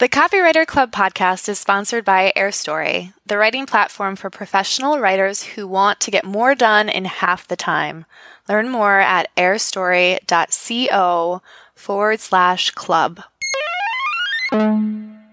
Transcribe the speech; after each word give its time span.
The 0.00 0.08
Copywriter 0.08 0.66
Club 0.66 0.90
podcast 0.90 1.48
is 1.48 1.60
sponsored 1.60 2.04
by 2.04 2.32
AirStory, 2.36 3.12
the 3.26 3.38
writing 3.38 3.64
platform 3.64 4.16
for 4.16 4.28
professional 4.28 4.98
writers 4.98 5.44
who 5.44 5.68
want 5.68 6.00
to 6.00 6.10
get 6.10 6.24
more 6.24 6.56
done 6.56 6.88
in 6.88 7.04
half 7.04 7.46
the 7.46 7.54
time. 7.54 8.04
Learn 8.48 8.70
more 8.70 8.98
at 8.98 9.28
airstory.co 9.36 11.42
forward 11.76 12.18
slash 12.18 12.72
club. 12.72 13.22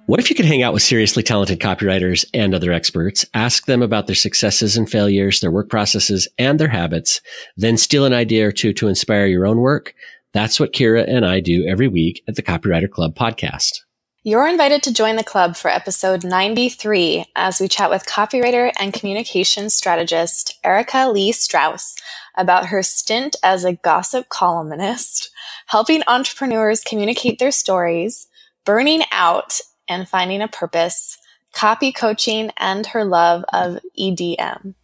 What 0.05 0.19
if 0.19 0.29
you 0.29 0.35
could 0.35 0.45
hang 0.45 0.61
out 0.61 0.73
with 0.73 0.83
seriously 0.83 1.23
talented 1.23 1.59
copywriters 1.59 2.23
and 2.31 2.53
other 2.53 2.71
experts, 2.71 3.25
ask 3.33 3.65
them 3.65 3.81
about 3.81 4.05
their 4.05 4.15
successes 4.15 4.77
and 4.77 4.87
failures, 4.87 5.39
their 5.39 5.49
work 5.49 5.71
processes, 5.71 6.27
and 6.37 6.59
their 6.59 6.67
habits, 6.67 7.19
then 7.57 7.77
steal 7.77 8.05
an 8.05 8.13
idea 8.13 8.47
or 8.47 8.51
two 8.51 8.73
to 8.73 8.87
inspire 8.87 9.25
your 9.25 9.47
own 9.47 9.57
work? 9.57 9.95
That's 10.33 10.59
what 10.59 10.71
Kira 10.71 11.03
and 11.07 11.25
I 11.25 11.39
do 11.39 11.65
every 11.65 11.87
week 11.87 12.21
at 12.27 12.35
the 12.35 12.43
Copywriter 12.43 12.91
Club 12.91 13.15
podcast. 13.15 13.79
You're 14.23 14.47
invited 14.47 14.83
to 14.83 14.93
join 14.93 15.15
the 15.15 15.23
club 15.23 15.55
for 15.55 15.71
episode 15.71 16.23
93 16.23 17.25
as 17.35 17.59
we 17.59 17.67
chat 17.67 17.89
with 17.89 18.05
copywriter 18.05 18.71
and 18.79 18.93
communications 18.93 19.73
strategist 19.73 20.59
Erica 20.63 21.09
Lee 21.09 21.31
Strauss 21.31 21.95
about 22.37 22.67
her 22.67 22.83
stint 22.83 23.35
as 23.41 23.65
a 23.65 23.73
gossip 23.73 24.29
columnist, 24.29 25.31
helping 25.65 26.03
entrepreneurs 26.05 26.83
communicate 26.83 27.39
their 27.39 27.49
stories, 27.49 28.27
burning 28.63 29.01
out 29.11 29.59
and 29.89 30.07
finding 30.07 30.43
a 30.43 30.47
purpose, 30.47 31.17
copy 31.51 31.91
coaching, 31.91 32.51
and 32.57 32.85
her 32.85 33.03
love 33.03 33.43
of 33.51 33.79
EDM. 33.99 34.75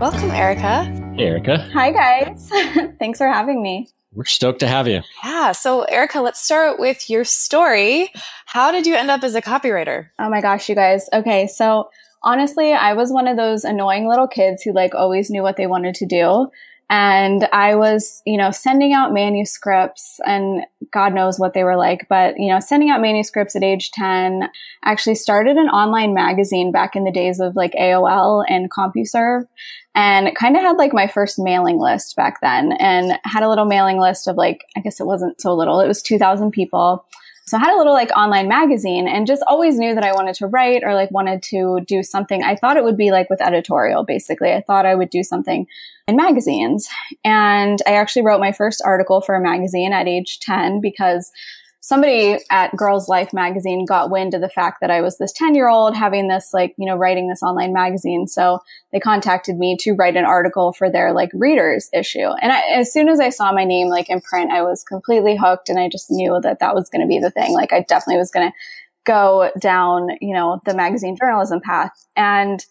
Welcome, 0.00 0.30
Erica. 0.30 0.84
Hey, 1.14 1.24
Erica. 1.24 1.58
Hi, 1.74 1.92
guys. 1.92 2.48
Thanks 2.98 3.18
for 3.18 3.28
having 3.28 3.62
me. 3.62 3.86
We're 4.14 4.24
stoked 4.24 4.60
to 4.60 4.66
have 4.66 4.88
you. 4.88 5.02
Yeah. 5.22 5.52
So, 5.52 5.82
Erica, 5.82 6.22
let's 6.22 6.40
start 6.40 6.80
with 6.80 7.10
your 7.10 7.22
story. 7.24 8.10
How 8.46 8.72
did 8.72 8.86
you 8.86 8.94
end 8.94 9.10
up 9.10 9.22
as 9.22 9.34
a 9.34 9.42
copywriter? 9.42 10.08
Oh 10.18 10.30
my 10.30 10.40
gosh, 10.40 10.70
you 10.70 10.74
guys. 10.74 11.06
Okay. 11.12 11.46
So, 11.48 11.90
honestly, 12.22 12.72
I 12.72 12.94
was 12.94 13.12
one 13.12 13.28
of 13.28 13.36
those 13.36 13.62
annoying 13.62 14.08
little 14.08 14.26
kids 14.26 14.62
who 14.62 14.72
like 14.72 14.94
always 14.94 15.28
knew 15.28 15.42
what 15.42 15.58
they 15.58 15.66
wanted 15.66 15.94
to 15.96 16.06
do. 16.06 16.48
And 16.90 17.48
I 17.52 17.76
was, 17.76 18.20
you 18.26 18.36
know, 18.36 18.50
sending 18.50 18.92
out 18.92 19.14
manuscripts 19.14 20.18
and 20.26 20.64
God 20.92 21.14
knows 21.14 21.38
what 21.38 21.54
they 21.54 21.62
were 21.62 21.76
like, 21.76 22.06
but, 22.08 22.34
you 22.36 22.48
know, 22.48 22.58
sending 22.58 22.90
out 22.90 23.00
manuscripts 23.00 23.54
at 23.54 23.62
age 23.62 23.92
10, 23.92 24.48
actually 24.84 25.14
started 25.14 25.56
an 25.56 25.68
online 25.68 26.14
magazine 26.14 26.72
back 26.72 26.96
in 26.96 27.04
the 27.04 27.12
days 27.12 27.38
of 27.38 27.54
like 27.54 27.74
AOL 27.74 28.44
and 28.48 28.72
CompuServe 28.72 29.44
and 29.94 30.34
kind 30.34 30.56
of 30.56 30.62
had 30.62 30.78
like 30.78 30.92
my 30.92 31.06
first 31.06 31.38
mailing 31.38 31.78
list 31.78 32.16
back 32.16 32.40
then 32.40 32.72
and 32.72 33.20
had 33.22 33.44
a 33.44 33.48
little 33.48 33.66
mailing 33.66 34.00
list 34.00 34.26
of 34.26 34.36
like, 34.36 34.64
I 34.76 34.80
guess 34.80 34.98
it 34.98 35.06
wasn't 35.06 35.40
so 35.40 35.54
little. 35.54 35.78
It 35.78 35.86
was 35.86 36.02
2000 36.02 36.50
people. 36.50 37.04
So 37.50 37.56
I 37.56 37.60
had 37.60 37.74
a 37.74 37.78
little 37.78 37.94
like 37.94 38.12
online 38.16 38.46
magazine 38.46 39.08
and 39.08 39.26
just 39.26 39.42
always 39.44 39.76
knew 39.76 39.92
that 39.96 40.04
I 40.04 40.12
wanted 40.12 40.36
to 40.36 40.46
write 40.46 40.84
or 40.84 40.94
like 40.94 41.10
wanted 41.10 41.42
to 41.44 41.80
do 41.84 42.00
something. 42.04 42.44
I 42.44 42.54
thought 42.54 42.76
it 42.76 42.84
would 42.84 42.96
be 42.96 43.10
like 43.10 43.28
with 43.28 43.42
editorial, 43.42 44.04
basically. 44.04 44.52
I 44.52 44.60
thought 44.60 44.86
I 44.86 44.94
would 44.94 45.10
do 45.10 45.24
something 45.24 45.66
in 46.06 46.14
magazines. 46.14 46.88
And 47.24 47.80
I 47.88 47.94
actually 47.94 48.22
wrote 48.22 48.38
my 48.38 48.52
first 48.52 48.80
article 48.84 49.20
for 49.20 49.34
a 49.34 49.40
magazine 49.40 49.92
at 49.92 50.06
age 50.06 50.38
10 50.38 50.80
because 50.80 51.32
somebody 51.80 52.38
at 52.50 52.76
Girls 52.76 53.08
Life 53.08 53.32
magazine 53.32 53.86
got 53.86 54.10
wind 54.10 54.34
of 54.34 54.42
the 54.42 54.48
fact 54.48 54.78
that 54.80 54.90
I 54.90 55.00
was 55.00 55.18
this 55.18 55.32
10 55.32 55.54
year 55.54 55.68
old 55.68 55.96
having 55.96 56.28
this, 56.28 56.50
like, 56.52 56.74
you 56.76 56.86
know, 56.86 56.96
writing 56.96 57.28
this 57.28 57.42
online 57.42 57.72
magazine. 57.72 58.26
So 58.26 58.60
they 58.92 59.00
contacted 59.00 59.56
me 59.56 59.76
to 59.80 59.92
write 59.92 60.16
an 60.16 60.24
article 60.24 60.72
for 60.72 60.90
their 60.90 61.12
like 61.12 61.30
readers 61.32 61.88
issue. 61.92 62.28
And 62.40 62.52
I, 62.52 62.60
as 62.74 62.92
soon 62.92 63.08
as 63.08 63.18
I 63.18 63.30
saw 63.30 63.52
my 63.52 63.64
name 63.64 63.88
like 63.88 64.10
in 64.10 64.20
print, 64.20 64.52
I 64.52 64.62
was 64.62 64.84
completely 64.84 65.36
hooked 65.36 65.68
and 65.68 65.80
I 65.80 65.88
just 65.88 66.10
knew 66.10 66.38
that 66.42 66.60
that 66.60 66.74
was 66.74 66.88
going 66.90 67.02
to 67.02 67.08
be 67.08 67.18
the 67.18 67.30
thing. 67.30 67.52
Like 67.54 67.72
I 67.72 67.80
definitely 67.80 68.18
was 68.18 68.30
going 68.30 68.50
to 68.50 68.54
go 69.06 69.50
down, 69.58 70.10
you 70.20 70.34
know, 70.34 70.60
the 70.66 70.74
magazine 70.74 71.16
journalism 71.16 71.60
path. 71.60 72.06
And 72.14 72.64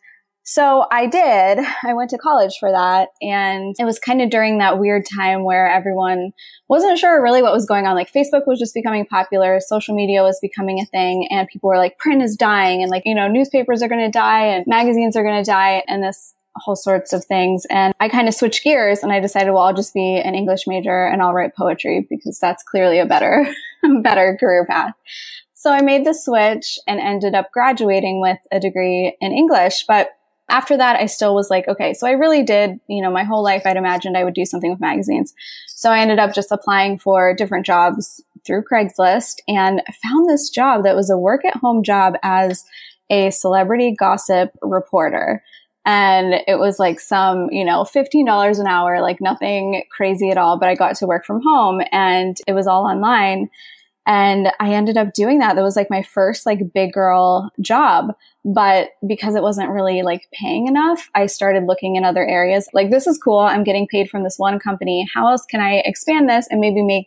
so 0.49 0.87
I 0.91 1.05
did. 1.05 1.59
I 1.83 1.93
went 1.93 2.09
to 2.09 2.17
college 2.17 2.57
for 2.59 2.71
that. 2.71 3.09
And 3.21 3.75
it 3.77 3.85
was 3.85 3.99
kind 3.99 4.19
of 4.19 4.31
during 4.31 4.57
that 4.57 4.79
weird 4.79 5.05
time 5.05 5.43
where 5.43 5.69
everyone 5.69 6.31
wasn't 6.67 6.97
sure 6.97 7.21
really 7.21 7.43
what 7.43 7.53
was 7.53 7.67
going 7.67 7.85
on. 7.85 7.93
Like 7.95 8.11
Facebook 8.11 8.47
was 8.47 8.57
just 8.57 8.73
becoming 8.73 9.05
popular. 9.05 9.59
Social 9.59 9.93
media 9.95 10.23
was 10.23 10.39
becoming 10.41 10.79
a 10.79 10.87
thing 10.87 11.27
and 11.29 11.47
people 11.47 11.69
were 11.69 11.77
like, 11.77 11.99
print 11.99 12.23
is 12.23 12.35
dying 12.35 12.81
and 12.81 12.89
like, 12.89 13.03
you 13.05 13.13
know, 13.13 13.27
newspapers 13.27 13.83
are 13.83 13.87
going 13.87 14.01
to 14.01 14.09
die 14.09 14.47
and 14.47 14.65
magazines 14.65 15.15
are 15.15 15.21
going 15.21 15.37
to 15.37 15.47
die 15.47 15.83
and 15.87 16.01
this 16.01 16.33
whole 16.55 16.75
sorts 16.75 17.13
of 17.13 17.23
things. 17.25 17.67
And 17.69 17.93
I 17.99 18.09
kind 18.09 18.27
of 18.27 18.33
switched 18.33 18.63
gears 18.63 19.03
and 19.03 19.11
I 19.11 19.19
decided, 19.19 19.51
well, 19.51 19.66
I'll 19.66 19.75
just 19.75 19.93
be 19.93 20.16
an 20.16 20.33
English 20.33 20.66
major 20.66 21.05
and 21.05 21.21
I'll 21.21 21.33
write 21.33 21.55
poetry 21.55 22.07
because 22.09 22.39
that's 22.39 22.63
clearly 22.63 22.97
a 22.97 23.05
better, 23.05 23.53
better 24.01 24.35
career 24.39 24.66
path. 24.66 24.95
So 25.53 25.71
I 25.71 25.81
made 25.81 26.07
the 26.07 26.13
switch 26.13 26.79
and 26.87 26.99
ended 26.99 27.35
up 27.35 27.51
graduating 27.51 28.19
with 28.19 28.39
a 28.51 28.59
degree 28.59 29.16
in 29.21 29.31
English, 29.31 29.83
but 29.87 30.09
after 30.49 30.77
that, 30.77 30.95
I 30.95 31.05
still 31.05 31.35
was 31.35 31.49
like, 31.49 31.67
okay, 31.67 31.93
so 31.93 32.07
I 32.07 32.11
really 32.11 32.43
did, 32.43 32.79
you 32.87 33.01
know, 33.01 33.11
my 33.11 33.23
whole 33.23 33.43
life 33.43 33.63
I'd 33.65 33.77
imagined 33.77 34.17
I 34.17 34.23
would 34.23 34.33
do 34.33 34.45
something 34.45 34.69
with 34.71 34.79
magazines. 34.79 35.33
So 35.67 35.91
I 35.91 35.99
ended 35.99 36.19
up 36.19 36.33
just 36.33 36.51
applying 36.51 36.99
for 36.99 37.33
different 37.33 37.65
jobs 37.65 38.23
through 38.45 38.63
Craigslist 38.71 39.35
and 39.47 39.81
found 40.03 40.29
this 40.29 40.49
job 40.49 40.83
that 40.83 40.95
was 40.95 41.09
a 41.09 41.17
work 41.17 41.45
at 41.45 41.57
home 41.57 41.83
job 41.83 42.15
as 42.23 42.63
a 43.09 43.31
celebrity 43.31 43.95
gossip 43.97 44.51
reporter. 44.61 45.43
And 45.85 46.35
it 46.47 46.59
was 46.59 46.79
like 46.79 46.99
some, 46.99 47.49
you 47.51 47.66
know, 47.66 47.83
$15 47.83 48.59
an 48.59 48.67
hour, 48.67 49.01
like 49.01 49.21
nothing 49.21 49.83
crazy 49.91 50.29
at 50.29 50.37
all, 50.37 50.59
but 50.59 50.69
I 50.69 50.75
got 50.75 50.95
to 50.97 51.07
work 51.07 51.25
from 51.25 51.41
home 51.41 51.81
and 51.91 52.37
it 52.47 52.53
was 52.53 52.67
all 52.67 52.85
online. 52.85 53.49
And 54.09 54.52
I 54.59 54.74
ended 54.74 54.97
up 54.97 55.14
doing 55.14 55.38
that. 55.38 55.56
That 55.56 55.62
was 55.62 55.75
like 55.75 55.92
my 55.92 56.02
first 56.02 56.47
like 56.47 56.74
big 56.74 56.94
girl 56.94 57.52
job. 57.62 58.16
But 58.44 58.90
because 59.06 59.36
it 59.36 59.44
wasn't 59.44 59.70
really 59.70 60.02
like 60.02 60.28
paying 60.34 60.66
enough, 60.66 61.12
I 61.14 61.28
started 61.28 61.66
looking 61.68 61.96
in 61.96 62.03
other 62.03 62.25
areas. 62.25 62.68
Like, 62.74 62.90
this 62.90 63.06
is 63.06 63.20
cool. 63.24 63.38
I'm 63.38 63.64
getting 63.64 63.88
paid 63.88 64.09
from 64.09 64.24
this 64.24 64.40
one 64.40 64.58
company. 64.58 65.08
How 65.14 65.30
else 65.30 65.46
can 65.46 65.62
I 65.62 65.84
expand 65.86 66.28
this 66.28 66.47
and 66.50 66.59
maybe 66.59 66.81
make 66.81 67.06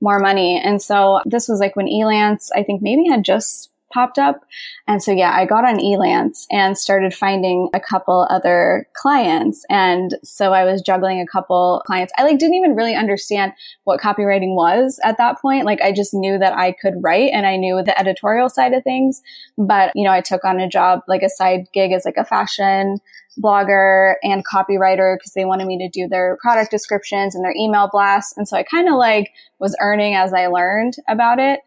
more 0.00 0.18
money? 0.18 0.60
And 0.60 0.82
so 0.82 1.20
this 1.24 1.46
was 1.46 1.60
like 1.60 1.76
when 1.76 1.86
Elance, 1.86 2.48
I 2.56 2.64
think 2.64 2.82
maybe 2.82 3.08
had 3.08 3.24
just 3.24 3.69
popped 3.92 4.18
up. 4.18 4.44
And 4.86 5.02
so, 5.02 5.12
yeah, 5.12 5.32
I 5.32 5.46
got 5.46 5.64
on 5.64 5.78
Elance 5.78 6.46
and 6.50 6.76
started 6.76 7.14
finding 7.14 7.68
a 7.74 7.80
couple 7.80 8.26
other 8.30 8.86
clients. 8.94 9.64
And 9.70 10.16
so 10.22 10.52
I 10.52 10.64
was 10.64 10.82
juggling 10.82 11.20
a 11.20 11.26
couple 11.26 11.82
clients. 11.86 12.12
I 12.18 12.24
like 12.24 12.38
didn't 12.38 12.54
even 12.54 12.74
really 12.74 12.94
understand 12.94 13.52
what 13.84 14.00
copywriting 14.00 14.54
was 14.54 14.98
at 15.04 15.18
that 15.18 15.40
point. 15.40 15.66
Like 15.66 15.80
I 15.80 15.92
just 15.92 16.14
knew 16.14 16.38
that 16.38 16.56
I 16.56 16.72
could 16.72 16.94
write 17.02 17.30
and 17.32 17.46
I 17.46 17.56
knew 17.56 17.82
the 17.82 17.98
editorial 17.98 18.48
side 18.48 18.72
of 18.72 18.84
things. 18.84 19.22
But, 19.58 19.92
you 19.94 20.04
know, 20.04 20.12
I 20.12 20.20
took 20.20 20.44
on 20.44 20.60
a 20.60 20.68
job, 20.68 21.00
like 21.08 21.22
a 21.22 21.28
side 21.28 21.66
gig 21.72 21.92
as 21.92 22.04
like 22.04 22.16
a 22.16 22.24
fashion 22.24 22.98
blogger 23.38 24.14
and 24.22 24.44
copywriter 24.46 25.16
because 25.16 25.32
they 25.34 25.44
wanted 25.44 25.66
me 25.66 25.78
to 25.78 25.88
do 25.88 26.08
their 26.08 26.36
product 26.40 26.70
descriptions 26.70 27.34
and 27.34 27.44
their 27.44 27.54
email 27.56 27.88
blasts. 27.90 28.36
And 28.36 28.46
so 28.46 28.56
I 28.56 28.62
kind 28.62 28.88
of 28.88 28.94
like 28.94 29.30
was 29.58 29.76
earning 29.80 30.14
as 30.14 30.32
I 30.32 30.46
learned 30.46 30.94
about 31.08 31.38
it. 31.38 31.60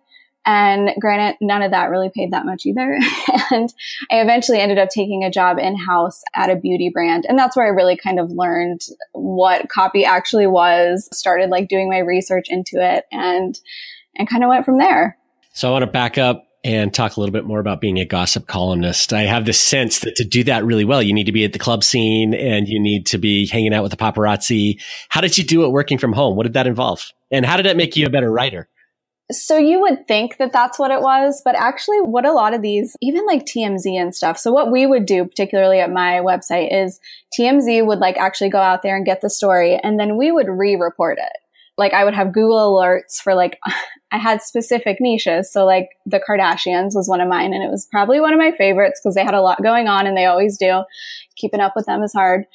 And 0.46 0.92
granted, 1.00 1.38
none 1.42 1.62
of 1.62 1.72
that 1.72 1.90
really 1.90 2.12
paid 2.14 2.32
that 2.32 2.46
much 2.46 2.66
either. 2.66 2.98
and 3.52 3.74
I 4.12 4.20
eventually 4.20 4.60
ended 4.60 4.78
up 4.78 4.90
taking 4.90 5.24
a 5.24 5.32
job 5.32 5.58
in 5.58 5.78
house 5.78 6.22
at 6.34 6.50
a 6.50 6.56
beauty 6.56 6.90
brand. 6.94 7.26
And 7.28 7.40
that's 7.40 7.56
where 7.56 7.66
I 7.66 7.70
really 7.70 7.96
kind 7.96 8.20
of 8.20 8.32
learned 8.32 8.82
what 9.14 9.70
copy 9.70 10.04
actually 10.04 10.48
was, 10.48 11.08
started 11.14 11.50
like 11.50 11.70
doing 11.70 11.90
my 11.90 12.00
research 12.00 12.48
into 12.50 12.76
it 12.76 13.06
and, 13.12 13.58
and 14.16 14.30
kind 14.30 14.44
of 14.44 14.50
went 14.50 14.66
from 14.66 14.80
there. 14.80 15.18
So 15.54 15.70
I 15.70 15.72
want 15.72 15.84
to 15.84 15.92
back 15.92 16.18
up 16.18 16.48
and 16.64 16.94
talk 16.94 17.18
a 17.18 17.20
little 17.20 17.34
bit 17.34 17.46
more 17.46 17.60
about 17.60 17.82
being 17.82 18.00
a 18.00 18.06
gossip 18.06 18.48
columnist. 18.48 19.12
I 19.12 19.24
have 19.24 19.46
this 19.46 19.60
sense 19.60 20.00
that 20.00 20.16
to 20.16 20.24
do 20.24 20.46
that 20.46 20.64
really 20.64 20.86
well, 20.86 21.04
you 21.04 21.14
need 21.14 21.26
to 21.26 21.34
be 21.34 21.44
at 21.44 21.54
the 21.54 21.60
club 21.60 21.84
scene 21.84 22.34
and 22.34 22.68
you 22.68 22.80
need 22.80 23.06
to 23.08 23.18
be 23.18 23.48
hanging 23.48 23.74
out 23.74 23.84
with 23.84 23.92
the 23.92 23.98
paparazzi. 23.98 24.82
How 25.10 25.20
did 25.20 25.38
you 25.38 25.44
do 25.44 25.66
it 25.66 25.70
working 25.70 25.98
from 25.98 26.14
home? 26.14 26.38
What 26.38 26.44
did 26.44 26.54
that 26.54 26.68
involve? 26.68 27.12
And 27.32 27.46
how 27.46 27.58
did 27.58 27.66
that 27.66 27.76
make 27.76 27.98
you 27.98 28.06
a 28.06 28.10
better 28.10 28.32
writer? 28.32 28.70
So 29.32 29.58
you 29.58 29.80
would 29.82 30.08
think 30.08 30.38
that 30.38 30.52
that's 30.52 30.78
what 30.78 30.92
it 30.92 31.02
was, 31.02 31.42
but 31.46 31.56
actually 31.56 32.02
what 32.02 32.26
a 32.26 32.34
lot 32.34 32.54
of 32.54 32.62
these, 32.62 32.98
even 33.02 33.26
like 33.26 33.46
TMZ 33.46 33.86
and 33.94 34.14
stuff. 34.14 34.38
So 34.38 34.52
what 34.52 34.72
we 34.72 34.86
would 34.86 35.06
do, 35.06 35.24
particularly 35.26 35.80
at 35.80 35.92
my 35.92 36.20
website 36.20 36.70
is 36.72 37.00
TMZ 37.38 37.86
would 37.86 38.00
like 38.00 38.18
actually 38.18 38.50
go 38.50 38.60
out 38.60 38.84
there 38.84 38.98
and 38.98 39.06
get 39.06 39.22
the 39.22 39.30
story 39.30 39.80
and 39.82 39.98
then 40.00 40.18
we 40.18 40.32
would 40.32 40.50
re-report 40.50 41.20
it. 41.20 41.32
Like 41.78 41.94
I 41.94 42.04
would 42.04 42.14
have 42.14 42.34
Google 42.34 42.78
alerts 42.78 43.22
for 43.22 43.34
like, 43.34 43.60
I 44.12 44.18
had 44.18 44.42
specific 44.42 44.98
niches. 45.00 45.52
So 45.52 45.66
like 45.66 45.90
the 46.06 46.20
Kardashians 46.20 46.94
was 46.94 47.08
one 47.08 47.22
of 47.22 47.30
mine 47.30 47.54
and 47.54 47.64
it 47.64 47.72
was 47.72 47.88
probably 47.90 48.20
one 48.20 48.34
of 48.34 48.40
my 48.40 48.52
favorites 48.52 49.00
because 49.02 49.16
they 49.16 49.24
had 49.24 49.34
a 49.34 49.42
lot 49.42 49.64
going 49.64 49.88
on 49.88 50.06
and 50.06 50.18
they 50.18 50.26
always 50.26 50.58
do. 50.58 50.84
Keeping 51.38 51.62
up 51.62 51.74
with 51.76 51.86
them 51.86 52.04
is 52.04 52.14
hard. 52.14 52.46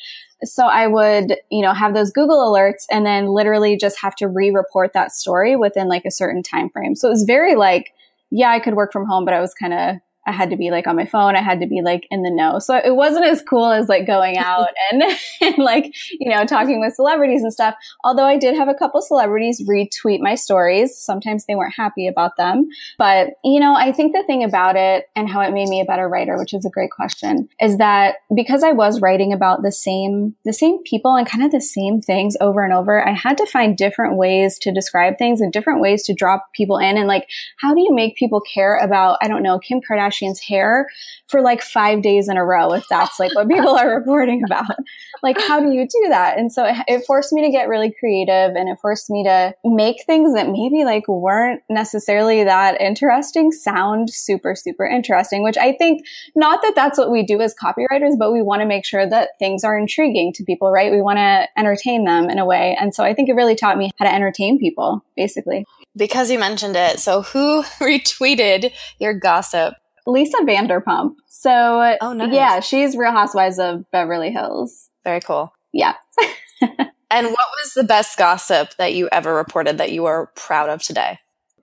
So 0.45 0.67
I 0.67 0.87
would, 0.87 1.37
you 1.51 1.63
know, 1.63 1.73
have 1.73 1.95
those 1.95 2.13
Google 2.13 2.39
alerts 2.39 2.85
and 2.91 3.05
then 3.05 3.27
literally 3.27 3.77
just 3.77 4.01
have 4.01 4.15
to 4.17 4.29
re-report 4.29 4.93
that 4.93 5.13
story 5.13 5.57
within 5.57 5.89
like 5.89 6.05
a 6.05 6.11
certain 6.11 6.43
time 6.43 6.69
frame. 6.71 6.95
So 6.95 7.09
it 7.09 7.13
was 7.13 7.25
very 7.25 7.57
like, 7.57 7.93
yeah, 8.31 8.51
I 8.51 8.61
could 8.61 8.75
work 8.75 8.93
from 8.93 9.07
home, 9.07 9.25
but 9.25 9.35
I 9.35 9.41
was 9.41 9.55
kind 9.55 9.73
of, 9.73 9.97
I 10.29 10.33
had 10.33 10.51
to 10.51 10.57
be 10.57 10.71
like 10.71 10.87
on 10.87 10.95
my 10.95 11.07
phone. 11.07 11.37
I 11.37 11.41
had 11.41 11.61
to 11.61 11.67
be 11.67 11.81
like 11.83 12.07
in 12.11 12.23
the 12.23 12.31
know. 12.31 12.59
So 12.59 12.77
it 12.77 12.95
wasn't 12.95 13.25
as 13.25 13.43
cool 13.43 13.73
as 13.73 13.89
like 13.89 14.07
going 14.07 14.37
out 14.39 14.69
and, 14.93 15.03
and 15.41 15.59
like, 15.59 15.95
you 16.13 16.31
know, 16.31 16.45
talking 16.45 16.81
with 16.81 16.95
celebrities 16.95 17.43
and 17.43 17.53
stuff. 17.53 17.75
Although 18.05 18.27
I 18.27 18.37
did 18.37 18.55
have 18.55 18.69
a 18.69 18.75
couple 18.75 19.01
celebrities 19.01 19.67
retweet 19.67 20.21
my 20.21 20.35
stories. 20.35 20.97
Sometimes 20.99 21.47
they 21.47 21.55
weren't 21.55 21.75
happy 21.75 22.07
about 22.07 22.37
them. 22.37 22.69
But, 22.99 23.31
you 23.43 23.59
know, 23.59 23.75
I 23.75 23.91
think 23.91 24.15
the 24.15 24.23
thing 24.25 24.45
about 24.45 24.77
it 24.77 25.07
and 25.17 25.31
how 25.31 25.41
it 25.41 25.55
made 25.55 25.69
me 25.69 25.81
a 25.81 25.87
better 25.87 26.09
writer, 26.09 26.37
which 26.39 26.53
is 26.53 26.67
a 26.67 26.71
great 26.71 26.91
question, 26.91 27.49
is 27.59 27.79
that 27.79 28.17
because 28.35 28.63
I 28.63 28.73
was 28.73 29.01
writing 29.01 29.33
about 29.33 29.63
the 29.63 29.73
same, 29.73 30.37
the 30.45 30.53
same 30.53 30.83
people 30.83 31.17
and 31.17 31.27
kind 31.27 31.43
of 31.43 31.53
the 31.53 31.61
same 31.61 32.03
things 32.03 32.37
over 32.39 32.63
and 32.63 32.75
over, 32.75 33.07
I 33.07 33.13
had 33.13 33.39
to 33.39 33.47
find 33.47 33.79
different 33.79 34.19
ways 34.19 34.59
to 34.59 34.73
describe 34.73 35.17
things 35.17 35.41
and 35.41 35.53
different 35.53 35.81
ways 35.81 36.03
to 36.05 36.15
draw 36.15 36.41
people 36.55 36.77
in. 36.77 36.99
And 36.99 37.09
like, 37.09 37.27
how 37.59 37.75
do 37.75 37.81
you 37.81 37.95
make 37.95 38.17
people 38.17 38.43
care 38.43 38.77
about, 38.77 39.17
I 39.23 39.29
don't 39.29 39.43
know, 39.43 39.59
Kim 39.59 39.81
Kardashian 39.81 40.18
Kardashian's 40.19 40.41
hair 40.41 40.89
for 41.29 41.41
like 41.41 41.63
five 41.63 42.03
days 42.03 42.29
in 42.29 42.37
a 42.37 42.45
row, 42.45 42.73
if 42.73 42.85
that's 42.89 43.19
like 43.19 43.35
what 43.35 43.49
people 43.49 43.77
are 43.77 43.95
reporting 43.99 44.43
about. 44.45 44.77
Like, 45.23 45.41
how 45.41 45.61
do 45.61 45.73
you 45.73 45.87
do 45.87 46.09
that? 46.09 46.39
And 46.39 46.53
so 46.53 46.65
it, 46.65 46.77
it 46.87 47.05
forced 47.07 47.33
me 47.33 47.43
to 47.45 47.51
get 47.51 47.69
really 47.69 47.93
creative 47.99 48.55
and 48.55 48.69
it 48.69 48.79
forced 48.81 49.11
me 49.11 49.25
to 49.25 49.55
make 49.65 50.05
things 50.05 50.35
that 50.35 50.49
maybe 50.49 50.85
like 50.85 51.09
weren't 51.09 51.63
necessarily 51.69 52.45
that 52.45 52.81
interesting 52.81 53.51
sound 53.53 54.11
super, 54.11 54.55
super 54.55 54.87
interesting, 54.87 55.43
which 55.43 55.59
I 55.59 55.73
think 55.73 56.03
not 56.35 56.63
that 56.63 56.75
that's 56.75 56.99
what 56.99 57.11
we 57.11 57.25
do 57.25 57.41
as 57.41 57.55
copywriters, 57.55 58.19
but 58.19 58.33
we 58.33 58.43
want 58.43 58.61
to 58.63 58.67
make 58.67 58.85
sure 58.85 59.09
that 59.09 59.31
things 59.39 59.65
are 59.65 59.79
intriguing 59.79 60.33
to 60.35 60.45
people, 60.45 60.71
right? 60.71 60.93
We 60.93 61.03
want 61.03 61.19
to 61.19 61.49
entertain 61.57 62.05
them 62.05 62.31
in 62.31 62.39
a 62.39 62.47
way. 62.47 62.77
And 62.81 62.95
so 62.95 63.05
I 63.05 63.15
think 63.15 63.29
it 63.29 63.35
really 63.35 63.57
taught 63.57 63.79
me 63.79 63.91
how 63.99 64.07
to 64.07 64.15
entertain 64.15 64.59
people, 64.59 65.05
basically. 65.17 65.65
Because 65.97 66.31
you 66.31 66.39
mentioned 66.39 66.77
it, 66.77 67.01
so 67.01 67.23
who 67.23 67.63
retweeted 67.81 68.73
your 68.99 69.15
gossip? 69.15 69.75
Lisa 70.09 70.39
Vanderpump. 70.39 71.17
So, 71.29 71.97
oh, 72.01 72.13
nice. 72.15 72.33
yeah, 72.33 72.61
she's 72.61 72.97
Real 72.97 73.13
Housewives 73.13 73.59
of 73.59 73.85
Beverly 73.93 74.31
Hills. 74.31 74.89
Very 75.05 75.21
cool. 75.21 75.53
Yeah. 75.73 75.95
and 76.61 77.27
what 77.27 77.49
was 77.63 77.75
the 77.75 77.85
best 77.85 78.17
gossip 78.17 78.75
that 78.79 78.95
you 78.95 79.09
ever 79.13 79.35
reported 79.35 79.79
that 79.79 79.93
you 79.93 80.07
are 80.07 80.33
proud 80.35 80.71
of 80.71 80.83
today? 80.83 81.19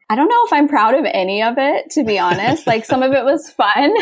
I 0.09 0.15
don't 0.15 0.29
know 0.29 0.45
if 0.45 0.53
I'm 0.53 0.67
proud 0.67 0.93
of 0.93 1.05
any 1.11 1.41
of 1.41 1.55
it, 1.57 1.89
to 1.91 2.03
be 2.03 2.19
honest. 2.19 2.67
like 2.67 2.85
some 2.85 3.01
of 3.01 3.13
it 3.13 3.25
was 3.25 3.49
fun. 3.49 3.93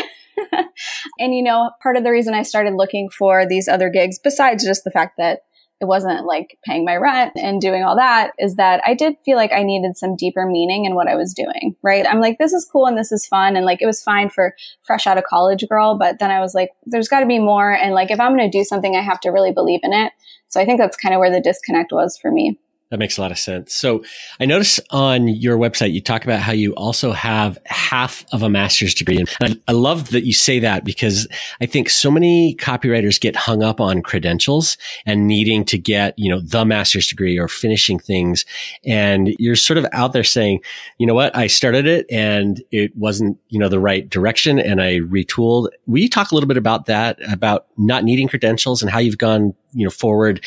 and 1.18 1.34
you 1.34 1.42
know, 1.42 1.70
part 1.82 1.96
of 1.96 2.04
the 2.04 2.10
reason 2.10 2.34
I 2.34 2.42
started 2.42 2.74
looking 2.74 3.08
for 3.08 3.46
these 3.46 3.66
other 3.66 3.88
gigs, 3.88 4.18
besides 4.18 4.64
just 4.64 4.84
the 4.84 4.90
fact 4.90 5.14
that 5.16 5.40
it 5.84 5.86
wasn't 5.86 6.24
like 6.24 6.58
paying 6.64 6.84
my 6.84 6.96
rent 6.96 7.32
and 7.36 7.60
doing 7.60 7.84
all 7.84 7.94
that 7.96 8.32
is 8.38 8.56
that 8.56 8.80
I 8.86 8.94
did 8.94 9.16
feel 9.22 9.36
like 9.36 9.52
I 9.52 9.62
needed 9.62 9.98
some 9.98 10.16
deeper 10.16 10.46
meaning 10.46 10.86
in 10.86 10.94
what 10.94 11.08
I 11.08 11.14
was 11.14 11.34
doing, 11.34 11.76
right? 11.82 12.06
I'm 12.06 12.20
like, 12.20 12.38
this 12.38 12.54
is 12.54 12.68
cool 12.70 12.86
and 12.86 12.96
this 12.96 13.12
is 13.12 13.26
fun. 13.26 13.54
And 13.54 13.66
like, 13.66 13.82
it 13.82 13.86
was 13.86 14.02
fine 14.02 14.30
for 14.30 14.54
fresh 14.82 15.06
out 15.06 15.18
of 15.18 15.24
college 15.24 15.62
girl. 15.68 15.98
But 15.98 16.20
then 16.20 16.30
I 16.30 16.40
was 16.40 16.54
like, 16.54 16.70
there's 16.86 17.08
got 17.08 17.20
to 17.20 17.26
be 17.26 17.38
more. 17.38 17.70
And 17.70 17.92
like, 17.92 18.10
if 18.10 18.18
I'm 18.18 18.34
going 18.34 18.50
to 18.50 18.58
do 18.58 18.64
something, 18.64 18.96
I 18.96 19.02
have 19.02 19.20
to 19.20 19.30
really 19.30 19.52
believe 19.52 19.80
in 19.82 19.92
it. 19.92 20.12
So 20.48 20.58
I 20.58 20.64
think 20.64 20.80
that's 20.80 20.96
kind 20.96 21.14
of 21.14 21.18
where 21.18 21.30
the 21.30 21.40
disconnect 21.40 21.92
was 21.92 22.16
for 22.16 22.30
me. 22.30 22.58
That 22.90 22.98
makes 22.98 23.16
a 23.16 23.22
lot 23.22 23.32
of 23.32 23.38
sense. 23.38 23.74
So 23.74 24.04
I 24.38 24.44
notice 24.44 24.78
on 24.90 25.26
your 25.26 25.56
website, 25.56 25.92
you 25.92 26.02
talk 26.02 26.22
about 26.22 26.40
how 26.40 26.52
you 26.52 26.74
also 26.74 27.12
have 27.12 27.58
half 27.64 28.26
of 28.30 28.42
a 28.42 28.50
master's 28.50 28.94
degree. 28.94 29.16
And 29.16 29.28
I, 29.42 29.56
I, 29.66 29.72
love 29.72 30.10
that 30.10 30.24
you 30.24 30.34
say 30.34 30.58
that 30.60 30.84
because 30.84 31.26
I 31.62 31.66
think 31.66 31.88
so 31.88 32.10
many 32.10 32.54
copywriters 32.54 33.18
get 33.18 33.36
hung 33.36 33.62
up 33.62 33.80
on 33.80 34.02
credentials 34.02 34.76
and 35.06 35.26
needing 35.26 35.64
to 35.64 35.78
get, 35.78 36.14
you 36.18 36.30
know, 36.30 36.40
the 36.40 36.64
master's 36.64 37.08
degree 37.08 37.38
or 37.38 37.48
finishing 37.48 37.98
things. 37.98 38.44
And 38.84 39.34
you're 39.38 39.56
sort 39.56 39.78
of 39.78 39.86
out 39.92 40.12
there 40.12 40.22
saying, 40.22 40.60
you 40.98 41.06
know 41.06 41.14
what? 41.14 41.34
I 41.34 41.46
started 41.46 41.86
it 41.86 42.06
and 42.10 42.62
it 42.70 42.94
wasn't, 42.96 43.38
you 43.48 43.58
know, 43.58 43.70
the 43.70 43.80
right 43.80 44.08
direction 44.08 44.58
and 44.58 44.80
I 44.80 44.98
retooled. 45.00 45.68
Will 45.86 46.02
you 46.02 46.10
talk 46.10 46.32
a 46.32 46.34
little 46.34 46.48
bit 46.48 46.58
about 46.58 46.86
that, 46.86 47.18
about 47.32 47.66
not 47.78 48.04
needing 48.04 48.28
credentials 48.28 48.82
and 48.82 48.90
how 48.90 48.98
you've 48.98 49.18
gone, 49.18 49.54
you 49.72 49.84
know, 49.84 49.90
forward 49.90 50.44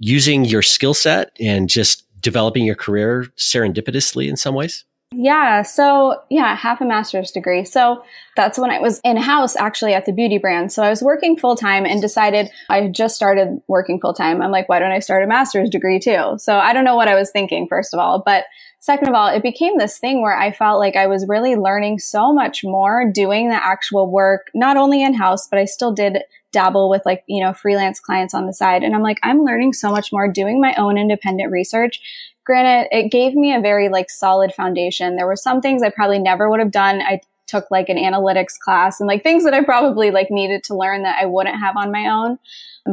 using 0.00 0.44
your 0.44 0.62
skill 0.62 0.94
set 0.94 1.36
and 1.38 1.68
just 1.68 2.04
developing 2.20 2.64
your 2.64 2.74
career 2.74 3.26
serendipitously 3.36 4.28
in 4.28 4.36
some 4.36 4.54
ways? 4.54 4.84
Yeah. 5.12 5.62
So, 5.62 6.22
yeah, 6.30 6.54
half 6.54 6.80
a 6.80 6.84
master's 6.84 7.32
degree. 7.32 7.64
So 7.64 8.04
that's 8.36 8.58
when 8.58 8.70
I 8.70 8.78
was 8.78 9.00
in 9.02 9.16
house 9.16 9.56
actually 9.56 9.92
at 9.92 10.06
the 10.06 10.12
beauty 10.12 10.38
brand. 10.38 10.72
So 10.72 10.84
I 10.84 10.88
was 10.88 11.02
working 11.02 11.36
full 11.36 11.56
time 11.56 11.84
and 11.84 12.00
decided 12.00 12.48
I 12.68 12.86
just 12.86 13.16
started 13.16 13.60
working 13.66 14.00
full 14.00 14.14
time. 14.14 14.40
I'm 14.40 14.52
like, 14.52 14.68
why 14.68 14.78
don't 14.78 14.92
I 14.92 15.00
start 15.00 15.24
a 15.24 15.26
master's 15.26 15.68
degree 15.68 15.98
too? 15.98 16.36
So 16.38 16.56
I 16.56 16.72
don't 16.72 16.84
know 16.84 16.94
what 16.94 17.08
I 17.08 17.16
was 17.16 17.32
thinking, 17.32 17.66
first 17.68 17.92
of 17.92 17.98
all. 17.98 18.22
But 18.24 18.44
second 18.78 19.08
of 19.08 19.14
all, 19.14 19.26
it 19.26 19.42
became 19.42 19.78
this 19.78 19.98
thing 19.98 20.22
where 20.22 20.38
I 20.38 20.52
felt 20.52 20.78
like 20.78 20.94
I 20.94 21.08
was 21.08 21.26
really 21.26 21.56
learning 21.56 21.98
so 21.98 22.32
much 22.32 22.62
more 22.62 23.10
doing 23.12 23.48
the 23.48 23.56
actual 23.56 24.08
work, 24.08 24.48
not 24.54 24.76
only 24.76 25.02
in 25.02 25.14
house, 25.14 25.48
but 25.48 25.58
I 25.58 25.64
still 25.64 25.92
did 25.92 26.18
dabble 26.52 26.88
with 26.88 27.02
like, 27.04 27.22
you 27.26 27.42
know, 27.42 27.52
freelance 27.52 28.00
clients 28.00 28.34
on 28.34 28.46
the 28.46 28.52
side. 28.52 28.82
And 28.82 28.94
I'm 28.94 29.02
like, 29.02 29.18
I'm 29.22 29.44
learning 29.44 29.72
so 29.72 29.90
much 29.90 30.12
more 30.12 30.30
doing 30.30 30.60
my 30.60 30.74
own 30.74 30.98
independent 30.98 31.50
research. 31.50 32.00
Granted, 32.44 32.88
it 32.90 33.10
gave 33.10 33.34
me 33.34 33.54
a 33.54 33.60
very 33.60 33.88
like 33.88 34.10
solid 34.10 34.52
foundation. 34.52 35.16
There 35.16 35.26
were 35.26 35.36
some 35.36 35.60
things 35.60 35.82
I 35.82 35.90
probably 35.90 36.18
never 36.18 36.50
would 36.50 36.60
have 36.60 36.72
done. 36.72 37.00
I 37.00 37.20
took 37.46 37.70
like 37.70 37.88
an 37.88 37.96
analytics 37.96 38.58
class 38.58 39.00
and 39.00 39.08
like 39.08 39.22
things 39.22 39.44
that 39.44 39.54
I 39.54 39.62
probably 39.62 40.10
like 40.10 40.30
needed 40.30 40.64
to 40.64 40.76
learn 40.76 41.02
that 41.02 41.18
I 41.20 41.26
wouldn't 41.26 41.60
have 41.60 41.76
on 41.76 41.92
my 41.92 42.08
own. 42.08 42.38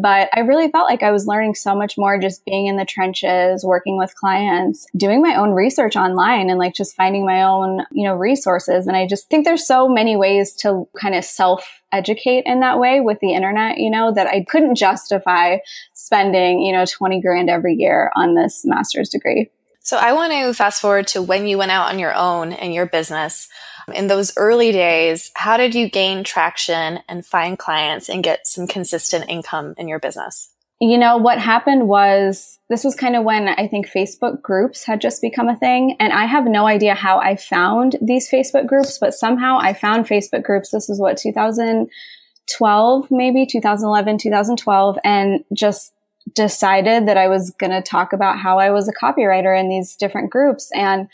But 0.02 0.30
I 0.34 0.42
really 0.42 0.70
felt 0.70 0.90
like 0.90 1.04
I 1.04 1.12
was 1.12 1.28
learning 1.28 1.56
so 1.56 1.76
much 1.76 1.98
more 1.98 2.20
just 2.20 2.46
being 2.46 2.68
in 2.68 2.78
the 2.78 2.86
trenches, 2.86 3.64
working 3.64 3.98
with 3.98 4.16
clients, 4.16 4.86
doing 4.96 5.22
my 5.22 5.36
own 5.36 5.52
research 5.52 5.96
online 5.96 6.50
and 6.50 6.60
like 6.60 6.74
just 6.74 6.96
finding 6.96 7.26
my 7.26 7.44
own, 7.44 7.82
you 7.92 8.08
know, 8.08 8.16
resources. 8.16 8.88
And 8.88 8.96
I 8.96 9.08
just 9.08 9.30
think 9.30 9.46
there's 9.46 9.66
so 9.66 9.88
many 9.88 10.16
ways 10.16 10.54
to 10.58 10.88
kind 11.00 11.16
of 11.16 11.24
self 11.24 11.82
educate 11.92 12.44
in 12.46 12.60
that 12.60 12.80
way 12.80 13.00
with 13.00 13.20
the 13.22 13.34
internet, 13.34 13.78
you 13.78 13.90
know, 13.90 14.14
that 14.14 14.28
I 14.28 14.44
couldn't 14.44 14.76
justify 14.76 15.58
spending, 15.94 16.62
you 16.62 16.74
know, 16.74 16.86
20 16.86 17.22
grand 17.22 17.50
every 17.50 17.76
year 17.76 18.12
on 18.16 18.36
this 18.36 18.64
master's 18.66 19.10
degree. 19.10 19.50
So 19.88 19.96
I 19.96 20.12
want 20.12 20.34
to 20.34 20.54
fast 20.54 20.82
forward 20.82 21.08
to 21.08 21.22
when 21.22 21.48
you 21.48 21.58
went 21.58 21.72
out 21.72 21.88
on 21.88 21.98
your 21.98 22.14
own 22.14 22.52
in 22.52 22.74
your 22.74 22.88
business. 22.88 23.48
In 23.94 24.08
those 24.08 24.36
early 24.36 24.74
days, 24.74 25.32
how 25.34 25.56
did 25.56 25.74
you 25.74 25.90
gain 25.90 26.26
traction 26.26 27.00
and 27.08 27.26
find 27.26 27.58
clients 27.58 28.10
and 28.10 28.22
get 28.22 28.46
some 28.46 28.68
consistent 28.68 29.30
income 29.30 29.76
in 29.78 29.88
your 29.88 30.00
business? 30.00 30.50
You 30.82 30.98
know, 30.98 31.16
what 31.16 31.40
happened 31.40 31.88
was 31.88 32.60
this 32.70 32.84
was 32.84 32.96
kind 32.96 33.16
of 33.16 33.24
when 33.24 33.48
I 33.48 33.70
think 33.70 33.88
Facebook 33.88 34.42
groups 34.42 34.84
had 34.84 35.00
just 35.00 35.22
become 35.22 35.48
a 35.48 35.56
thing. 35.56 35.96
And 36.02 36.12
I 36.12 36.26
have 36.26 36.48
no 36.48 36.68
idea 36.68 36.94
how 36.94 37.20
I 37.20 37.38
found 37.38 37.96
these 38.02 38.30
Facebook 38.30 38.68
groups, 38.68 38.98
but 38.98 39.14
somehow 39.14 39.58
I 39.58 39.72
found 39.72 40.06
Facebook 40.06 40.44
groups. 40.44 40.70
This 40.70 40.90
is 40.90 41.00
what, 41.00 41.16
2012, 41.16 43.08
maybe 43.10 43.46
2011, 43.46 44.18
2012, 44.18 44.98
and 45.06 45.46
just 45.54 45.94
decided 46.34 47.08
that 47.08 47.18
I 47.18 47.28
was 47.28 47.52
going 47.52 47.72
to 47.72 47.82
talk 47.82 48.14
about 48.14 48.40
how 48.40 48.60
I 48.60 48.72
was 48.72 48.88
a 48.88 48.94
copywriter 48.94 49.58
in 49.60 49.70
these 49.70 49.96
different 49.96 50.30
groups. 50.30 50.70
And 50.74 51.08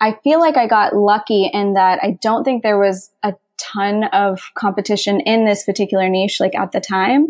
I 0.00 0.16
feel 0.22 0.40
like 0.40 0.56
I 0.56 0.66
got 0.66 0.94
lucky 0.94 1.50
in 1.52 1.74
that 1.74 1.98
I 2.02 2.18
don't 2.20 2.44
think 2.44 2.62
there 2.62 2.78
was 2.78 3.10
a 3.22 3.34
ton 3.58 4.04
of 4.04 4.40
competition 4.54 5.20
in 5.20 5.44
this 5.44 5.64
particular 5.64 6.08
niche, 6.08 6.38
like 6.40 6.54
at 6.54 6.72
the 6.72 6.80
time. 6.80 7.26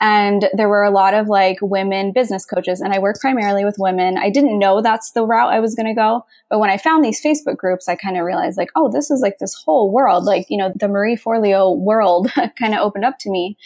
And 0.00 0.48
there 0.54 0.68
were 0.68 0.84
a 0.84 0.90
lot 0.90 1.14
of 1.14 1.28
like 1.28 1.58
women 1.60 2.12
business 2.12 2.46
coaches 2.46 2.80
and 2.80 2.92
I 2.92 2.98
work 2.98 3.20
primarily 3.20 3.64
with 3.64 3.76
women. 3.78 4.16
I 4.16 4.30
didn't 4.30 4.58
know 4.58 4.80
that's 4.80 5.12
the 5.12 5.24
route 5.24 5.52
I 5.52 5.60
was 5.60 5.74
going 5.74 5.88
to 5.88 5.94
go. 5.94 6.24
But 6.48 6.58
when 6.58 6.70
I 6.70 6.78
found 6.78 7.04
these 7.04 7.22
Facebook 7.22 7.56
groups, 7.56 7.88
I 7.88 7.96
kind 7.96 8.16
of 8.16 8.24
realized 8.24 8.56
like, 8.56 8.70
oh, 8.76 8.90
this 8.90 9.10
is 9.10 9.20
like 9.20 9.38
this 9.38 9.54
whole 9.54 9.90
world, 9.90 10.24
like, 10.24 10.46
you 10.48 10.56
know, 10.56 10.72
the 10.74 10.88
Marie 10.88 11.16
Forleo 11.16 11.76
world 11.76 12.30
kind 12.58 12.74
of 12.74 12.80
opened 12.80 13.04
up 13.04 13.18
to 13.20 13.30
me. 13.30 13.56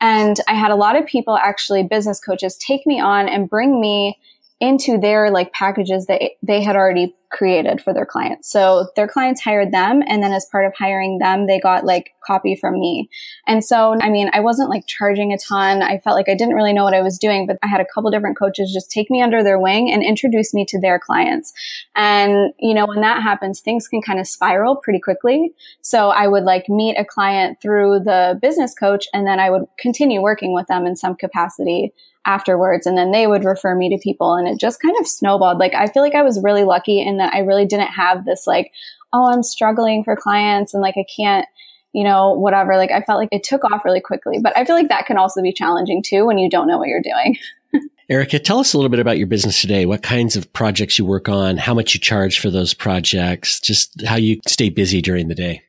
And 0.00 0.38
I 0.46 0.54
had 0.54 0.70
a 0.70 0.76
lot 0.76 0.96
of 0.96 1.06
people 1.06 1.36
actually, 1.36 1.82
business 1.82 2.20
coaches, 2.20 2.56
take 2.56 2.86
me 2.86 3.00
on 3.00 3.28
and 3.28 3.50
bring 3.50 3.80
me 3.80 4.18
into 4.60 4.98
their 4.98 5.30
like 5.30 5.52
packages 5.52 6.06
that 6.06 6.22
they 6.42 6.62
had 6.62 6.76
already 6.76 7.14
created 7.30 7.80
for 7.82 7.92
their 7.92 8.06
clients. 8.06 8.50
So 8.50 8.88
their 8.96 9.08
clients 9.08 9.42
hired 9.42 9.72
them. 9.72 10.02
And 10.06 10.22
then 10.22 10.32
as 10.32 10.46
part 10.50 10.66
of 10.66 10.72
hiring 10.74 11.18
them, 11.18 11.46
they 11.46 11.60
got 11.60 11.84
like 11.84 12.14
copy 12.26 12.56
from 12.56 12.78
me. 12.78 13.08
And 13.46 13.64
so, 13.64 13.96
I 14.00 14.08
mean, 14.08 14.30
I 14.32 14.40
wasn't 14.40 14.70
like 14.70 14.86
charging 14.86 15.32
a 15.32 15.38
ton. 15.38 15.82
I 15.82 15.98
felt 15.98 16.16
like 16.16 16.28
I 16.28 16.34
didn't 16.34 16.54
really 16.54 16.72
know 16.72 16.84
what 16.84 16.94
I 16.94 17.02
was 17.02 17.18
doing, 17.18 17.46
but 17.46 17.58
I 17.62 17.66
had 17.66 17.80
a 17.80 17.86
couple 17.94 18.10
different 18.10 18.38
coaches 18.38 18.72
just 18.72 18.90
take 18.90 19.10
me 19.10 19.22
under 19.22 19.42
their 19.42 19.58
wing 19.58 19.90
and 19.90 20.02
introduce 20.02 20.54
me 20.54 20.64
to 20.66 20.80
their 20.80 20.98
clients. 20.98 21.52
And, 21.94 22.52
you 22.58 22.74
know, 22.74 22.86
when 22.86 23.00
that 23.02 23.22
happens, 23.22 23.60
things 23.60 23.88
can 23.88 24.02
kind 24.02 24.20
of 24.20 24.26
spiral 24.26 24.76
pretty 24.76 25.00
quickly. 25.00 25.52
So 25.82 26.10
I 26.10 26.28
would 26.28 26.44
like 26.44 26.68
meet 26.68 26.96
a 26.96 27.04
client 27.04 27.58
through 27.60 28.00
the 28.00 28.38
business 28.40 28.74
coach 28.74 29.06
and 29.12 29.26
then 29.26 29.40
I 29.40 29.50
would 29.50 29.64
continue 29.78 30.22
working 30.22 30.54
with 30.54 30.66
them 30.66 30.86
in 30.86 30.96
some 30.96 31.14
capacity 31.14 31.92
afterwards 32.28 32.86
and 32.86 32.96
then 32.96 33.10
they 33.10 33.26
would 33.26 33.44
refer 33.44 33.74
me 33.74 33.88
to 33.88 34.02
people 34.02 34.34
and 34.34 34.46
it 34.46 34.60
just 34.60 34.82
kind 34.82 34.94
of 35.00 35.08
snowballed 35.08 35.58
like 35.58 35.74
i 35.74 35.86
feel 35.86 36.02
like 36.02 36.14
i 36.14 36.22
was 36.22 36.42
really 36.42 36.62
lucky 36.62 37.00
in 37.00 37.16
that 37.18 37.34
i 37.34 37.40
really 37.40 37.66
didn't 37.66 37.88
have 37.88 38.24
this 38.24 38.46
like 38.46 38.72
oh 39.12 39.32
i'm 39.32 39.42
struggling 39.42 40.04
for 40.04 40.16
clients 40.16 40.74
and 40.74 40.82
like 40.82 40.96
i 40.96 41.04
can't 41.16 41.46
you 41.92 42.04
know 42.04 42.32
whatever 42.34 42.76
like 42.76 42.90
i 42.90 43.00
felt 43.02 43.18
like 43.18 43.28
it 43.32 43.42
took 43.42 43.64
off 43.64 43.84
really 43.84 44.00
quickly 44.00 44.38
but 44.42 44.56
i 44.56 44.64
feel 44.64 44.76
like 44.76 44.88
that 44.88 45.06
can 45.06 45.18
also 45.18 45.42
be 45.42 45.52
challenging 45.52 46.02
too 46.02 46.26
when 46.26 46.38
you 46.38 46.48
don't 46.48 46.66
know 46.66 46.78
what 46.78 46.88
you're 46.88 47.02
doing 47.02 47.36
Erica, 48.10 48.38
tell 48.38 48.58
us 48.58 48.72
a 48.72 48.78
little 48.78 48.88
bit 48.88 49.00
about 49.00 49.18
your 49.18 49.26
business 49.26 49.60
today. 49.60 49.84
What 49.84 50.02
kinds 50.02 50.34
of 50.34 50.50
projects 50.54 50.98
you 50.98 51.04
work 51.04 51.28
on, 51.28 51.58
how 51.58 51.74
much 51.74 51.92
you 51.92 52.00
charge 52.00 52.40
for 52.40 52.48
those 52.48 52.72
projects, 52.72 53.60
just 53.60 54.02
how 54.06 54.16
you 54.16 54.40
stay 54.46 54.70
busy 54.70 55.02
during 55.02 55.28
the 55.28 55.34
day. 55.34 55.62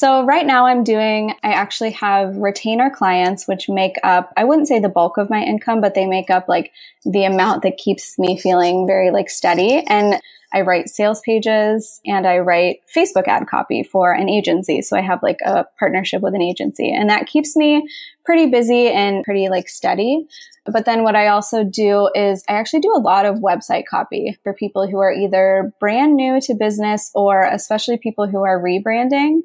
So 0.00 0.24
right 0.24 0.46
now 0.46 0.66
I'm 0.66 0.82
doing, 0.82 1.34
I 1.44 1.52
actually 1.52 1.90
have 1.90 2.34
retainer 2.34 2.88
clients, 2.88 3.46
which 3.46 3.68
make 3.68 3.96
up, 4.02 4.32
I 4.36 4.44
wouldn't 4.44 4.66
say 4.66 4.80
the 4.80 4.88
bulk 4.88 5.18
of 5.18 5.28
my 5.28 5.42
income, 5.42 5.82
but 5.82 5.94
they 5.94 6.06
make 6.06 6.30
up 6.30 6.48
like 6.48 6.72
the 7.04 7.24
amount 7.24 7.62
that 7.64 7.76
keeps 7.76 8.18
me 8.18 8.38
feeling 8.38 8.86
very 8.86 9.10
like 9.10 9.28
steady. 9.28 9.84
And 9.86 10.18
I 10.52 10.62
write 10.62 10.88
sales 10.88 11.20
pages 11.20 12.00
and 12.04 12.26
I 12.26 12.38
write 12.38 12.80
Facebook 12.94 13.28
ad 13.28 13.46
copy 13.46 13.82
for 13.82 14.12
an 14.12 14.28
agency. 14.28 14.82
So 14.82 14.96
I 14.96 15.00
have 15.00 15.22
like 15.22 15.38
a 15.44 15.64
partnership 15.78 16.22
with 16.22 16.34
an 16.34 16.42
agency 16.42 16.92
and 16.92 17.08
that 17.08 17.26
keeps 17.26 17.56
me 17.56 17.88
pretty 18.24 18.50
busy 18.50 18.88
and 18.88 19.24
pretty 19.24 19.48
like 19.48 19.68
steady. 19.68 20.26
But 20.66 20.84
then 20.84 21.04
what 21.04 21.16
I 21.16 21.28
also 21.28 21.64
do 21.64 22.10
is 22.14 22.44
I 22.48 22.54
actually 22.54 22.80
do 22.80 22.92
a 22.94 23.00
lot 23.00 23.26
of 23.26 23.36
website 23.36 23.84
copy 23.88 24.38
for 24.42 24.52
people 24.52 24.88
who 24.88 24.98
are 24.98 25.12
either 25.12 25.72
brand 25.80 26.16
new 26.16 26.40
to 26.42 26.54
business 26.54 27.10
or 27.14 27.42
especially 27.42 27.96
people 27.96 28.26
who 28.26 28.42
are 28.44 28.62
rebranding. 28.62 29.40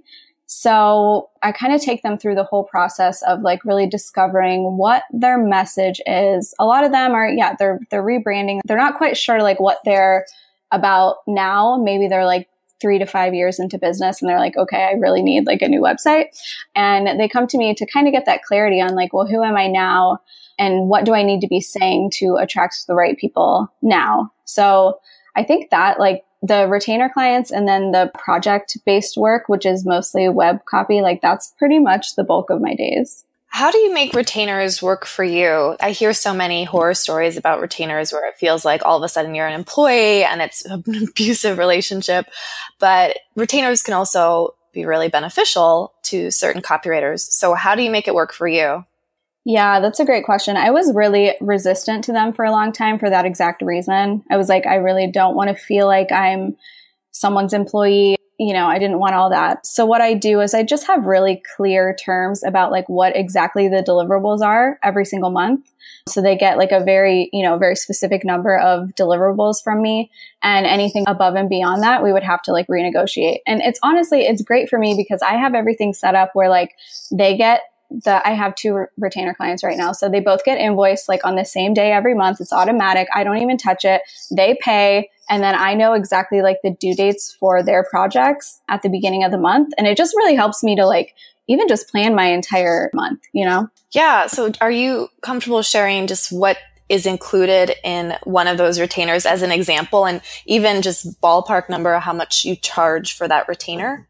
So 0.48 1.30
I 1.42 1.52
kind 1.52 1.74
of 1.74 1.82
take 1.82 2.04
them 2.04 2.20
through 2.20 2.36
the 2.36 2.44
whole 2.44 2.64
process 2.64 3.24
of 3.24 3.42
like 3.42 3.66
really 3.66 3.88
discovering 3.88 4.78
what 4.78 5.04
their 5.12 5.40
message 5.40 6.00
is. 6.06 6.54
A 6.60 6.66
lot 6.66 6.84
of 6.84 6.92
them 6.92 7.14
are, 7.14 7.28
yeah, 7.28 7.56
they're, 7.58 7.80
they're 7.90 8.04
rebranding. 8.04 8.60
They're 8.66 8.78
not 8.78 8.98
quite 8.98 9.18
sure 9.18 9.42
like 9.42 9.60
what 9.60 9.80
they're 9.86 10.26
about 10.76 11.18
now. 11.28 11.78
Maybe 11.82 12.08
they're 12.08 12.26
like 12.26 12.50
three 12.82 13.00
to 13.00 13.06
five 13.06 13.34
years 13.34 13.60
into 13.60 13.78
business 13.78 14.22
and 14.22 14.30
they're 14.30 14.40
like, 14.40 14.58
okay, 14.58 14.84
I 14.84 14.92
really 15.00 15.24
need 15.24 15.46
like 15.46 15.62
a 15.62 15.68
new 15.68 15.82
website. 15.82 16.26
And 16.76 17.20
they 17.20 17.28
come 17.28 17.48
to 17.48 17.58
me 17.58 17.74
to 17.74 17.86
kind 17.86 18.08
of 18.08 18.14
get 18.14 18.26
that 18.26 18.44
clarity 18.44 18.82
on 18.82 18.96
like, 18.96 19.14
well, 19.14 19.26
who 19.26 19.44
am 19.44 19.56
I 19.56 19.68
now? 19.68 20.20
And 20.60 20.90
what 20.90 21.06
do 21.06 21.14
I 21.14 21.24
need 21.24 21.42
to 21.42 21.48
be 21.48 21.62
saying 21.62 22.12
to 22.16 22.36
attract 22.36 22.88
the 22.88 22.96
right 22.96 23.18
people 23.18 23.72
now? 23.82 24.32
So 24.46 25.00
I 25.36 25.44
think 25.44 25.70
that 25.72 26.00
like 26.00 26.24
the 26.42 26.68
retainer 26.68 27.10
clients 27.10 27.52
and 27.52 27.68
then 27.68 27.92
the 27.92 28.12
project 28.14 28.78
based 28.86 29.18
work, 29.18 29.48
which 29.48 29.66
is 29.66 29.86
mostly 29.86 30.30
web 30.30 30.64
copy, 30.66 31.02
like 31.02 31.22
that's 31.22 31.54
pretty 31.58 31.80
much 31.80 32.16
the 32.16 32.24
bulk 32.24 32.50
of 32.50 32.62
my 32.62 32.76
days. 32.76 33.26
How 33.56 33.72
do 33.72 33.78
you 33.78 33.94
make 33.94 34.14
retainers 34.14 34.82
work 34.82 35.06
for 35.06 35.24
you? 35.24 35.78
I 35.80 35.92
hear 35.92 36.12
so 36.12 36.34
many 36.34 36.66
horror 36.66 36.94
stories 36.94 37.38
about 37.38 37.62
retainers 37.62 38.12
where 38.12 38.28
it 38.28 38.36
feels 38.36 38.66
like 38.66 38.84
all 38.84 38.98
of 38.98 39.04
a 39.04 39.08
sudden 39.08 39.34
you're 39.34 39.48
an 39.48 39.54
employee 39.54 40.26
and 40.26 40.42
it's 40.42 40.66
an 40.66 40.84
abusive 41.02 41.58
relationship. 41.58 42.26
But 42.80 43.18
retainers 43.38 43.82
can 43.82 43.94
also 43.94 44.56
be 44.74 44.84
really 44.84 45.08
beneficial 45.08 45.94
to 46.04 46.32
certain 46.32 46.62
copywriters. 46.62 47.22
So, 47.22 47.54
how 47.54 47.76
do 47.76 47.82
you 47.82 47.90
make 47.90 48.10
it 48.10 48.14
work 48.14 48.34
for 48.34 48.46
you? 48.46 48.84
Yeah, 49.46 49.80
that's 49.80 50.02
a 50.02 50.06
great 50.06 50.26
question. 50.26 50.58
I 50.58 50.72
was 50.72 50.94
really 50.94 51.38
resistant 51.40 52.04
to 52.04 52.12
them 52.12 52.34
for 52.34 52.44
a 52.44 52.52
long 52.52 52.74
time 52.74 53.00
for 53.00 53.10
that 53.10 53.24
exact 53.24 53.62
reason. 53.62 54.22
I 54.30 54.36
was 54.36 54.50
like, 54.50 54.68
I 54.68 54.76
really 54.76 55.10
don't 55.10 55.34
want 55.34 55.50
to 55.50 55.56
feel 55.56 55.88
like 55.88 56.12
I'm 56.12 56.58
someone's 57.12 57.54
employee 57.54 58.15
you 58.38 58.54
know, 58.54 58.68
I 58.68 58.80
didn't 58.80 59.00
want 59.00 59.16
all 59.16 59.30
that. 59.30 59.66
So 59.66 59.86
what 59.86 60.02
I 60.02 60.14
do 60.14 60.42
is 60.42 60.54
I 60.54 60.64
just 60.64 60.88
have 60.88 61.06
really 61.06 61.42
clear 61.56 61.96
terms 61.96 62.44
about 62.44 62.72
like 62.72 62.90
what 62.90 63.16
exactly 63.16 63.70
the 63.70 63.82
deliverables 63.82 64.42
are 64.42 64.78
every 64.84 65.06
single 65.06 65.30
month. 65.30 65.72
So 66.10 66.22
they 66.22 66.36
get 66.38 66.58
like 66.58 66.72
a 66.72 66.84
very, 66.84 67.30
you 67.32 67.44
know, 67.44 67.58
very 67.58 67.76
specific 67.76 68.26
number 68.26 68.58
of 68.58 68.90
deliverables 68.90 69.64
from 69.64 69.82
me 69.82 70.12
and 70.44 70.66
anything 70.66 71.06
above 71.08 71.36
and 71.36 71.50
beyond 71.50 71.82
that, 71.84 72.04
we 72.04 72.12
would 72.12 72.24
have 72.24 72.42
to 72.44 72.52
like 72.52 72.68
renegotiate. 72.68 73.38
And 73.48 73.62
it's 73.62 73.80
honestly, 73.82 74.22
it's 74.22 74.42
great 74.42 74.70
for 74.70 74.78
me 74.78 74.96
because 74.96 75.22
I 75.22 75.34
have 75.34 75.56
everything 75.56 75.94
set 75.94 76.14
up 76.14 76.32
where 76.34 76.50
like 76.50 76.76
they 77.12 77.38
get 77.38 77.62
the 77.90 78.28
I 78.28 78.32
have 78.32 78.56
two 78.56 78.74
re- 78.74 78.86
retainer 78.98 79.34
clients 79.34 79.64
right 79.64 79.78
now. 79.78 79.92
So 79.92 80.10
they 80.10 80.20
both 80.20 80.44
get 80.44 80.58
invoiced 80.58 81.08
like 81.08 81.26
on 81.26 81.36
the 81.36 81.46
same 81.46 81.74
day 81.74 81.92
every 81.92 82.14
month. 82.16 82.42
It's 82.42 82.54
automatic. 82.54 83.08
I 83.14 83.24
don't 83.24 83.38
even 83.38 83.58
touch 83.58 83.86
it. 83.86 84.02
They 84.36 84.58
pay 84.60 85.10
and 85.30 85.44
then 85.44 85.56
I 85.56 85.74
know 85.74 85.94
exactly 85.94 86.42
like 86.42 86.58
the 86.64 86.72
due 86.72 86.96
dates 86.96 87.36
for 87.40 87.64
their 87.64 87.84
projects 87.84 88.62
at 88.70 88.82
the 88.82 88.90
beginning 88.90 89.24
of 89.24 89.32
the 89.32 89.38
month. 89.38 89.74
And 89.78 89.88
it 89.88 89.98
just 89.98 90.16
really 90.16 90.36
helps 90.36 90.64
me 90.64 90.76
to 90.76 90.86
like 90.86 91.16
even 91.48 91.68
just 91.68 91.90
plan 91.90 92.16
my 92.16 92.26
entire 92.26 92.90
month, 92.94 93.22
you 93.34 93.46
know? 93.46 93.70
Yeah. 93.92 94.28
So 94.28 94.52
are 94.62 94.72
you 94.72 95.10
comfortable 95.22 95.62
sharing 95.62 96.08
just 96.08 96.32
what 96.32 96.58
is 96.90 97.06
included 97.06 97.74
in 97.84 98.16
one 98.24 98.48
of 98.48 98.58
those 98.58 98.80
retainers 98.80 99.26
as 99.26 99.42
an 99.42 99.52
example 99.52 100.06
and 100.06 100.22
even 100.46 100.82
just 100.82 101.20
ballpark 101.22 101.70
number 101.70 101.98
how 102.00 102.14
much 102.14 102.46
you 102.46 102.56
charge 102.56 103.16
for 103.16 103.28
that 103.28 103.48
retainer? 103.48 104.08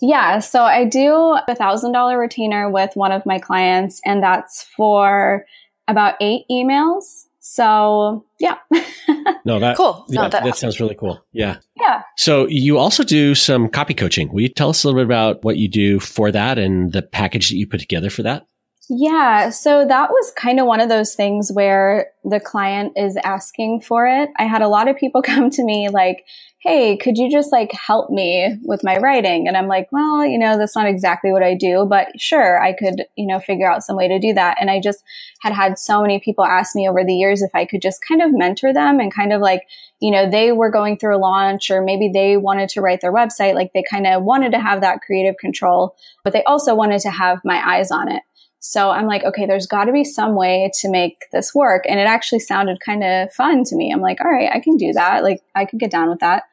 Yeah, 0.00 0.40
so 0.40 0.62
I 0.62 0.84
do 0.84 1.38
a 1.46 1.54
thousand 1.54 1.92
dollar 1.92 2.18
retainer 2.18 2.68
with 2.68 2.90
one 2.94 3.12
of 3.12 3.24
my 3.24 3.38
clients, 3.38 4.00
and 4.04 4.20
that's 4.20 4.64
for 4.76 5.46
about 5.86 6.16
eight 6.20 6.42
emails. 6.50 7.21
So 7.44 8.24
yeah. 8.38 8.54
no, 9.44 9.58
that 9.58 9.76
cool. 9.76 10.06
Yeah, 10.08 10.22
no, 10.22 10.28
that, 10.28 10.44
that 10.44 10.56
sounds 10.56 10.78
really 10.78 10.94
cool. 10.94 11.22
Yeah. 11.32 11.56
Yeah. 11.76 12.02
So 12.16 12.46
you 12.46 12.78
also 12.78 13.02
do 13.02 13.34
some 13.34 13.68
copy 13.68 13.94
coaching. 13.94 14.32
Will 14.32 14.42
you 14.42 14.48
tell 14.48 14.70
us 14.70 14.84
a 14.84 14.86
little 14.86 15.00
bit 15.00 15.06
about 15.06 15.42
what 15.44 15.56
you 15.56 15.68
do 15.68 15.98
for 15.98 16.30
that 16.30 16.56
and 16.56 16.92
the 16.92 17.02
package 17.02 17.50
that 17.50 17.56
you 17.56 17.66
put 17.66 17.80
together 17.80 18.10
for 18.10 18.22
that? 18.22 18.46
Yeah. 18.88 19.50
So 19.50 19.84
that 19.86 20.10
was 20.10 20.32
kind 20.36 20.60
of 20.60 20.66
one 20.66 20.80
of 20.80 20.88
those 20.88 21.16
things 21.16 21.50
where 21.52 22.12
the 22.24 22.38
client 22.38 22.92
is 22.96 23.18
asking 23.24 23.80
for 23.80 24.06
it. 24.06 24.30
I 24.38 24.44
had 24.44 24.62
a 24.62 24.68
lot 24.68 24.86
of 24.86 24.96
people 24.96 25.20
come 25.24 25.50
to 25.50 25.64
me 25.64 25.88
like, 25.88 26.24
Hey, 26.64 26.96
could 26.96 27.18
you 27.18 27.28
just 27.28 27.50
like 27.50 27.72
help 27.72 28.08
me 28.10 28.56
with 28.62 28.84
my 28.84 28.96
writing? 28.98 29.48
And 29.48 29.56
I'm 29.56 29.66
like, 29.66 29.88
well, 29.90 30.24
you 30.24 30.38
know, 30.38 30.56
that's 30.56 30.76
not 30.76 30.86
exactly 30.86 31.32
what 31.32 31.42
I 31.42 31.56
do, 31.56 31.84
but 31.90 32.08
sure, 32.20 32.62
I 32.62 32.72
could, 32.72 33.02
you 33.16 33.26
know, 33.26 33.40
figure 33.40 33.68
out 33.68 33.82
some 33.82 33.96
way 33.96 34.06
to 34.06 34.20
do 34.20 34.32
that. 34.34 34.58
And 34.60 34.70
I 34.70 34.80
just 34.80 35.02
had 35.40 35.52
had 35.52 35.76
so 35.76 36.00
many 36.00 36.20
people 36.20 36.44
ask 36.44 36.76
me 36.76 36.88
over 36.88 37.02
the 37.02 37.14
years 37.14 37.42
if 37.42 37.50
I 37.52 37.64
could 37.64 37.82
just 37.82 38.04
kind 38.06 38.22
of 38.22 38.30
mentor 38.32 38.72
them 38.72 39.00
and 39.00 39.12
kind 39.12 39.32
of 39.32 39.40
like, 39.40 39.62
you 40.00 40.12
know, 40.12 40.30
they 40.30 40.52
were 40.52 40.70
going 40.70 40.98
through 40.98 41.16
a 41.16 41.18
launch 41.18 41.68
or 41.68 41.82
maybe 41.82 42.08
they 42.08 42.36
wanted 42.36 42.68
to 42.68 42.80
write 42.80 43.00
their 43.00 43.12
website. 43.12 43.56
Like 43.56 43.72
they 43.74 43.82
kind 43.82 44.06
of 44.06 44.22
wanted 44.22 44.52
to 44.52 44.60
have 44.60 44.82
that 44.82 45.00
creative 45.00 45.38
control, 45.38 45.96
but 46.22 46.32
they 46.32 46.44
also 46.44 46.76
wanted 46.76 47.00
to 47.00 47.10
have 47.10 47.40
my 47.44 47.60
eyes 47.60 47.90
on 47.90 48.08
it. 48.08 48.22
So 48.64 48.90
I'm 48.90 49.06
like, 49.06 49.24
okay, 49.24 49.44
there's 49.44 49.66
got 49.66 49.86
to 49.86 49.92
be 49.92 50.04
some 50.04 50.36
way 50.36 50.70
to 50.80 50.88
make 50.88 51.24
this 51.32 51.52
work. 51.52 51.82
And 51.88 51.98
it 51.98 52.06
actually 52.06 52.38
sounded 52.38 52.78
kind 52.78 53.02
of 53.02 53.32
fun 53.32 53.64
to 53.64 53.76
me. 53.76 53.92
I'm 53.92 54.00
like, 54.00 54.20
all 54.20 54.30
right, 54.30 54.50
I 54.54 54.60
can 54.60 54.76
do 54.76 54.92
that. 54.92 55.24
Like, 55.24 55.40
I 55.56 55.64
could 55.64 55.80
get 55.80 55.90
down 55.90 56.08
with 56.08 56.20
that. 56.20 56.44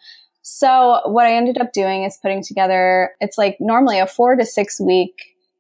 So 0.42 1.02
what 1.06 1.28
I 1.28 1.36
ended 1.36 1.60
up 1.60 1.72
doing 1.72 2.06
is 2.06 2.18
putting 2.20 2.44
together, 2.44 3.12
it's 3.22 3.38
like 3.38 3.58
normally 3.60 4.00
a 4.00 4.08
four 4.08 4.36
to 4.36 4.44
six 4.44 4.82
week 4.82 5.14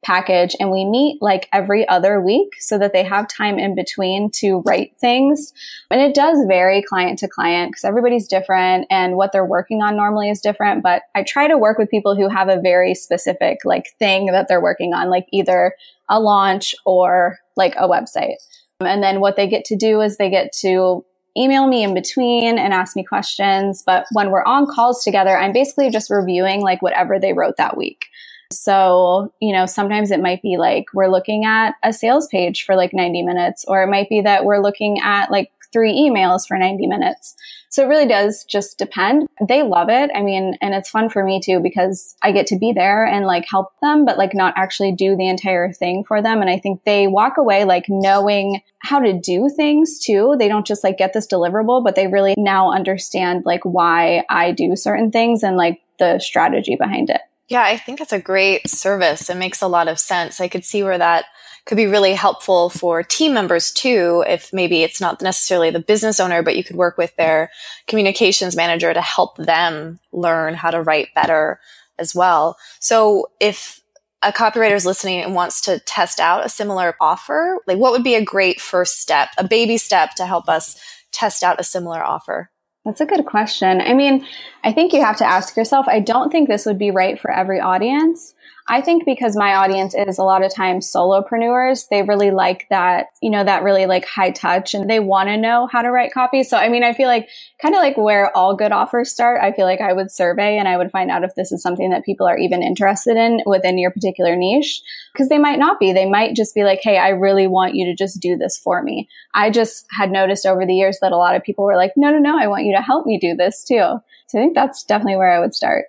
package 0.03 0.55
and 0.59 0.71
we 0.71 0.85
meet 0.85 1.21
like 1.21 1.49
every 1.51 1.87
other 1.87 2.21
week 2.21 2.53
so 2.59 2.77
that 2.77 2.93
they 2.93 3.03
have 3.03 3.27
time 3.27 3.59
in 3.59 3.75
between 3.75 4.31
to 4.31 4.63
write 4.65 4.93
things. 4.99 5.53
And 5.91 6.01
it 6.01 6.15
does 6.15 6.39
vary 6.47 6.81
client 6.81 7.19
to 7.19 7.27
client 7.27 7.71
because 7.71 7.83
everybody's 7.83 8.27
different 8.27 8.87
and 8.89 9.17
what 9.17 9.31
they're 9.31 9.45
working 9.45 9.81
on 9.83 9.95
normally 9.95 10.29
is 10.29 10.41
different. 10.41 10.81
But 10.81 11.03
I 11.13 11.23
try 11.23 11.47
to 11.47 11.57
work 11.57 11.77
with 11.77 11.91
people 11.91 12.15
who 12.15 12.29
have 12.29 12.49
a 12.49 12.61
very 12.61 12.95
specific 12.95 13.59
like 13.65 13.89
thing 13.99 14.27
that 14.27 14.47
they're 14.47 14.61
working 14.61 14.93
on, 14.93 15.09
like 15.09 15.27
either 15.31 15.73
a 16.09 16.19
launch 16.19 16.75
or 16.85 17.37
like 17.55 17.75
a 17.75 17.87
website. 17.87 18.35
And 18.81 19.03
then 19.03 19.19
what 19.19 19.35
they 19.35 19.47
get 19.47 19.65
to 19.65 19.75
do 19.75 20.01
is 20.01 20.17
they 20.17 20.29
get 20.29 20.51
to 20.61 21.05
email 21.37 21.67
me 21.67 21.83
in 21.83 21.93
between 21.93 22.57
and 22.57 22.73
ask 22.73 22.95
me 22.95 23.03
questions. 23.03 23.83
But 23.85 24.05
when 24.13 24.31
we're 24.31 24.43
on 24.43 24.65
calls 24.65 25.03
together, 25.03 25.37
I'm 25.37 25.53
basically 25.53 25.89
just 25.89 26.09
reviewing 26.09 26.61
like 26.61 26.81
whatever 26.81 27.19
they 27.19 27.33
wrote 27.33 27.57
that 27.57 27.77
week. 27.77 28.05
So, 28.51 29.31
you 29.39 29.53
know, 29.53 29.67
sometimes 29.67 30.09
it 30.09 30.21
might 30.21 30.41
be 30.41 30.57
like 30.57 30.85
we're 30.93 31.07
looking 31.07 31.45
at 31.45 31.75
a 31.83 31.93
sales 31.93 32.27
page 32.27 32.63
for 32.63 32.75
like 32.75 32.93
90 32.93 33.21
minutes, 33.21 33.63
or 33.67 33.83
it 33.83 33.89
might 33.89 34.09
be 34.09 34.21
that 34.21 34.43
we're 34.43 34.61
looking 34.61 34.99
at 35.01 35.29
like 35.29 35.51
three 35.71 35.93
emails 35.93 36.47
for 36.47 36.57
90 36.57 36.87
minutes. 36.87 37.35
So 37.71 37.83
it 37.83 37.87
really 37.87 38.07
does 38.07 38.43
just 38.45 38.79
depend. 38.79 39.27
They 39.47 39.61
love 39.61 39.89
it. 39.89 40.09
I 40.15 40.23
mean, 40.23 40.55
and 40.59 40.73
it's 40.73 40.89
fun 40.89 41.09
for 41.09 41.23
me 41.23 41.39
too 41.39 41.59
because 41.59 42.15
I 42.21 42.31
get 42.31 42.47
to 42.47 42.57
be 42.57 42.73
there 42.73 43.05
and 43.05 43.25
like 43.25 43.45
help 43.47 43.67
them, 43.81 44.05
but 44.05 44.17
like 44.17 44.33
not 44.33 44.55
actually 44.57 44.93
do 44.93 45.15
the 45.15 45.27
entire 45.27 45.71
thing 45.71 46.03
for 46.07 46.21
them. 46.21 46.41
And 46.41 46.49
I 46.49 46.57
think 46.57 46.83
they 46.83 47.05
walk 47.07 47.37
away 47.37 47.65
like 47.65 47.85
knowing 47.87 48.61
how 48.79 48.99
to 48.99 49.13
do 49.13 49.49
things 49.55 49.99
too. 49.99 50.35
They 50.39 50.47
don't 50.47 50.65
just 50.65 50.83
like 50.83 50.97
get 50.97 51.13
this 51.13 51.27
deliverable, 51.27 51.83
but 51.83 51.95
they 51.95 52.07
really 52.07 52.33
now 52.37 52.71
understand 52.71 53.43
like 53.45 53.63
why 53.63 54.23
I 54.29 54.51
do 54.51 54.75
certain 54.75 55.11
things 55.11 55.43
and 55.43 55.55
like 55.55 55.79
the 55.99 56.17
strategy 56.19 56.75
behind 56.75 57.11
it. 57.11 57.21
Yeah, 57.49 57.63
I 57.63 57.77
think 57.77 57.99
it's 57.99 58.13
a 58.13 58.19
great 58.19 58.69
service. 58.69 59.29
It 59.29 59.37
makes 59.37 59.61
a 59.61 59.67
lot 59.67 59.87
of 59.87 59.99
sense. 59.99 60.39
I 60.39 60.47
could 60.47 60.63
see 60.63 60.83
where 60.83 60.97
that 60.97 61.25
could 61.69 61.75
be 61.75 61.85
really 61.85 62.15
helpful 62.15 62.71
for 62.71 63.03
team 63.03 63.31
members 63.31 63.71
too. 63.71 64.23
If 64.27 64.51
maybe 64.51 64.81
it's 64.81 64.99
not 64.99 65.21
necessarily 65.21 65.69
the 65.69 65.79
business 65.79 66.19
owner, 66.19 66.41
but 66.41 66.57
you 66.57 66.63
could 66.63 66.75
work 66.75 66.97
with 66.97 67.15
their 67.15 67.51
communications 67.85 68.55
manager 68.55 68.91
to 68.91 69.01
help 69.01 69.37
them 69.37 69.99
learn 70.11 70.55
how 70.55 70.71
to 70.71 70.81
write 70.81 71.13
better 71.13 71.59
as 71.99 72.15
well. 72.15 72.57
So 72.79 73.27
if 73.39 73.81
a 74.23 74.31
copywriter 74.31 74.73
is 74.73 74.87
listening 74.87 75.21
and 75.21 75.35
wants 75.35 75.61
to 75.61 75.77
test 75.81 76.19
out 76.19 76.43
a 76.43 76.49
similar 76.49 76.95
offer, 76.99 77.59
like 77.67 77.77
what 77.77 77.91
would 77.91 78.03
be 78.03 78.15
a 78.15 78.25
great 78.25 78.59
first 78.59 78.99
step, 78.99 79.29
a 79.37 79.47
baby 79.47 79.77
step 79.77 80.15
to 80.15 80.25
help 80.25 80.49
us 80.49 80.75
test 81.11 81.43
out 81.43 81.59
a 81.59 81.63
similar 81.63 82.03
offer? 82.03 82.49
That's 82.83 83.01
a 83.01 83.05
good 83.05 83.27
question. 83.27 83.79
I 83.79 83.93
mean, 83.93 84.25
I 84.63 84.73
think 84.73 84.91
you 84.91 85.03
have 85.03 85.17
to 85.17 85.25
ask 85.25 85.55
yourself, 85.55 85.85
I 85.87 85.99
don't 85.99 86.31
think 86.31 86.49
this 86.49 86.65
would 86.65 86.79
be 86.79 86.89
right 86.89 87.19
for 87.19 87.29
every 87.29 87.59
audience. 87.59 88.33
I 88.69 88.81
think 88.81 89.03
because 89.03 89.35
my 89.35 89.55
audience 89.55 89.95
is 89.95 90.19
a 90.19 90.23
lot 90.23 90.45
of 90.45 90.53
times 90.53 90.91
solopreneurs, 90.91 91.87
they 91.89 92.03
really 92.03 92.29
like 92.29 92.67
that, 92.69 93.07
you 93.19 93.31
know, 93.31 93.43
that 93.43 93.63
really 93.63 93.87
like 93.87 94.05
high 94.05 94.29
touch 94.29 94.75
and 94.75 94.87
they 94.87 94.99
want 94.99 95.27
to 95.29 95.37
know 95.37 95.67
how 95.71 95.81
to 95.81 95.89
write 95.89 96.13
copy. 96.13 96.43
So, 96.43 96.55
I 96.55 96.69
mean, 96.69 96.83
I 96.83 96.93
feel 96.93 97.07
like 97.07 97.27
kind 97.59 97.73
of 97.73 97.79
like 97.79 97.97
where 97.97 98.35
all 98.37 98.55
good 98.55 98.71
offers 98.71 99.11
start, 99.11 99.41
I 99.41 99.53
feel 99.53 99.65
like 99.65 99.81
I 99.81 99.91
would 99.91 100.11
survey 100.11 100.59
and 100.59 100.67
I 100.67 100.77
would 100.77 100.91
find 100.91 101.09
out 101.09 101.23
if 101.23 101.33
this 101.33 101.51
is 101.51 101.63
something 101.63 101.89
that 101.89 102.05
people 102.05 102.27
are 102.27 102.37
even 102.37 102.61
interested 102.61 103.17
in 103.17 103.41
within 103.47 103.79
your 103.79 103.89
particular 103.89 104.35
niche. 104.35 104.83
Cause 105.17 105.29
they 105.29 105.39
might 105.39 105.57
not 105.57 105.79
be. 105.79 105.91
They 105.91 106.07
might 106.07 106.35
just 106.35 106.53
be 106.53 106.63
like, 106.63 106.81
Hey, 106.83 106.99
I 106.99 107.09
really 107.09 107.47
want 107.47 107.73
you 107.73 107.85
to 107.85 107.95
just 107.95 108.21
do 108.21 108.37
this 108.37 108.59
for 108.59 108.83
me. 108.83 109.09
I 109.33 109.49
just 109.49 109.87
had 109.97 110.11
noticed 110.11 110.45
over 110.45 110.63
the 110.67 110.75
years 110.75 110.99
that 111.01 111.11
a 111.11 111.17
lot 111.17 111.35
of 111.35 111.41
people 111.43 111.65
were 111.65 111.75
like, 111.75 111.93
no, 111.97 112.11
no, 112.11 112.19
no, 112.19 112.37
I 112.39 112.45
want 112.45 112.65
you 112.65 112.75
to 112.75 112.83
help 112.83 113.07
me 113.07 113.17
do 113.17 113.35
this 113.35 113.63
too. 113.63 113.99
So 114.27 114.37
I 114.37 114.41
think 114.41 114.53
that's 114.53 114.83
definitely 114.83 115.15
where 115.15 115.31
I 115.31 115.39
would 115.39 115.55
start. 115.55 115.85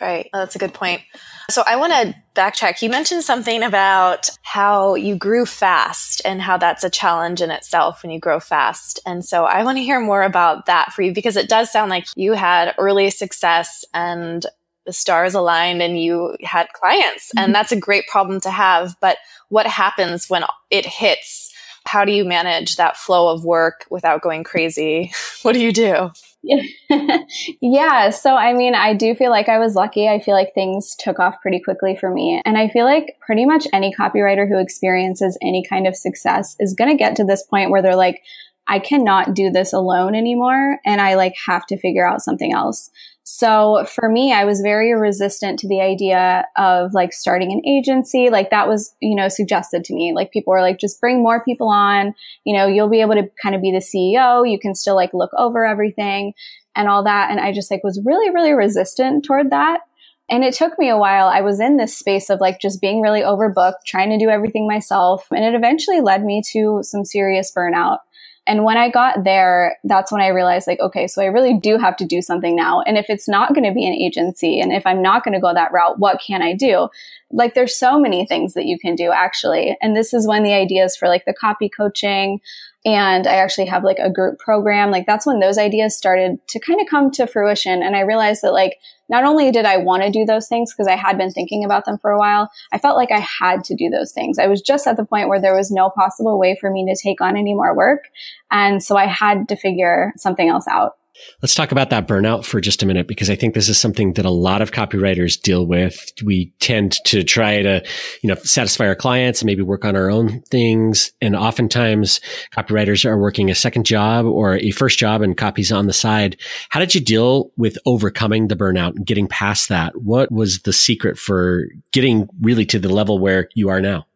Right. 0.00 0.30
Oh, 0.32 0.38
that's 0.38 0.56
a 0.56 0.58
good 0.58 0.72
point. 0.72 1.02
So 1.50 1.62
I 1.66 1.76
want 1.76 1.92
to 1.92 2.14
backtrack. 2.34 2.82
You 2.82 2.90
mentioned 2.90 3.24
something 3.24 3.62
about 3.62 4.30
how 4.42 4.94
you 4.94 5.16
grew 5.16 5.44
fast 5.44 6.22
and 6.24 6.40
how 6.40 6.56
that's 6.56 6.84
a 6.84 6.90
challenge 6.90 7.40
in 7.40 7.50
itself 7.50 8.02
when 8.02 8.10
you 8.10 8.20
grow 8.20 8.40
fast. 8.40 9.00
And 9.04 9.24
so 9.24 9.44
I 9.44 9.64
want 9.64 9.78
to 9.78 9.84
hear 9.84 10.00
more 10.00 10.22
about 10.22 10.66
that 10.66 10.92
for 10.92 11.02
you 11.02 11.12
because 11.12 11.36
it 11.36 11.48
does 11.48 11.70
sound 11.70 11.90
like 11.90 12.06
you 12.16 12.32
had 12.32 12.74
early 12.78 13.10
success 13.10 13.84
and 13.92 14.46
the 14.86 14.92
stars 14.92 15.34
aligned 15.34 15.82
and 15.82 16.02
you 16.02 16.36
had 16.42 16.68
clients. 16.72 17.28
Mm-hmm. 17.28 17.44
And 17.44 17.54
that's 17.54 17.72
a 17.72 17.76
great 17.76 18.06
problem 18.08 18.40
to 18.40 18.50
have. 18.50 18.96
But 19.00 19.18
what 19.48 19.66
happens 19.66 20.28
when 20.28 20.44
it 20.70 20.86
hits? 20.86 21.52
How 21.84 22.04
do 22.04 22.12
you 22.12 22.24
manage 22.24 22.76
that 22.76 22.96
flow 22.96 23.28
of 23.28 23.44
work 23.44 23.86
without 23.90 24.22
going 24.22 24.44
crazy? 24.44 25.12
What 25.42 25.54
do 25.54 25.60
you 25.60 25.72
do? 25.72 26.12
yeah. 27.60 28.10
So, 28.10 28.34
I 28.34 28.52
mean, 28.52 28.74
I 28.74 28.94
do 28.94 29.14
feel 29.14 29.30
like 29.30 29.48
I 29.48 29.58
was 29.58 29.74
lucky. 29.74 30.08
I 30.08 30.18
feel 30.18 30.34
like 30.34 30.54
things 30.54 30.96
took 30.98 31.18
off 31.18 31.40
pretty 31.40 31.60
quickly 31.60 31.96
for 31.96 32.10
me. 32.12 32.42
And 32.44 32.58
I 32.58 32.68
feel 32.68 32.84
like 32.84 33.16
pretty 33.24 33.46
much 33.46 33.66
any 33.72 33.94
copywriter 33.94 34.48
who 34.48 34.58
experiences 34.58 35.38
any 35.40 35.64
kind 35.64 35.86
of 35.86 35.96
success 35.96 36.56
is 36.58 36.74
going 36.74 36.90
to 36.90 36.96
get 36.96 37.16
to 37.16 37.24
this 37.24 37.44
point 37.44 37.70
where 37.70 37.82
they're 37.82 37.96
like, 37.96 38.22
I 38.68 38.78
cannot 38.78 39.34
do 39.34 39.50
this 39.50 39.72
alone 39.72 40.14
anymore. 40.14 40.78
And 40.84 41.00
I 41.00 41.14
like 41.14 41.34
have 41.46 41.66
to 41.66 41.78
figure 41.78 42.06
out 42.06 42.22
something 42.22 42.52
else. 42.52 42.90
So 43.24 43.84
for 43.84 44.08
me, 44.08 44.32
I 44.32 44.44
was 44.44 44.60
very 44.60 44.92
resistant 44.94 45.58
to 45.60 45.68
the 45.68 45.80
idea 45.80 46.44
of 46.56 46.92
like 46.92 47.12
starting 47.12 47.52
an 47.52 47.62
agency. 47.66 48.30
Like 48.30 48.50
that 48.50 48.68
was, 48.68 48.94
you 49.00 49.14
know, 49.14 49.28
suggested 49.28 49.84
to 49.84 49.94
me. 49.94 50.12
Like 50.14 50.32
people 50.32 50.52
were 50.52 50.60
like, 50.60 50.80
just 50.80 51.00
bring 51.00 51.22
more 51.22 51.44
people 51.44 51.68
on. 51.68 52.14
You 52.44 52.56
know, 52.56 52.66
you'll 52.66 52.90
be 52.90 53.00
able 53.00 53.14
to 53.14 53.30
kind 53.40 53.54
of 53.54 53.62
be 53.62 53.70
the 53.70 53.78
CEO. 53.78 54.48
You 54.50 54.58
can 54.58 54.74
still 54.74 54.96
like 54.96 55.14
look 55.14 55.30
over 55.38 55.64
everything 55.64 56.34
and 56.74 56.88
all 56.88 57.04
that. 57.04 57.30
And 57.30 57.38
I 57.38 57.52
just 57.52 57.70
like 57.70 57.84
was 57.84 58.00
really, 58.04 58.30
really 58.30 58.52
resistant 58.52 59.24
toward 59.24 59.50
that. 59.50 59.80
And 60.28 60.42
it 60.42 60.54
took 60.54 60.78
me 60.78 60.88
a 60.88 60.96
while. 60.96 61.28
I 61.28 61.42
was 61.42 61.60
in 61.60 61.76
this 61.76 61.96
space 61.96 62.30
of 62.30 62.40
like 62.40 62.60
just 62.60 62.80
being 62.80 63.02
really 63.02 63.20
overbooked, 63.20 63.84
trying 63.86 64.10
to 64.10 64.24
do 64.24 64.30
everything 64.30 64.66
myself. 64.66 65.26
And 65.30 65.44
it 65.44 65.54
eventually 65.54 66.00
led 66.00 66.24
me 66.24 66.42
to 66.52 66.80
some 66.82 67.04
serious 67.04 67.52
burnout. 67.56 67.98
And 68.46 68.64
when 68.64 68.76
I 68.76 68.90
got 68.90 69.22
there, 69.22 69.78
that's 69.84 70.10
when 70.10 70.20
I 70.20 70.28
realized 70.28 70.66
like, 70.66 70.80
okay, 70.80 71.06
so 71.06 71.22
I 71.22 71.26
really 71.26 71.58
do 71.58 71.78
have 71.78 71.96
to 71.98 72.04
do 72.04 72.20
something 72.20 72.56
now. 72.56 72.80
And 72.80 72.98
if 72.98 73.06
it's 73.08 73.28
not 73.28 73.54
going 73.54 73.64
to 73.64 73.72
be 73.72 73.86
an 73.86 73.92
agency 73.92 74.60
and 74.60 74.72
if 74.72 74.84
I'm 74.84 75.00
not 75.00 75.24
going 75.24 75.34
to 75.34 75.40
go 75.40 75.54
that 75.54 75.72
route, 75.72 76.00
what 76.00 76.20
can 76.20 76.42
I 76.42 76.52
do? 76.52 76.88
Like 77.30 77.54
there's 77.54 77.76
so 77.76 78.00
many 78.00 78.26
things 78.26 78.54
that 78.54 78.66
you 78.66 78.78
can 78.78 78.96
do 78.96 79.12
actually. 79.12 79.76
And 79.80 79.94
this 79.94 80.12
is 80.12 80.26
when 80.26 80.42
the 80.42 80.54
ideas 80.54 80.96
for 80.96 81.08
like 81.08 81.24
the 81.24 81.32
copy 81.32 81.68
coaching, 81.68 82.40
and 82.84 83.28
I 83.28 83.34
actually 83.34 83.66
have 83.66 83.84
like 83.84 84.00
a 84.00 84.10
group 84.10 84.40
program. 84.40 84.90
Like 84.90 85.06
that's 85.06 85.24
when 85.24 85.38
those 85.38 85.56
ideas 85.56 85.96
started 85.96 86.38
to 86.48 86.58
kind 86.58 86.80
of 86.80 86.88
come 86.88 87.12
to 87.12 87.28
fruition. 87.28 87.80
And 87.80 87.94
I 87.94 88.00
realized 88.00 88.42
that 88.42 88.52
like 88.52 88.78
not 89.12 89.24
only 89.24 89.52
did 89.52 89.66
I 89.66 89.76
want 89.76 90.02
to 90.02 90.10
do 90.10 90.24
those 90.24 90.48
things 90.48 90.72
because 90.72 90.88
I 90.88 90.96
had 90.96 91.18
been 91.18 91.30
thinking 91.30 91.64
about 91.64 91.84
them 91.84 91.98
for 91.98 92.10
a 92.10 92.18
while, 92.18 92.50
I 92.72 92.78
felt 92.78 92.96
like 92.96 93.12
I 93.12 93.20
had 93.20 93.62
to 93.64 93.76
do 93.76 93.90
those 93.90 94.10
things. 94.10 94.38
I 94.38 94.46
was 94.46 94.62
just 94.62 94.86
at 94.86 94.96
the 94.96 95.04
point 95.04 95.28
where 95.28 95.40
there 95.40 95.54
was 95.54 95.70
no 95.70 95.90
possible 95.90 96.38
way 96.38 96.56
for 96.58 96.70
me 96.70 96.86
to 96.86 97.00
take 97.00 97.20
on 97.20 97.36
any 97.36 97.54
more 97.54 97.76
work. 97.76 98.04
And 98.50 98.82
so 98.82 98.96
I 98.96 99.06
had 99.06 99.48
to 99.50 99.56
figure 99.56 100.12
something 100.16 100.48
else 100.48 100.66
out. 100.66 100.94
Let's 101.40 101.54
talk 101.54 101.72
about 101.72 101.90
that 101.90 102.08
burnout 102.08 102.44
for 102.44 102.60
just 102.60 102.82
a 102.82 102.86
minute, 102.86 103.06
because 103.06 103.28
I 103.28 103.36
think 103.36 103.54
this 103.54 103.68
is 103.68 103.78
something 103.78 104.14
that 104.14 104.24
a 104.24 104.30
lot 104.30 104.62
of 104.62 104.70
copywriters 104.70 105.40
deal 105.40 105.66
with. 105.66 106.12
We 106.24 106.52
tend 106.58 106.92
to 107.06 107.22
try 107.22 107.62
to, 107.62 107.84
you 108.22 108.28
know, 108.28 108.34
satisfy 108.36 108.86
our 108.86 108.94
clients 108.94 109.42
and 109.42 109.46
maybe 109.46 109.62
work 109.62 109.84
on 109.84 109.94
our 109.94 110.10
own 110.10 110.42
things. 110.50 111.12
And 111.20 111.36
oftentimes 111.36 112.20
copywriters 112.54 113.04
are 113.04 113.18
working 113.18 113.50
a 113.50 113.54
second 113.54 113.86
job 113.86 114.24
or 114.26 114.56
a 114.56 114.70
first 114.70 114.98
job 114.98 115.22
and 115.22 115.36
copies 115.36 115.70
on 115.70 115.86
the 115.86 115.92
side. 115.92 116.38
How 116.70 116.80
did 116.80 116.94
you 116.94 117.00
deal 117.00 117.50
with 117.56 117.76
overcoming 117.86 118.48
the 118.48 118.56
burnout 118.56 118.96
and 118.96 119.06
getting 119.06 119.28
past 119.28 119.68
that? 119.68 120.00
What 120.00 120.32
was 120.32 120.62
the 120.62 120.72
secret 120.72 121.18
for 121.18 121.66
getting 121.92 122.28
really 122.40 122.64
to 122.66 122.78
the 122.78 122.88
level 122.88 123.18
where 123.18 123.48
you 123.54 123.68
are 123.68 123.80
now? 123.80 124.06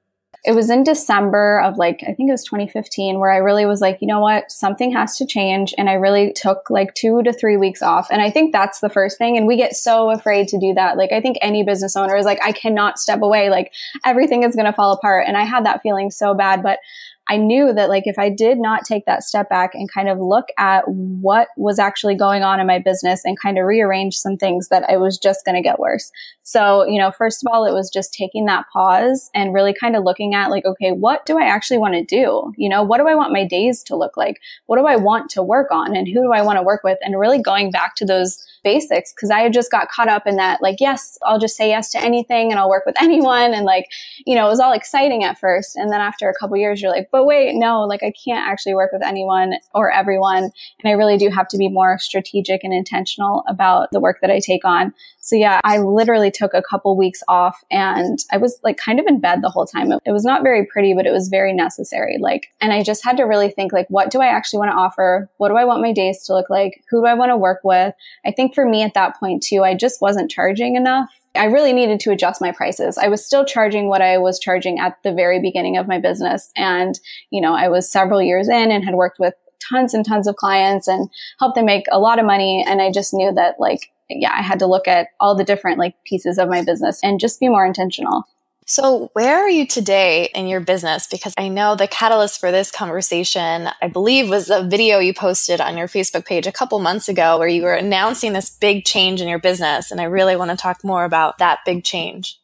It 0.44 0.52
was 0.52 0.70
in 0.70 0.84
December 0.84 1.60
of 1.60 1.76
like, 1.76 2.02
I 2.02 2.12
think 2.12 2.28
it 2.28 2.32
was 2.32 2.44
2015 2.44 3.18
where 3.18 3.32
I 3.32 3.38
really 3.38 3.66
was 3.66 3.80
like, 3.80 3.98
you 4.00 4.06
know 4.06 4.20
what? 4.20 4.50
Something 4.50 4.92
has 4.92 5.16
to 5.16 5.26
change. 5.26 5.74
And 5.76 5.88
I 5.90 5.94
really 5.94 6.32
took 6.32 6.70
like 6.70 6.94
two 6.94 7.22
to 7.22 7.32
three 7.32 7.56
weeks 7.56 7.82
off. 7.82 8.08
And 8.10 8.22
I 8.22 8.30
think 8.30 8.52
that's 8.52 8.80
the 8.80 8.88
first 8.88 9.18
thing. 9.18 9.36
And 9.36 9.46
we 9.46 9.56
get 9.56 9.74
so 9.74 10.10
afraid 10.10 10.48
to 10.48 10.58
do 10.58 10.74
that. 10.74 10.96
Like, 10.96 11.12
I 11.12 11.20
think 11.20 11.38
any 11.40 11.64
business 11.64 11.96
owner 11.96 12.16
is 12.16 12.26
like, 12.26 12.40
I 12.44 12.52
cannot 12.52 12.98
step 12.98 13.22
away. 13.22 13.50
Like 13.50 13.72
everything 14.04 14.42
is 14.42 14.54
going 14.54 14.66
to 14.66 14.72
fall 14.72 14.92
apart. 14.92 15.24
And 15.26 15.36
I 15.36 15.44
had 15.44 15.66
that 15.66 15.82
feeling 15.82 16.10
so 16.10 16.34
bad, 16.34 16.62
but 16.62 16.78
I 17.28 17.36
knew 17.36 17.72
that 17.72 17.88
like 17.88 18.04
if 18.06 18.18
I 18.18 18.30
did 18.30 18.58
not 18.58 18.84
take 18.84 19.04
that 19.06 19.22
step 19.22 19.48
back 19.48 19.70
and 19.74 19.90
kind 19.90 20.08
of 20.08 20.18
look 20.18 20.46
at 20.58 20.84
what 20.86 21.48
was 21.56 21.78
actually 21.78 22.14
going 22.14 22.42
on 22.42 22.60
in 22.60 22.66
my 22.66 22.78
business 22.78 23.22
and 23.24 23.38
kind 23.38 23.58
of 23.58 23.64
rearrange 23.64 24.16
some 24.16 24.36
things 24.36 24.68
that 24.68 24.84
I 24.88 24.96
was 24.96 25.18
just 25.18 25.44
going 25.44 25.56
to 25.56 25.62
get 25.62 25.78
worse. 25.78 26.10
So, 26.42 26.86
you 26.86 27.00
know, 27.00 27.10
first 27.10 27.42
of 27.42 27.52
all, 27.52 27.64
it 27.64 27.72
was 27.72 27.90
just 27.90 28.14
taking 28.14 28.46
that 28.46 28.66
pause 28.72 29.30
and 29.34 29.52
really 29.52 29.74
kind 29.74 29.96
of 29.96 30.04
looking 30.04 30.34
at 30.34 30.50
like, 30.50 30.64
okay, 30.64 30.92
what 30.92 31.26
do 31.26 31.38
I 31.38 31.44
actually 31.44 31.78
want 31.78 31.94
to 31.94 32.04
do? 32.04 32.52
You 32.56 32.68
know, 32.68 32.84
what 32.84 32.98
do 32.98 33.08
I 33.08 33.16
want 33.16 33.32
my 33.32 33.44
days 33.44 33.82
to 33.84 33.96
look 33.96 34.16
like? 34.16 34.40
What 34.66 34.78
do 34.78 34.86
I 34.86 34.96
want 34.96 35.30
to 35.30 35.42
work 35.42 35.72
on 35.72 35.96
and 35.96 36.06
who 36.06 36.22
do 36.22 36.32
I 36.32 36.42
want 36.42 36.58
to 36.58 36.62
work 36.62 36.84
with? 36.84 36.98
And 37.02 37.18
really 37.18 37.42
going 37.42 37.72
back 37.72 37.96
to 37.96 38.04
those 38.04 38.44
basics 38.66 39.12
because 39.14 39.30
I 39.30 39.38
had 39.38 39.52
just 39.52 39.70
got 39.70 39.88
caught 39.88 40.08
up 40.08 40.26
in 40.26 40.34
that, 40.36 40.60
like, 40.60 40.78
yes, 40.80 41.16
I'll 41.22 41.38
just 41.38 41.56
say 41.56 41.68
yes 41.68 41.92
to 41.92 42.02
anything 42.02 42.50
and 42.50 42.58
I'll 42.58 42.68
work 42.68 42.84
with 42.84 42.96
anyone. 43.00 43.54
And 43.54 43.64
like, 43.64 43.86
you 44.26 44.34
know, 44.34 44.46
it 44.46 44.50
was 44.50 44.58
all 44.58 44.72
exciting 44.72 45.22
at 45.22 45.38
first. 45.38 45.76
And 45.76 45.92
then 45.92 46.00
after 46.00 46.28
a 46.28 46.34
couple 46.34 46.56
years, 46.56 46.82
you're 46.82 46.90
like, 46.90 47.08
but 47.12 47.26
wait, 47.26 47.54
no, 47.54 47.82
like 47.82 48.02
I 48.02 48.12
can't 48.24 48.44
actually 48.44 48.74
work 48.74 48.90
with 48.92 49.06
anyone 49.06 49.52
or 49.72 49.92
everyone. 49.92 50.50
And 50.82 50.86
I 50.86 50.90
really 50.90 51.16
do 51.16 51.30
have 51.30 51.46
to 51.48 51.56
be 51.56 51.68
more 51.68 51.96
strategic 52.00 52.64
and 52.64 52.74
intentional 52.74 53.44
about 53.48 53.88
the 53.92 54.00
work 54.00 54.18
that 54.20 54.30
I 54.30 54.40
take 54.40 54.64
on. 54.64 54.92
So 55.26 55.34
yeah, 55.34 55.60
I 55.64 55.78
literally 55.78 56.30
took 56.30 56.54
a 56.54 56.62
couple 56.62 56.96
weeks 56.96 57.20
off 57.26 57.64
and 57.68 58.16
I 58.30 58.36
was 58.36 58.60
like 58.62 58.76
kind 58.76 59.00
of 59.00 59.06
in 59.08 59.20
bed 59.20 59.42
the 59.42 59.50
whole 59.50 59.66
time. 59.66 59.90
It 60.04 60.12
was 60.12 60.24
not 60.24 60.44
very 60.44 60.64
pretty, 60.64 60.94
but 60.94 61.04
it 61.04 61.10
was 61.10 61.26
very 61.26 61.52
necessary. 61.52 62.16
Like, 62.20 62.46
and 62.60 62.72
I 62.72 62.84
just 62.84 63.04
had 63.04 63.16
to 63.16 63.24
really 63.24 63.50
think 63.50 63.72
like, 63.72 63.88
what 63.88 64.10
do 64.10 64.20
I 64.20 64.26
actually 64.26 64.58
want 64.58 64.70
to 64.70 64.76
offer? 64.76 65.28
What 65.38 65.48
do 65.48 65.56
I 65.56 65.64
want 65.64 65.82
my 65.82 65.92
days 65.92 66.22
to 66.26 66.32
look 66.32 66.48
like? 66.48 66.80
Who 66.90 67.02
do 67.02 67.06
I 67.06 67.14
want 67.14 67.30
to 67.30 67.36
work 67.36 67.58
with? 67.64 67.92
I 68.24 68.30
think 68.30 68.54
for 68.56 68.68
me 68.68 68.82
at 68.82 68.94
that 68.94 69.16
point 69.20 69.44
too, 69.44 69.62
I 69.62 69.74
just 69.74 70.02
wasn't 70.02 70.30
charging 70.30 70.74
enough. 70.74 71.08
I 71.36 71.44
really 71.44 71.72
needed 71.72 72.00
to 72.00 72.10
adjust 72.10 72.40
my 72.40 72.50
prices. 72.50 72.98
I 72.98 73.06
was 73.06 73.24
still 73.24 73.44
charging 73.44 73.88
what 73.88 74.02
I 74.02 74.18
was 74.18 74.40
charging 74.40 74.80
at 74.80 74.96
the 75.04 75.12
very 75.12 75.40
beginning 75.40 75.76
of 75.76 75.86
my 75.86 76.00
business. 76.00 76.50
And, 76.56 76.98
you 77.30 77.40
know, 77.40 77.54
I 77.54 77.68
was 77.68 77.88
several 77.88 78.20
years 78.20 78.48
in 78.48 78.72
and 78.72 78.84
had 78.84 78.94
worked 78.94 79.20
with 79.20 79.34
tons 79.70 79.94
and 79.94 80.04
tons 80.04 80.26
of 80.26 80.34
clients 80.36 80.88
and 80.88 81.08
helped 81.38 81.54
them 81.54 81.66
make 81.66 81.84
a 81.92 82.00
lot 82.00 82.18
of 82.18 82.26
money. 82.26 82.64
And 82.66 82.82
I 82.82 82.90
just 82.90 83.14
knew 83.14 83.32
that 83.34 83.56
like 83.60 83.92
yeah, 84.08 84.32
I 84.32 84.42
had 84.42 84.58
to 84.60 84.66
look 84.66 84.86
at 84.86 85.08
all 85.18 85.34
the 85.34 85.44
different 85.44 85.78
like 85.78 85.94
pieces 86.04 86.38
of 86.38 86.48
my 86.48 86.62
business 86.62 87.00
and 87.02 87.20
just 87.20 87.40
be 87.40 87.48
more 87.48 87.66
intentional. 87.66 88.24
So, 88.68 89.10
where 89.12 89.38
are 89.38 89.48
you 89.48 89.64
today 89.64 90.28
in 90.34 90.48
your 90.48 90.58
business? 90.58 91.06
Because 91.06 91.32
I 91.38 91.46
know 91.46 91.76
the 91.76 91.86
catalyst 91.86 92.40
for 92.40 92.50
this 92.50 92.72
conversation, 92.72 93.68
I 93.80 93.86
believe, 93.86 94.28
was 94.28 94.50
a 94.50 94.64
video 94.64 94.98
you 94.98 95.14
posted 95.14 95.60
on 95.60 95.76
your 95.78 95.86
Facebook 95.86 96.26
page 96.26 96.48
a 96.48 96.52
couple 96.52 96.80
months 96.80 97.08
ago 97.08 97.38
where 97.38 97.46
you 97.46 97.62
were 97.62 97.74
announcing 97.74 98.32
this 98.32 98.50
big 98.50 98.84
change 98.84 99.20
in 99.20 99.28
your 99.28 99.38
business. 99.38 99.92
And 99.92 100.00
I 100.00 100.04
really 100.04 100.34
want 100.34 100.50
to 100.50 100.56
talk 100.56 100.82
more 100.82 101.04
about 101.04 101.38
that 101.38 101.60
big 101.64 101.84
change. 101.84 102.40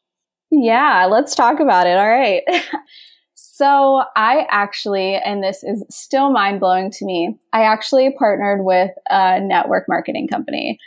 Yeah, 0.53 1.09
let's 1.11 1.35
talk 1.35 1.59
about 1.59 1.89
it. 1.89 1.99
All 1.99 2.09
right. 2.09 2.45
so, 3.35 4.05
I 4.15 4.47
actually, 4.49 5.17
and 5.17 5.43
this 5.43 5.65
is 5.65 5.85
still 5.91 6.31
mind 6.31 6.61
blowing 6.61 6.93
to 6.93 7.05
me, 7.05 7.37
I 7.53 7.65
actually 7.65 8.15
partnered 8.17 8.65
with 8.65 8.93
a 9.11 9.41
network 9.41 9.89
marketing 9.89 10.29
company. 10.29 10.79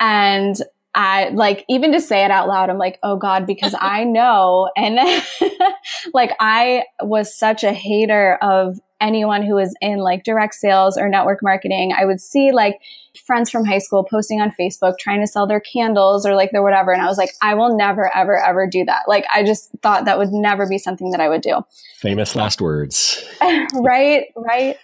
And 0.00 0.56
I 0.98 1.28
like 1.28 1.64
even 1.68 1.92
to 1.92 2.00
say 2.00 2.24
it 2.24 2.32
out 2.32 2.48
loud, 2.48 2.70
I'm 2.70 2.76
like, 2.76 2.98
oh 3.04 3.16
God, 3.16 3.46
because 3.46 3.74
I 3.80 4.02
know. 4.02 4.68
And 4.76 4.98
like 6.12 6.32
I 6.40 6.82
was 7.00 7.34
such 7.34 7.62
a 7.62 7.72
hater 7.72 8.36
of 8.42 8.78
anyone 9.00 9.42
who 9.42 9.54
was 9.54 9.72
in 9.80 9.98
like 9.98 10.24
direct 10.24 10.54
sales 10.54 10.98
or 10.98 11.08
network 11.08 11.38
marketing. 11.40 11.94
I 11.96 12.04
would 12.04 12.20
see 12.20 12.50
like 12.50 12.80
friends 13.24 13.48
from 13.48 13.64
high 13.64 13.78
school 13.78 14.04
posting 14.10 14.40
on 14.40 14.52
Facebook 14.58 14.98
trying 14.98 15.20
to 15.20 15.26
sell 15.28 15.46
their 15.46 15.60
candles 15.60 16.26
or 16.26 16.34
like 16.34 16.50
their 16.50 16.64
whatever. 16.64 16.92
And 16.92 17.00
I 17.00 17.06
was 17.06 17.16
like, 17.16 17.30
I 17.40 17.54
will 17.54 17.76
never, 17.76 18.10
ever, 18.12 18.36
ever 18.36 18.66
do 18.66 18.84
that. 18.86 19.02
Like 19.06 19.24
I 19.32 19.44
just 19.44 19.70
thought 19.82 20.06
that 20.06 20.18
would 20.18 20.32
never 20.32 20.68
be 20.68 20.78
something 20.78 21.12
that 21.12 21.20
I 21.20 21.28
would 21.28 21.42
do. 21.42 21.62
Famous 21.98 22.34
last 22.34 22.60
words. 22.60 23.24
right, 23.40 24.24
right. 24.34 24.76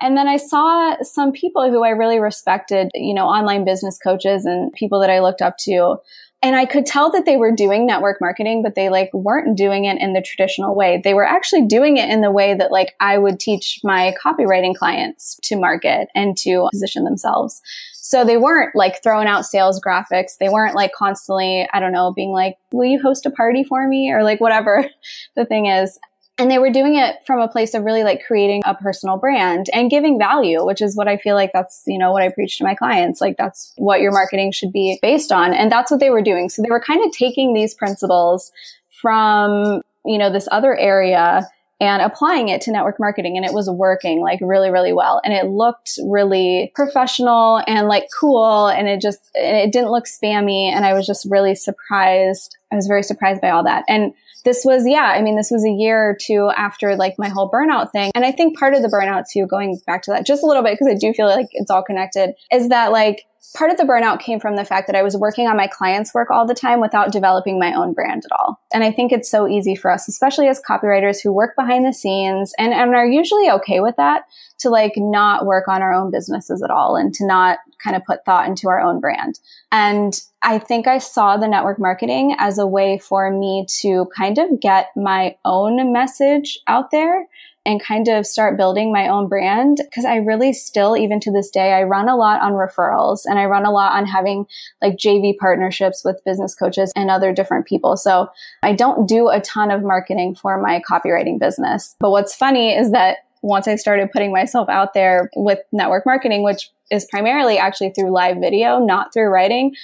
And 0.00 0.16
then 0.16 0.28
I 0.28 0.36
saw 0.36 0.96
some 1.02 1.32
people 1.32 1.70
who 1.70 1.82
I 1.82 1.90
really 1.90 2.18
respected, 2.18 2.90
you 2.94 3.14
know, 3.14 3.26
online 3.26 3.64
business 3.64 3.98
coaches 3.98 4.44
and 4.44 4.72
people 4.72 5.00
that 5.00 5.10
I 5.10 5.20
looked 5.20 5.42
up 5.42 5.56
to 5.60 5.96
and 6.42 6.54
I 6.54 6.66
could 6.66 6.86
tell 6.86 7.10
that 7.12 7.24
they 7.24 7.36
were 7.36 7.50
doing 7.50 7.86
network 7.86 8.20
marketing, 8.20 8.62
but 8.62 8.74
they 8.74 8.88
like 8.88 9.10
weren't 9.12 9.56
doing 9.56 9.86
it 9.86 10.00
in 10.00 10.12
the 10.12 10.20
traditional 10.20 10.76
way. 10.76 11.00
They 11.02 11.14
were 11.14 11.24
actually 11.24 11.66
doing 11.66 11.96
it 11.96 12.10
in 12.10 12.20
the 12.20 12.30
way 12.30 12.54
that 12.54 12.70
like 12.70 12.94
I 13.00 13.18
would 13.18 13.40
teach 13.40 13.80
my 13.82 14.14
copywriting 14.24 14.74
clients 14.74 15.40
to 15.44 15.56
market 15.56 16.08
and 16.14 16.36
to 16.38 16.68
position 16.70 17.04
themselves. 17.04 17.60
So 17.94 18.24
they 18.24 18.36
weren't 18.36 18.76
like 18.76 19.02
throwing 19.02 19.26
out 19.26 19.46
sales 19.46 19.80
graphics. 19.80 20.36
They 20.38 20.48
weren't 20.48 20.76
like 20.76 20.92
constantly, 20.92 21.68
I 21.72 21.80
don't 21.80 21.92
know, 21.92 22.12
being 22.12 22.30
like, 22.30 22.56
will 22.70 22.84
you 22.84 23.00
host 23.02 23.26
a 23.26 23.30
party 23.30 23.64
for 23.64 23.88
me? 23.88 24.12
Or 24.12 24.22
like 24.22 24.40
whatever 24.40 24.88
the 25.36 25.46
thing 25.46 25.66
is. 25.66 25.98
And 26.38 26.50
they 26.50 26.58
were 26.58 26.70
doing 26.70 26.96
it 26.96 27.16
from 27.26 27.40
a 27.40 27.48
place 27.48 27.72
of 27.72 27.84
really 27.84 28.04
like 28.04 28.22
creating 28.26 28.62
a 28.66 28.74
personal 28.74 29.16
brand 29.16 29.70
and 29.72 29.90
giving 29.90 30.18
value, 30.18 30.64
which 30.66 30.82
is 30.82 30.94
what 30.94 31.08
I 31.08 31.16
feel 31.16 31.34
like 31.34 31.50
that's, 31.52 31.82
you 31.86 31.98
know, 31.98 32.12
what 32.12 32.22
I 32.22 32.28
preach 32.28 32.58
to 32.58 32.64
my 32.64 32.74
clients. 32.74 33.22
Like 33.22 33.38
that's 33.38 33.72
what 33.76 34.02
your 34.02 34.12
marketing 34.12 34.52
should 34.52 34.70
be 34.70 34.98
based 35.00 35.32
on. 35.32 35.54
And 35.54 35.72
that's 35.72 35.90
what 35.90 35.98
they 35.98 36.10
were 36.10 36.22
doing. 36.22 36.50
So 36.50 36.60
they 36.60 36.68
were 36.68 36.80
kind 36.80 37.02
of 37.04 37.10
taking 37.12 37.54
these 37.54 37.72
principles 37.72 38.52
from, 39.00 39.80
you 40.04 40.18
know, 40.18 40.30
this 40.30 40.46
other 40.52 40.76
area 40.76 41.48
and 41.80 42.00
applying 42.00 42.48
it 42.48 42.60
to 42.62 42.72
network 42.72 42.98
marketing 42.98 43.36
and 43.36 43.44
it 43.44 43.52
was 43.52 43.68
working 43.68 44.22
like 44.22 44.38
really 44.40 44.70
really 44.70 44.94
well 44.94 45.20
and 45.24 45.34
it 45.34 45.46
looked 45.46 45.98
really 46.04 46.72
professional 46.74 47.62
and 47.66 47.86
like 47.86 48.08
cool 48.18 48.66
and 48.68 48.88
it 48.88 49.00
just 49.00 49.30
it 49.34 49.72
didn't 49.72 49.90
look 49.90 50.06
spammy 50.06 50.70
and 50.70 50.86
i 50.86 50.94
was 50.94 51.06
just 51.06 51.26
really 51.30 51.54
surprised 51.54 52.56
i 52.72 52.74
was 52.74 52.86
very 52.86 53.02
surprised 53.02 53.42
by 53.42 53.50
all 53.50 53.62
that 53.62 53.84
and 53.88 54.14
this 54.46 54.64
was, 54.64 54.86
yeah, 54.86 55.12
I 55.12 55.22
mean, 55.22 55.36
this 55.36 55.50
was 55.50 55.64
a 55.64 55.70
year 55.70 56.10
or 56.10 56.16
two 56.18 56.50
after 56.56 56.94
like 56.94 57.16
my 57.18 57.28
whole 57.28 57.50
burnout 57.50 57.90
thing. 57.90 58.12
And 58.14 58.24
I 58.24 58.30
think 58.30 58.56
part 58.56 58.74
of 58.74 58.80
the 58.80 58.88
burnout 58.88 59.24
too, 59.28 59.44
going 59.44 59.78
back 59.86 60.02
to 60.02 60.12
that 60.12 60.24
just 60.24 60.44
a 60.44 60.46
little 60.46 60.62
bit, 60.62 60.72
because 60.74 60.86
I 60.86 60.94
do 60.94 61.12
feel 61.12 61.26
like 61.26 61.48
it's 61.50 61.70
all 61.70 61.82
connected, 61.82 62.34
is 62.52 62.68
that 62.68 62.92
like 62.92 63.26
part 63.56 63.72
of 63.72 63.76
the 63.76 63.82
burnout 63.82 64.20
came 64.20 64.38
from 64.38 64.54
the 64.54 64.64
fact 64.64 64.86
that 64.86 64.94
I 64.94 65.02
was 65.02 65.16
working 65.16 65.48
on 65.48 65.56
my 65.56 65.66
clients' 65.66 66.14
work 66.14 66.30
all 66.30 66.46
the 66.46 66.54
time 66.54 66.80
without 66.80 67.10
developing 67.10 67.58
my 67.58 67.74
own 67.74 67.92
brand 67.92 68.22
at 68.24 68.32
all. 68.38 68.60
And 68.72 68.84
I 68.84 68.92
think 68.92 69.10
it's 69.10 69.30
so 69.30 69.48
easy 69.48 69.74
for 69.74 69.90
us, 69.90 70.08
especially 70.08 70.46
as 70.46 70.62
copywriters 70.62 71.22
who 71.22 71.32
work 71.32 71.56
behind 71.56 71.84
the 71.84 71.92
scenes 71.92 72.52
and, 72.56 72.72
and 72.72 72.94
are 72.94 73.06
usually 73.06 73.50
okay 73.50 73.80
with 73.80 73.96
that, 73.96 74.22
to 74.60 74.70
like 74.70 74.92
not 74.96 75.44
work 75.44 75.66
on 75.66 75.82
our 75.82 75.92
own 75.92 76.12
businesses 76.12 76.62
at 76.62 76.70
all 76.70 76.96
and 76.96 77.12
to 77.14 77.26
not 77.26 77.58
kind 77.82 77.96
of 77.96 78.04
put 78.04 78.24
thought 78.24 78.48
into 78.48 78.68
our 78.68 78.80
own 78.80 79.00
brand. 79.00 79.38
And 79.72 80.18
I 80.42 80.58
think 80.58 80.86
I 80.86 80.98
saw 80.98 81.36
the 81.36 81.48
network 81.48 81.78
marketing 81.78 82.36
as 82.38 82.58
a 82.58 82.66
way 82.66 82.98
for 82.98 83.30
me 83.30 83.66
to 83.80 84.06
kind 84.16 84.38
of 84.38 84.60
get 84.60 84.88
my 84.96 85.36
own 85.44 85.92
message 85.92 86.58
out 86.66 86.90
there 86.90 87.26
and 87.66 87.82
kind 87.82 88.06
of 88.06 88.24
start 88.24 88.56
building 88.56 88.92
my 88.92 89.08
own 89.08 89.28
brand 89.28 89.78
because 89.84 90.04
I 90.04 90.16
really 90.16 90.52
still, 90.52 90.96
even 90.96 91.18
to 91.20 91.32
this 91.32 91.50
day, 91.50 91.72
I 91.72 91.82
run 91.82 92.08
a 92.08 92.16
lot 92.16 92.40
on 92.40 92.52
referrals 92.52 93.22
and 93.24 93.40
I 93.40 93.46
run 93.46 93.66
a 93.66 93.72
lot 93.72 93.92
on 93.92 94.06
having 94.06 94.46
like 94.80 94.96
JV 94.96 95.36
partnerships 95.36 96.02
with 96.04 96.22
business 96.24 96.54
coaches 96.54 96.92
and 96.94 97.10
other 97.10 97.32
different 97.32 97.66
people. 97.66 97.96
So 97.96 98.28
I 98.62 98.72
don't 98.72 99.08
do 99.08 99.28
a 99.28 99.40
ton 99.40 99.72
of 99.72 99.82
marketing 99.82 100.36
for 100.36 100.62
my 100.62 100.80
copywriting 100.88 101.40
business. 101.40 101.96
But 101.98 102.12
what's 102.12 102.36
funny 102.36 102.72
is 102.72 102.92
that 102.92 103.18
once 103.46 103.68
I 103.68 103.76
started 103.76 104.10
putting 104.10 104.32
myself 104.32 104.68
out 104.68 104.92
there 104.92 105.30
with 105.36 105.60
network 105.70 106.04
marketing, 106.04 106.42
which 106.42 106.70
is 106.90 107.06
primarily 107.06 107.58
actually 107.58 107.90
through 107.90 108.10
live 108.10 108.38
video, 108.38 108.84
not 108.84 109.12
through 109.12 109.28
writing, 109.28 109.74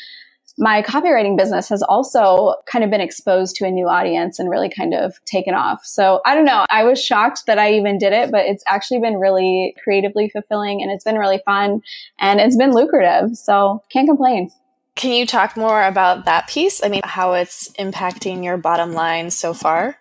my 0.58 0.82
copywriting 0.82 1.38
business 1.38 1.68
has 1.68 1.82
also 1.82 2.56
kind 2.66 2.84
of 2.84 2.90
been 2.90 3.00
exposed 3.00 3.56
to 3.56 3.64
a 3.64 3.70
new 3.70 3.88
audience 3.88 4.38
and 4.38 4.50
really 4.50 4.68
kind 4.68 4.92
of 4.94 5.24
taken 5.24 5.54
off. 5.54 5.84
So 5.84 6.20
I 6.26 6.34
don't 6.34 6.44
know. 6.44 6.66
I 6.70 6.84
was 6.84 7.02
shocked 7.02 7.44
that 7.46 7.58
I 7.58 7.72
even 7.74 7.98
did 7.98 8.12
it, 8.12 8.30
but 8.30 8.44
it's 8.46 8.64
actually 8.66 9.00
been 9.00 9.18
really 9.18 9.74
creatively 9.82 10.28
fulfilling 10.28 10.82
and 10.82 10.90
it's 10.90 11.04
been 11.04 11.16
really 11.16 11.40
fun 11.44 11.82
and 12.18 12.40
it's 12.40 12.56
been 12.56 12.72
lucrative. 12.72 13.36
So 13.36 13.82
can't 13.90 14.08
complain. 14.08 14.50
Can 14.96 15.12
you 15.12 15.24
talk 15.24 15.56
more 15.56 15.84
about 15.84 16.26
that 16.26 16.48
piece? 16.48 16.82
I 16.84 16.88
mean, 16.88 17.00
how 17.04 17.32
it's 17.32 17.70
impacting 17.78 18.44
your 18.44 18.58
bottom 18.58 18.92
line 18.92 19.30
so 19.30 19.54
far? 19.54 19.98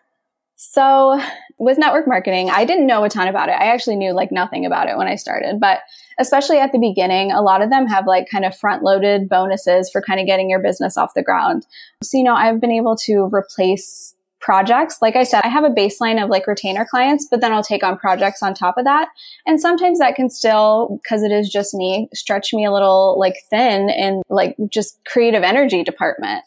So 0.56 1.20
with 1.62 1.78
network 1.78 2.08
marketing, 2.08 2.50
I 2.50 2.66
didn't 2.66 2.88
know 2.88 3.04
a 3.04 3.10
ton 3.10 3.28
about 3.28 3.48
it. 3.48 3.52
I 3.52 3.72
actually 3.72 3.96
knew 3.96 4.14
like 4.14 4.32
nothing 4.32 4.66
about 4.66 4.90
it 4.90 4.98
when 4.98 5.06
I 5.06 5.14
started, 5.14 5.60
but 5.60 5.82
especially 6.20 6.58
at 6.58 6.72
the 6.72 6.80
beginning, 6.80 7.32
a 7.32 7.42
lot 7.42 7.62
of 7.62 7.70
them 7.70 7.86
have 7.86 8.08
like 8.08 8.28
kind 8.32 8.46
of 8.46 8.58
front 8.58 8.82
loaded 8.82 9.30
bonuses 9.30 9.88
for 9.92 10.02
kind 10.02 10.20
of 10.20 10.26
getting 10.26 10.50
your 10.50 10.60
business 10.60 10.98
off 10.98 11.14
the 11.14 11.22
ground. 11.22 11.68
So, 12.02 12.18
you 12.18 12.24
know, 12.24 12.34
I've 12.34 12.60
been 12.60 12.72
able 12.72 12.96
to 13.06 13.30
replace 13.32 14.16
projects. 14.40 15.04
Like 15.04 15.16
I 15.16 15.22
said, 15.22 15.42
I 15.44 15.50
have 15.50 15.64
a 15.64 15.70
baseline 15.70 16.22
of 16.22 16.32
like 16.32 16.48
retainer 16.48 16.84
clients, 16.84 17.28
but 17.30 17.42
then 17.42 17.54
I'll 17.54 17.64
take 17.64 17.84
on 17.84 17.96
projects 17.96 18.42
on 18.42 18.56
top 18.56 18.80
of 18.80 18.86
that. 18.86 19.10
And 19.46 19.62
sometimes 19.62 20.00
that 20.00 20.16
can 20.16 20.32
still, 20.32 21.00
cause 21.08 21.22
it 21.22 21.32
is 21.32 21.48
just 21.48 21.76
me, 21.76 22.10
stretch 22.12 22.56
me 22.56 22.66
a 22.66 22.72
little 22.72 23.20
like 23.20 23.36
thin 23.52 23.88
in 23.92 24.24
like 24.30 24.56
just 24.68 25.00
creative 25.06 25.44
energy 25.44 25.84
department. 25.84 26.44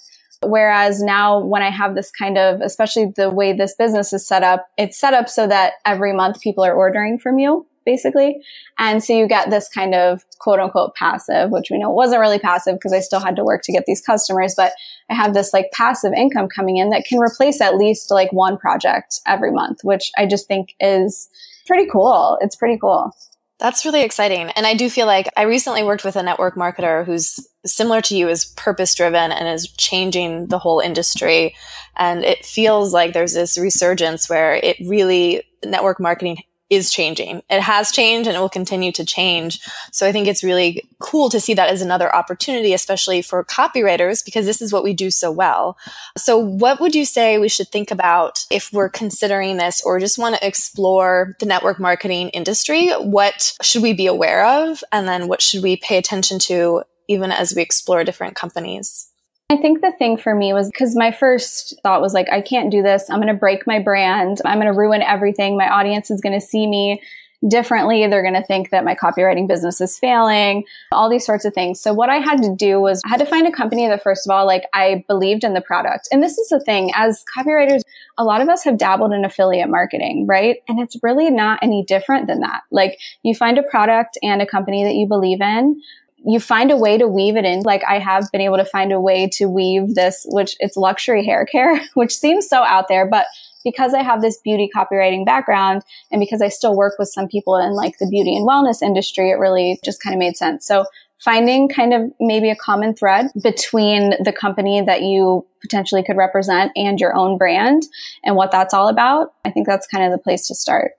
Whereas 0.48 1.02
now 1.02 1.40
when 1.40 1.62
I 1.62 1.70
have 1.70 1.94
this 1.94 2.11
kind 2.11 2.38
of, 2.38 2.61
especially 2.61 3.12
the 3.16 3.30
way 3.30 3.52
this 3.52 3.74
business 3.74 4.12
is 4.12 4.26
set 4.26 4.42
up, 4.42 4.66
it's 4.78 4.98
set 4.98 5.14
up 5.14 5.28
so 5.28 5.46
that 5.46 5.74
every 5.85 6.12
month 6.12 6.40
people 6.40 6.64
are 6.64 6.74
ordering 6.74 7.18
from 7.18 7.38
you 7.38 7.66
basically. 7.85 8.40
And 8.78 9.02
so 9.04 9.12
you 9.12 9.28
get 9.28 9.50
this 9.50 9.68
kind 9.68 9.94
of 9.94 10.24
quote 10.38 10.59
unquote 10.59 10.94
passive, 10.94 11.50
which 11.50 11.70
we 11.70 11.78
know 11.78 11.90
wasn't 11.90 12.20
really 12.20 12.38
passive 12.38 12.74
because 12.74 12.92
I 12.92 13.00
still 13.00 13.20
had 13.20 13.37
to 13.37 13.44
work 13.44 13.62
to 13.64 13.72
get 13.72 13.85
these 13.87 14.00
customers, 14.00 14.54
but 14.57 14.72
I 15.11 15.14
have 15.14 15.35
this 15.35 15.52
like 15.52 15.70
passive 15.72 16.12
income 16.12 16.48
coming 16.48 16.78
in 16.78 16.90
that 16.90 17.04
can 17.04 17.18
replace 17.18 17.61
at 17.61 17.76
least 17.76 18.11
like 18.11 18.33
one 18.33 18.57
project 18.57 19.20
every 19.26 19.52
month, 19.52 19.80
which 19.83 20.11
I 20.16 20.26
just 20.26 20.48
think 20.48 20.74
is 20.80 21.28
pretty 21.66 21.87
cool. 21.90 22.38
It's 22.40 22.57
pretty 22.57 22.78
cool. 22.78 23.12
That's 23.58 23.84
really 23.84 24.02
exciting. 24.02 24.50
And 24.50 24.66
I 24.66 24.74
do 24.74 24.90
feel 24.90 25.06
like 25.06 25.28
I 25.36 25.42
recently 25.42 25.84
worked 25.84 26.04
with 26.04 26.16
a 26.16 26.22
network 26.22 26.56
marketer 26.56 27.04
who's 27.04 27.46
similar 27.64 28.00
to 28.02 28.16
you, 28.16 28.28
is 28.28 28.44
purpose 28.44 28.94
driven 28.94 29.32
and 29.32 29.48
is 29.48 29.70
changing 29.72 30.48
the 30.48 30.58
whole 30.58 30.80
industry. 30.80 31.54
And 31.96 32.24
it 32.24 32.44
feels 32.44 32.92
like 32.92 33.12
there's 33.12 33.34
this 33.34 33.56
resurgence 33.56 34.28
where 34.28 34.54
it 34.54 34.76
really, 34.86 35.42
network 35.64 35.98
marketing 36.00 36.42
is 36.74 36.90
changing. 36.90 37.42
It 37.50 37.60
has 37.60 37.90
changed 37.90 38.26
and 38.26 38.37
it 38.37 38.40
will 38.40 38.48
continue 38.48 38.92
to 38.92 39.04
change. 39.04 39.60
So 39.92 40.06
I 40.06 40.12
think 40.12 40.26
it's 40.26 40.44
really 40.44 40.88
cool 40.98 41.28
to 41.30 41.40
see 41.40 41.54
that 41.54 41.68
as 41.68 41.82
another 41.82 42.14
opportunity, 42.14 42.72
especially 42.72 43.22
for 43.22 43.44
copywriters, 43.44 44.24
because 44.24 44.46
this 44.46 44.62
is 44.62 44.72
what 44.72 44.84
we 44.84 44.92
do 44.92 45.10
so 45.10 45.30
well. 45.30 45.76
So 46.16 46.38
what 46.38 46.80
would 46.80 46.94
you 46.94 47.04
say 47.04 47.38
we 47.38 47.48
should 47.48 47.68
think 47.68 47.90
about 47.90 48.44
if 48.50 48.72
we're 48.72 48.88
considering 48.88 49.56
this 49.56 49.82
or 49.84 50.00
just 50.00 50.18
want 50.18 50.37
to 50.37 50.46
explore 50.46 51.37
the 51.40 51.46
network 51.46 51.78
marketing 51.78 52.28
industry? 52.30 52.90
What 52.90 53.54
should 53.62 53.82
we 53.82 53.92
be 53.92 54.06
aware 54.06 54.44
of? 54.44 54.82
And 54.92 55.06
then 55.08 55.28
what 55.28 55.42
should 55.42 55.62
we 55.62 55.76
pay 55.76 55.98
attention 55.98 56.38
to 56.40 56.82
even 57.08 57.30
as 57.30 57.54
we 57.54 57.62
explore 57.62 58.04
different 58.04 58.34
companies? 58.34 59.10
I 59.50 59.59
think 59.59 59.83
the 59.83 59.92
thing 59.98 60.16
for 60.16 60.35
me 60.35 60.54
was 60.54 60.70
because 60.70 60.96
my 60.96 61.12
first 61.12 61.78
thought 61.83 62.00
was 62.00 62.14
like, 62.14 62.28
I 62.33 62.40
can't 62.40 62.70
do 62.70 62.83
this. 62.83 63.11
I'm 63.11 63.20
going 63.20 63.28
to 63.28 63.38
break 63.38 63.66
my 63.66 63.78
brand. 63.78 64.40
I'm 64.44 64.59
going 64.59 64.72
to 64.72 64.78
ruin 64.78 65.02
everything. 65.02 65.59
My 65.59 65.68
audience 65.68 66.11
is 66.11 66.22
going 66.22 66.38
to 66.38 66.44
see 66.44 66.66
me 66.66 67.02
differently. 67.46 68.07
They're 68.07 68.22
going 68.22 68.40
to 68.40 68.42
think 68.42 68.70
that 68.70 68.85
my 68.85 68.94
copywriting 68.94 69.46
business 69.46 69.80
is 69.80 69.98
failing, 69.98 70.64
all 70.92 71.11
these 71.11 71.26
sorts 71.26 71.44
of 71.44 71.52
things. 71.52 71.80
So 71.80 71.92
what 71.92 72.09
I 72.09 72.16
had 72.16 72.42
to 72.42 72.54
do 72.57 72.80
was 72.80 73.02
I 73.04 73.11
had 73.11 73.20
to 73.20 73.26
find 73.26 73.46
a 73.46 73.52
company 73.52 73.87
that 73.87 74.02
first 74.02 74.26
of 74.26 74.35
all, 74.35 74.46
like 74.46 74.64
I 74.72 75.04
believed 75.09 75.44
in 75.44 75.52
the 75.52 75.61
product. 75.61 76.09
And 76.11 76.22
this 76.22 76.38
is 76.38 76.48
the 76.48 76.61
thing 76.61 76.90
as 76.94 77.22
copywriters, 77.37 77.83
a 78.16 78.24
lot 78.24 78.40
of 78.40 78.48
us 78.48 78.64
have 78.64 78.78
dabbled 78.78 79.12
in 79.12 79.26
affiliate 79.26 79.68
marketing, 79.68 80.26
right? 80.26 80.57
And 80.68 80.80
it's 80.80 80.96
really 81.02 81.30
not 81.30 81.59
any 81.62 81.85
different 81.87 82.28
than 82.28 82.40
that. 82.40 82.62
Like 82.70 82.98
you 83.22 83.35
find 83.35 83.59
a 83.59 83.62
product 83.62 84.16
and 84.22 84.40
a 84.40 84.46
company 84.46 84.85
that 84.85 84.94
you 84.94 85.07
believe 85.07 85.42
in 85.42 85.83
you 86.26 86.40
find 86.40 86.70
a 86.70 86.76
way 86.76 86.96
to 86.96 87.06
weave 87.06 87.37
it 87.37 87.44
in. 87.44 87.60
Like 87.62 87.82
I 87.84 87.98
have 87.98 88.30
been 88.32 88.40
able 88.40 88.56
to 88.56 88.64
find 88.64 88.92
a 88.92 89.00
way 89.00 89.28
to 89.34 89.46
weave 89.46 89.94
this, 89.94 90.26
which 90.28 90.56
it's 90.58 90.76
luxury 90.76 91.24
hair 91.24 91.44
care, 91.44 91.80
which 91.94 92.16
seems 92.16 92.48
so 92.48 92.62
out 92.62 92.88
there, 92.88 93.08
but 93.08 93.26
because 93.62 93.94
I 93.94 94.02
have 94.02 94.20
this 94.20 94.38
beauty 94.44 94.68
copywriting 94.74 95.24
background 95.24 95.82
and 96.10 96.20
because 96.20 96.42
I 96.42 96.48
still 96.48 96.76
work 96.76 96.94
with 96.98 97.08
some 97.08 97.28
people 97.28 97.56
in 97.56 97.72
like 97.72 97.94
the 97.98 98.06
beauty 98.06 98.37
and 98.37 98.46
wellness 98.46 98.82
industry, 98.82 99.30
it 99.30 99.38
really 99.38 99.78
just 99.82 100.02
kind 100.02 100.14
of 100.14 100.18
made 100.18 100.37
sense. 100.37 100.66
So 100.66 100.84
finding 101.24 101.68
kind 101.68 101.94
of 101.94 102.02
maybe 102.20 102.50
a 102.50 102.56
common 102.56 102.94
thread 102.94 103.28
between 103.42 104.10
the 104.22 104.32
company 104.38 104.82
that 104.82 105.02
you 105.02 105.46
potentially 105.62 106.02
could 106.02 106.18
represent 106.18 106.72
and 106.76 107.00
your 107.00 107.14
own 107.16 107.38
brand 107.38 107.84
and 108.22 108.37
what 108.37 108.50
that's 108.50 108.74
all 108.74 108.88
about. 108.88 109.32
I 109.44 109.50
think 109.50 109.66
that's 109.66 109.87
kind 109.87 110.04
of 110.04 110.12
the 110.12 110.22
place 110.22 110.46
to 110.48 110.54
start. 110.54 110.92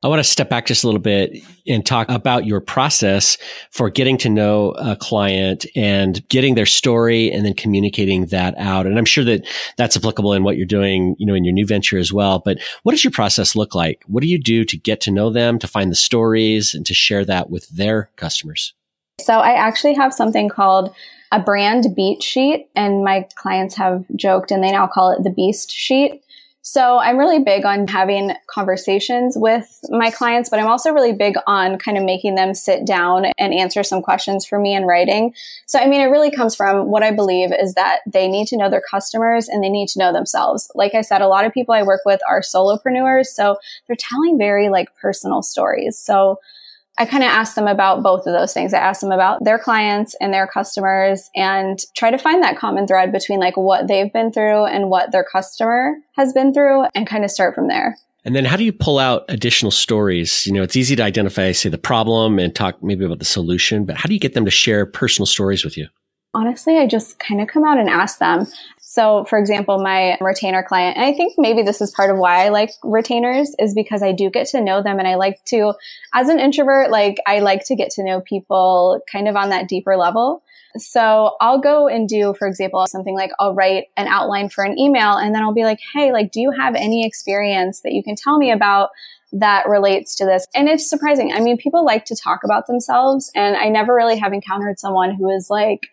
I 0.00 0.06
want 0.06 0.20
to 0.20 0.24
step 0.24 0.48
back 0.48 0.66
just 0.66 0.84
a 0.84 0.86
little 0.86 1.00
bit 1.00 1.42
and 1.66 1.84
talk 1.84 2.08
about 2.08 2.46
your 2.46 2.60
process 2.60 3.36
for 3.72 3.90
getting 3.90 4.16
to 4.18 4.28
know 4.28 4.70
a 4.78 4.94
client 4.94 5.66
and 5.74 6.26
getting 6.28 6.54
their 6.54 6.66
story 6.66 7.32
and 7.32 7.44
then 7.44 7.52
communicating 7.52 8.26
that 8.26 8.56
out. 8.58 8.86
And 8.86 8.96
I'm 8.96 9.04
sure 9.04 9.24
that 9.24 9.44
that's 9.76 9.96
applicable 9.96 10.34
in 10.34 10.44
what 10.44 10.56
you're 10.56 10.66
doing, 10.66 11.16
you 11.18 11.26
know, 11.26 11.34
in 11.34 11.44
your 11.44 11.52
new 11.52 11.66
venture 11.66 11.98
as 11.98 12.12
well. 12.12 12.38
But 12.38 12.58
what 12.84 12.92
does 12.92 13.02
your 13.02 13.10
process 13.10 13.56
look 13.56 13.74
like? 13.74 14.04
What 14.06 14.22
do 14.22 14.28
you 14.28 14.40
do 14.40 14.64
to 14.66 14.76
get 14.76 15.00
to 15.02 15.10
know 15.10 15.30
them, 15.30 15.58
to 15.58 15.66
find 15.66 15.90
the 15.90 15.96
stories 15.96 16.74
and 16.74 16.86
to 16.86 16.94
share 16.94 17.24
that 17.24 17.50
with 17.50 17.68
their 17.70 18.10
customers? 18.14 18.74
So 19.20 19.40
I 19.40 19.54
actually 19.54 19.94
have 19.94 20.14
something 20.14 20.48
called 20.48 20.94
a 21.32 21.40
brand 21.40 21.86
beat 21.96 22.22
sheet 22.22 22.68
and 22.76 23.02
my 23.02 23.26
clients 23.34 23.74
have 23.74 24.04
joked 24.14 24.52
and 24.52 24.62
they 24.62 24.70
now 24.70 24.86
call 24.86 25.10
it 25.10 25.24
the 25.24 25.30
beast 25.30 25.72
sheet. 25.72 26.22
So 26.70 26.98
I'm 26.98 27.16
really 27.16 27.38
big 27.38 27.64
on 27.64 27.88
having 27.88 28.34
conversations 28.46 29.38
with 29.38 29.80
my 29.88 30.10
clients, 30.10 30.50
but 30.50 30.60
I'm 30.60 30.66
also 30.66 30.92
really 30.92 31.14
big 31.14 31.36
on 31.46 31.78
kind 31.78 31.96
of 31.96 32.04
making 32.04 32.34
them 32.34 32.52
sit 32.52 32.84
down 32.84 33.24
and 33.38 33.54
answer 33.54 33.82
some 33.82 34.02
questions 34.02 34.44
for 34.44 34.58
me 34.58 34.74
in 34.74 34.84
writing. 34.84 35.32
So, 35.64 35.78
I 35.78 35.86
mean, 35.86 36.02
it 36.02 36.10
really 36.10 36.30
comes 36.30 36.54
from 36.54 36.90
what 36.90 37.02
I 37.02 37.10
believe 37.10 37.54
is 37.58 37.72
that 37.72 38.00
they 38.06 38.28
need 38.28 38.48
to 38.48 38.58
know 38.58 38.68
their 38.68 38.82
customers 38.82 39.48
and 39.48 39.64
they 39.64 39.70
need 39.70 39.88
to 39.88 39.98
know 39.98 40.12
themselves. 40.12 40.70
Like 40.74 40.94
I 40.94 41.00
said, 41.00 41.22
a 41.22 41.26
lot 41.26 41.46
of 41.46 41.54
people 41.54 41.74
I 41.74 41.82
work 41.84 42.02
with 42.04 42.20
are 42.28 42.42
solopreneurs. 42.42 43.28
So 43.28 43.56
they're 43.86 43.96
telling 43.96 44.36
very 44.36 44.68
like 44.68 44.94
personal 45.00 45.40
stories. 45.40 45.98
So 45.98 46.38
I 46.98 47.06
kind 47.06 47.22
of 47.22 47.28
ask 47.28 47.54
them 47.54 47.68
about 47.68 48.02
both 48.02 48.26
of 48.26 48.32
those 48.32 48.52
things. 48.52 48.74
I 48.74 48.78
ask 48.78 49.00
them 49.00 49.12
about 49.12 49.44
their 49.44 49.58
clients 49.58 50.16
and 50.20 50.34
their 50.34 50.48
customers 50.48 51.30
and 51.36 51.78
try 51.96 52.10
to 52.10 52.18
find 52.18 52.42
that 52.42 52.58
common 52.58 52.88
thread 52.88 53.12
between 53.12 53.38
like 53.38 53.56
what 53.56 53.86
they've 53.86 54.12
been 54.12 54.32
through 54.32 54.64
and 54.64 54.90
what 54.90 55.12
their 55.12 55.24
customer 55.24 55.94
has 56.16 56.32
been 56.32 56.52
through 56.52 56.86
and 56.94 57.06
kind 57.06 57.24
of 57.24 57.30
start 57.30 57.54
from 57.54 57.68
there. 57.68 57.96
And 58.24 58.34
then 58.34 58.44
how 58.44 58.56
do 58.56 58.64
you 58.64 58.72
pull 58.72 58.98
out 58.98 59.24
additional 59.28 59.70
stories? 59.70 60.44
You 60.44 60.52
know, 60.52 60.62
it's 60.62 60.76
easy 60.76 60.96
to 60.96 61.02
identify, 61.02 61.52
say, 61.52 61.68
the 61.68 61.78
problem 61.78 62.38
and 62.38 62.54
talk 62.54 62.82
maybe 62.82 63.04
about 63.04 63.20
the 63.20 63.24
solution, 63.24 63.84
but 63.84 63.96
how 63.96 64.08
do 64.08 64.12
you 64.12 64.20
get 64.20 64.34
them 64.34 64.44
to 64.44 64.50
share 64.50 64.84
personal 64.84 65.26
stories 65.26 65.64
with 65.64 65.76
you? 65.76 65.86
Honestly, 66.34 66.78
I 66.78 66.86
just 66.86 67.18
kind 67.20 67.40
of 67.40 67.48
come 67.48 67.64
out 67.64 67.78
and 67.78 67.88
ask 67.88 68.18
them. 68.18 68.46
So, 68.90 69.26
for 69.26 69.38
example, 69.38 69.82
my 69.82 70.16
retainer 70.18 70.62
client, 70.62 70.96
and 70.96 71.04
I 71.04 71.12
think 71.12 71.34
maybe 71.36 71.62
this 71.62 71.82
is 71.82 71.90
part 71.90 72.10
of 72.10 72.16
why 72.16 72.46
I 72.46 72.48
like 72.48 72.70
retainers 72.82 73.54
is 73.58 73.74
because 73.74 74.02
I 74.02 74.12
do 74.12 74.30
get 74.30 74.46
to 74.48 74.62
know 74.62 74.82
them 74.82 74.98
and 74.98 75.06
I 75.06 75.16
like 75.16 75.44
to, 75.48 75.74
as 76.14 76.30
an 76.30 76.40
introvert, 76.40 76.90
like 76.90 77.18
I 77.26 77.40
like 77.40 77.66
to 77.66 77.76
get 77.76 77.90
to 77.92 78.02
know 78.02 78.22
people 78.22 79.02
kind 79.12 79.28
of 79.28 79.36
on 79.36 79.50
that 79.50 79.68
deeper 79.68 79.98
level. 79.98 80.42
So 80.78 81.32
I'll 81.38 81.60
go 81.60 81.86
and 81.86 82.08
do, 82.08 82.32
for 82.38 82.48
example, 82.48 82.86
something 82.86 83.14
like 83.14 83.30
I'll 83.38 83.54
write 83.54 83.88
an 83.98 84.06
outline 84.06 84.48
for 84.48 84.64
an 84.64 84.78
email 84.78 85.18
and 85.18 85.34
then 85.34 85.42
I'll 85.42 85.52
be 85.52 85.64
like, 85.64 85.80
Hey, 85.92 86.10
like, 86.10 86.32
do 86.32 86.40
you 86.40 86.50
have 86.50 86.74
any 86.74 87.06
experience 87.06 87.82
that 87.82 87.92
you 87.92 88.02
can 88.02 88.16
tell 88.16 88.38
me 88.38 88.50
about 88.50 88.88
that 89.32 89.68
relates 89.68 90.16
to 90.16 90.24
this? 90.24 90.46
And 90.54 90.66
it's 90.66 90.88
surprising. 90.88 91.34
I 91.34 91.40
mean, 91.40 91.58
people 91.58 91.84
like 91.84 92.06
to 92.06 92.16
talk 92.16 92.40
about 92.42 92.66
themselves 92.66 93.30
and 93.34 93.54
I 93.54 93.68
never 93.68 93.94
really 93.94 94.16
have 94.16 94.32
encountered 94.32 94.78
someone 94.78 95.14
who 95.14 95.28
is 95.28 95.50
like, 95.50 95.90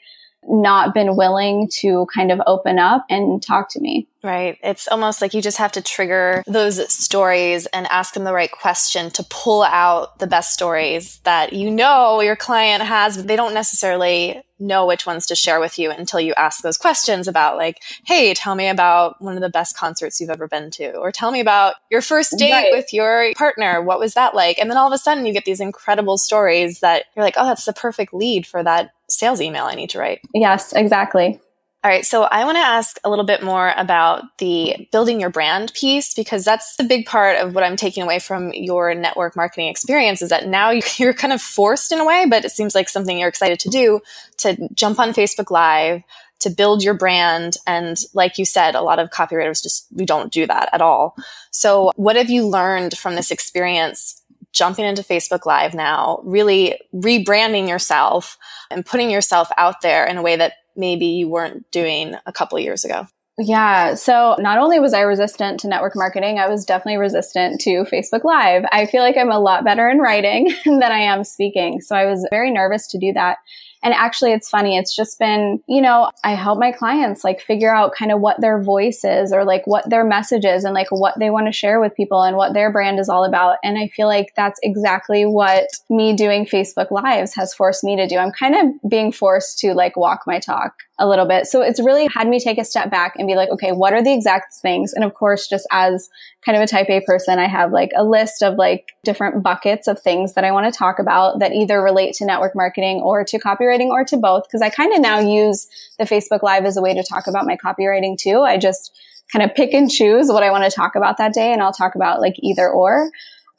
not 0.48 0.94
been 0.94 1.16
willing 1.16 1.68
to 1.80 2.08
kind 2.14 2.32
of 2.32 2.42
open 2.46 2.80
up 2.80 3.06
and 3.10 3.42
talk 3.42 3.70
to 3.70 3.80
me. 3.80 4.08
Right. 4.24 4.58
It's 4.64 4.88
almost 4.88 5.22
like 5.22 5.36
you 5.36 5.42
just 5.42 5.58
have 5.58 5.72
to 5.74 5.84
trigger 5.84 6.44
those 6.48 6.92
stories 6.92 7.68
and 7.68 7.86
ask 7.88 8.16
them 8.16 8.24
the 8.24 8.34
right 8.34 8.52
question 8.52 9.12
to 9.12 9.26
pull 9.30 9.62
out 9.62 10.18
the 10.18 10.26
best 10.26 10.52
stories 10.52 11.20
that 11.26 11.54
you 11.54 11.70
know 11.70 12.22
your 12.22 12.36
client 12.36 12.82
has, 12.82 13.18
but 13.18 13.28
they 13.28 13.36
don't 13.36 13.54
necessarily 13.54 14.42
know 14.58 14.88
which 14.88 15.06
ones 15.06 15.28
to 15.28 15.36
share 15.36 15.60
with 15.60 15.78
you 15.78 15.92
until 15.92 16.20
you 16.20 16.34
ask 16.36 16.64
those 16.64 16.78
questions 16.78 17.28
about 17.28 17.58
like, 17.58 17.84
hey, 18.06 18.34
tell 18.34 18.56
me 18.56 18.68
about 18.68 19.22
one 19.22 19.36
of 19.36 19.42
the 19.42 19.50
best 19.50 19.78
concerts 19.78 20.20
you've 20.20 20.30
ever 20.30 20.48
been 20.48 20.72
to, 20.72 20.94
or 20.96 21.12
tell 21.12 21.30
me 21.30 21.40
about 21.40 21.76
your 21.92 22.02
first 22.02 22.34
date 22.38 22.52
right. 22.52 22.72
with 22.72 22.94
your 22.94 23.32
partner. 23.36 23.82
What 23.82 24.00
was 24.00 24.14
that 24.14 24.34
like? 24.34 24.58
And 24.58 24.72
then 24.72 24.78
all 24.78 24.88
of 24.88 24.94
a 24.94 24.98
sudden 24.98 25.26
you 25.26 25.34
get 25.34 25.46
these 25.46 25.60
incredible 25.60 26.18
stories 26.18 26.80
that 26.80 27.06
you're 27.16 27.26
like, 27.26 27.36
oh, 27.38 27.46
that's 27.46 27.66
the 27.66 27.74
perfect 27.74 28.14
lead 28.14 28.48
for 28.48 28.64
that 28.64 28.92
sales 29.10 29.42
email 29.42 29.66
I 29.66 29.76
need 29.76 29.92
to 29.92 30.00
write. 30.00 30.20
Yes, 30.34 30.74
exactly. 30.74 31.40
All 31.86 31.92
right. 31.92 32.04
So 32.04 32.24
I 32.24 32.46
want 32.46 32.56
to 32.56 32.62
ask 32.62 32.98
a 33.04 33.12
little 33.12 33.26
bit 33.26 33.44
more 33.44 33.72
about 33.78 34.40
the 34.40 34.88
building 34.92 35.22
your 35.22 35.30
brand 35.30 35.72
piece 35.76 36.16
because 36.16 36.44
that's 36.44 36.78
the 36.78 36.84
big 36.84 37.06
part 37.06 37.38
of 37.38 37.54
what 37.54 37.64
I'm 37.64 37.76
taking 37.76 38.02
away 38.02 38.18
from 38.18 38.52
your 38.54 38.96
network 38.96 39.36
marketing 39.36 39.68
experience 39.68 40.24
is 40.24 40.32
that 40.32 40.48
now 40.48 40.72
you're 40.98 41.14
kind 41.14 41.32
of 41.32 41.40
forced 41.40 41.92
in 41.92 42.00
a 42.00 42.06
way, 42.06 42.26
but 42.28 42.44
it 42.44 42.50
seems 42.50 42.74
like 42.74 42.90
something 42.90 43.20
you're 43.20 43.30
excited 43.30 43.60
to 43.60 43.70
do 43.70 44.00
to 44.38 44.68
jump 44.74 44.98
on 44.98 45.14
Facebook 45.14 45.52
Live, 45.52 46.02
to 46.40 46.50
build 46.50 46.84
your 46.84 46.96
brand. 46.96 47.58
And 47.68 48.00
like 48.16 48.40
you 48.40 48.46
said, 48.46 48.74
a 48.74 48.82
lot 48.82 48.98
of 48.98 49.12
copywriters 49.12 49.62
just, 49.62 49.86
we 49.94 50.06
don't 50.06 50.34
do 50.34 50.48
that 50.48 50.70
at 50.74 50.82
all. 50.82 51.16
So 51.52 51.92
what 51.98 52.16
have 52.16 52.32
you 52.32 52.48
learned 52.48 52.98
from 52.98 53.14
this 53.14 53.30
experience 53.30 54.24
jumping 54.56 54.86
into 54.86 55.04
Facebook 55.04 55.46
Live 55.46 55.76
now, 55.76 56.22
really 56.24 56.80
rebranding 56.94 57.68
yourself 57.68 58.38
and 58.72 58.86
putting 58.86 59.12
yourself 59.12 59.50
out 59.58 59.82
there 59.82 60.06
in 60.06 60.18
a 60.18 60.22
way 60.24 60.36
that 60.36 60.54
maybe 60.76 61.06
you 61.06 61.30
weren't 61.30 61.70
doing 61.72 62.16
a 62.26 62.34
couple 62.34 62.58
years 62.58 62.84
ago? 62.84 63.08
Yeah. 63.38 63.96
So 63.96 64.38
not 64.40 64.60
only 64.60 64.80
was 64.80 64.94
I 64.94 65.02
resistant 65.02 65.60
to 65.60 65.68
network 65.68 65.94
marketing, 65.96 66.40
I 66.40 66.48
was 66.48 66.64
definitely 66.64 66.98
resistant 66.98 67.60
to 67.62 67.84
Facebook 67.92 68.24
Live. 68.24 68.64
I 68.72 68.86
feel 68.86 69.02
like 69.02 69.18
I'm 69.18 69.32
a 69.32 69.40
lot 69.40 69.66
better 69.66 69.90
in 69.90 70.00
writing 70.00 70.54
than 70.66 70.84
I 70.84 71.00
am 71.00 71.26
speaking. 71.26 71.82
So 71.82 71.96
I 71.96 72.06
was 72.06 72.26
very 72.32 72.50
nervous 72.50 72.88
to 72.88 72.98
do 72.98 73.12
that. 73.14 73.38
And 73.86 73.94
actually, 73.94 74.34
it's 74.34 74.50
funny. 74.50 74.78
It's 74.78 74.96
just 74.96 75.20
been, 75.20 75.62
you 75.68 75.80
know, 75.80 76.10
I 76.24 76.34
help 76.34 76.58
my 76.58 76.72
clients 76.72 77.24
like 77.24 77.40
figure 77.40 77.74
out 77.74 77.94
kind 77.98 78.12
of 78.12 78.20
what 78.20 78.42
their 78.42 78.62
voice 78.62 79.06
is 79.06 79.32
or 79.32 79.46
like 79.46 79.62
what 79.68 79.88
their 79.88 80.04
message 80.04 80.44
is 80.44 80.64
and 80.64 80.74
like 80.74 80.88
what 80.90 81.20
they 81.20 81.30
want 81.30 81.46
to 81.46 81.52
share 81.52 81.80
with 81.80 81.96
people 81.96 82.24
and 82.24 82.36
what 82.36 82.56
their 82.56 82.72
brand 82.72 83.00
is 83.00 83.10
all 83.10 83.24
about. 83.24 83.58
And 83.64 83.78
I 83.78 83.88
feel 83.90 84.08
like 84.08 84.34
that's 84.36 84.60
exactly 84.64 85.28
what 85.28 85.68
me 85.88 86.16
doing 86.16 86.48
Facebook 86.48 86.90
Lives 86.90 87.36
has 87.36 87.54
forced 87.54 87.84
me 87.84 87.96
to 87.96 88.08
do. 88.08 88.18
I'm 88.18 88.32
kind 88.32 88.56
of 88.56 88.90
being 88.90 89.12
forced 89.12 89.60
to 89.60 89.76
like 89.76 89.96
walk 89.96 90.24
my 90.26 90.40
talk 90.40 90.74
a 90.98 91.08
little 91.08 91.26
bit. 91.26 91.46
So 91.46 91.62
it's 91.62 91.80
really 91.80 92.08
had 92.08 92.28
me 92.28 92.40
take 92.40 92.58
a 92.58 92.64
step 92.64 92.90
back 92.90 93.16
and 93.18 93.28
be 93.28 93.36
like, 93.36 93.50
okay, 93.50 93.72
what 93.72 93.94
are 93.94 94.02
the 94.02 94.14
exact 94.14 94.56
things? 94.62 94.94
And 94.94 95.04
of 95.04 95.14
course, 95.14 95.48
just 95.48 95.68
as 95.72 96.10
kind 96.44 96.56
of 96.56 96.64
a 96.64 96.68
type 96.68 96.90
A 96.90 97.02
person, 97.02 97.38
I 97.38 97.48
have 97.48 97.72
like 97.72 97.92
a 97.96 98.04
list 98.04 98.42
of 98.42 98.56
like 98.56 98.94
different 99.04 99.44
buckets 99.44 99.88
of 99.88 100.00
things 100.00 100.36
that 100.36 100.46
I 100.46 100.52
want 100.52 100.72
to 100.72 100.78
talk 100.78 101.00
about 101.00 101.40
that 101.40 101.52
either 101.52 101.82
relate 101.82 102.14
to 102.16 102.26
network 102.26 102.56
marketing 102.56 103.02
or 103.02 103.26
to 103.26 103.40
copywriting 103.40 103.88
or 103.88 104.06
to 104.06 104.18
both. 104.18 104.44
Cause 104.50 104.62
I 104.62 104.70
kind 104.70 104.94
of 104.94 105.02
now 105.02 105.20
use 105.20 105.68
the 106.00 106.06
Facebook 106.06 106.44
Live 106.44 106.66
as 106.66 106.78
a 106.78 106.82
way 106.82 106.94
to 106.94 107.04
talk 107.04 107.28
about 107.28 107.46
my 107.46 107.58
copywriting 107.58 108.18
too. 108.18 108.42
I 108.42 108.58
just 108.58 108.98
kind 109.32 109.44
of 109.44 109.56
pick 109.56 109.74
and 109.74 109.92
choose 109.92 110.28
what 110.28 110.44
I 110.44 110.52
want 110.52 110.64
to 110.64 110.76
talk 110.76 110.96
about 110.96 111.18
that 111.18 111.34
day 111.34 111.52
and 111.52 111.62
I'll 111.62 111.74
talk 111.74 111.96
about 111.96 112.22
like 112.22 112.36
either 112.40 112.70
or. 112.70 113.10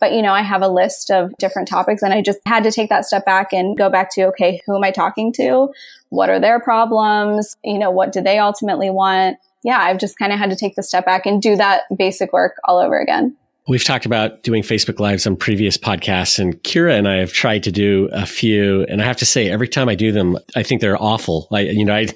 But, 0.00 0.12
you 0.12 0.22
know, 0.22 0.32
I 0.32 0.42
have 0.42 0.62
a 0.62 0.68
list 0.68 1.10
of 1.10 1.32
different 1.38 1.68
topics 1.68 2.02
and 2.02 2.12
I 2.12 2.22
just 2.22 2.38
had 2.46 2.64
to 2.64 2.70
take 2.70 2.90
that 2.90 3.04
step 3.04 3.24
back 3.24 3.52
and 3.52 3.76
go 3.76 3.88
back 3.88 4.12
to, 4.14 4.24
okay, 4.26 4.60
who 4.66 4.76
am 4.76 4.84
I 4.84 4.90
talking 4.90 5.32
to? 5.34 5.68
What 6.10 6.30
are 6.30 6.40
their 6.40 6.60
problems? 6.60 7.56
You 7.64 7.78
know, 7.78 7.90
what 7.90 8.12
do 8.12 8.20
they 8.20 8.38
ultimately 8.38 8.90
want? 8.90 9.38
Yeah, 9.64 9.78
I've 9.78 9.98
just 9.98 10.18
kind 10.18 10.32
of 10.32 10.38
had 10.38 10.50
to 10.50 10.56
take 10.56 10.76
the 10.76 10.82
step 10.82 11.06
back 11.06 11.26
and 11.26 11.40
do 11.40 11.56
that 11.56 11.82
basic 11.96 12.32
work 12.32 12.56
all 12.64 12.78
over 12.78 13.00
again. 13.00 13.36
We've 13.68 13.82
talked 13.82 14.06
about 14.06 14.44
doing 14.44 14.62
Facebook 14.62 15.00
Lives 15.00 15.26
on 15.26 15.34
previous 15.34 15.76
podcasts, 15.76 16.38
and 16.38 16.54
Kira 16.62 16.96
and 16.96 17.08
I 17.08 17.16
have 17.16 17.32
tried 17.32 17.64
to 17.64 17.72
do 17.72 18.08
a 18.12 18.24
few. 18.24 18.84
And 18.84 19.02
I 19.02 19.04
have 19.04 19.16
to 19.16 19.26
say, 19.26 19.50
every 19.50 19.66
time 19.66 19.88
I 19.88 19.96
do 19.96 20.12
them, 20.12 20.38
I 20.54 20.62
think 20.62 20.80
they're 20.80 21.00
awful. 21.02 21.48
Like, 21.50 21.72
you 21.72 21.84
know, 21.84 21.96
I, 21.96 22.06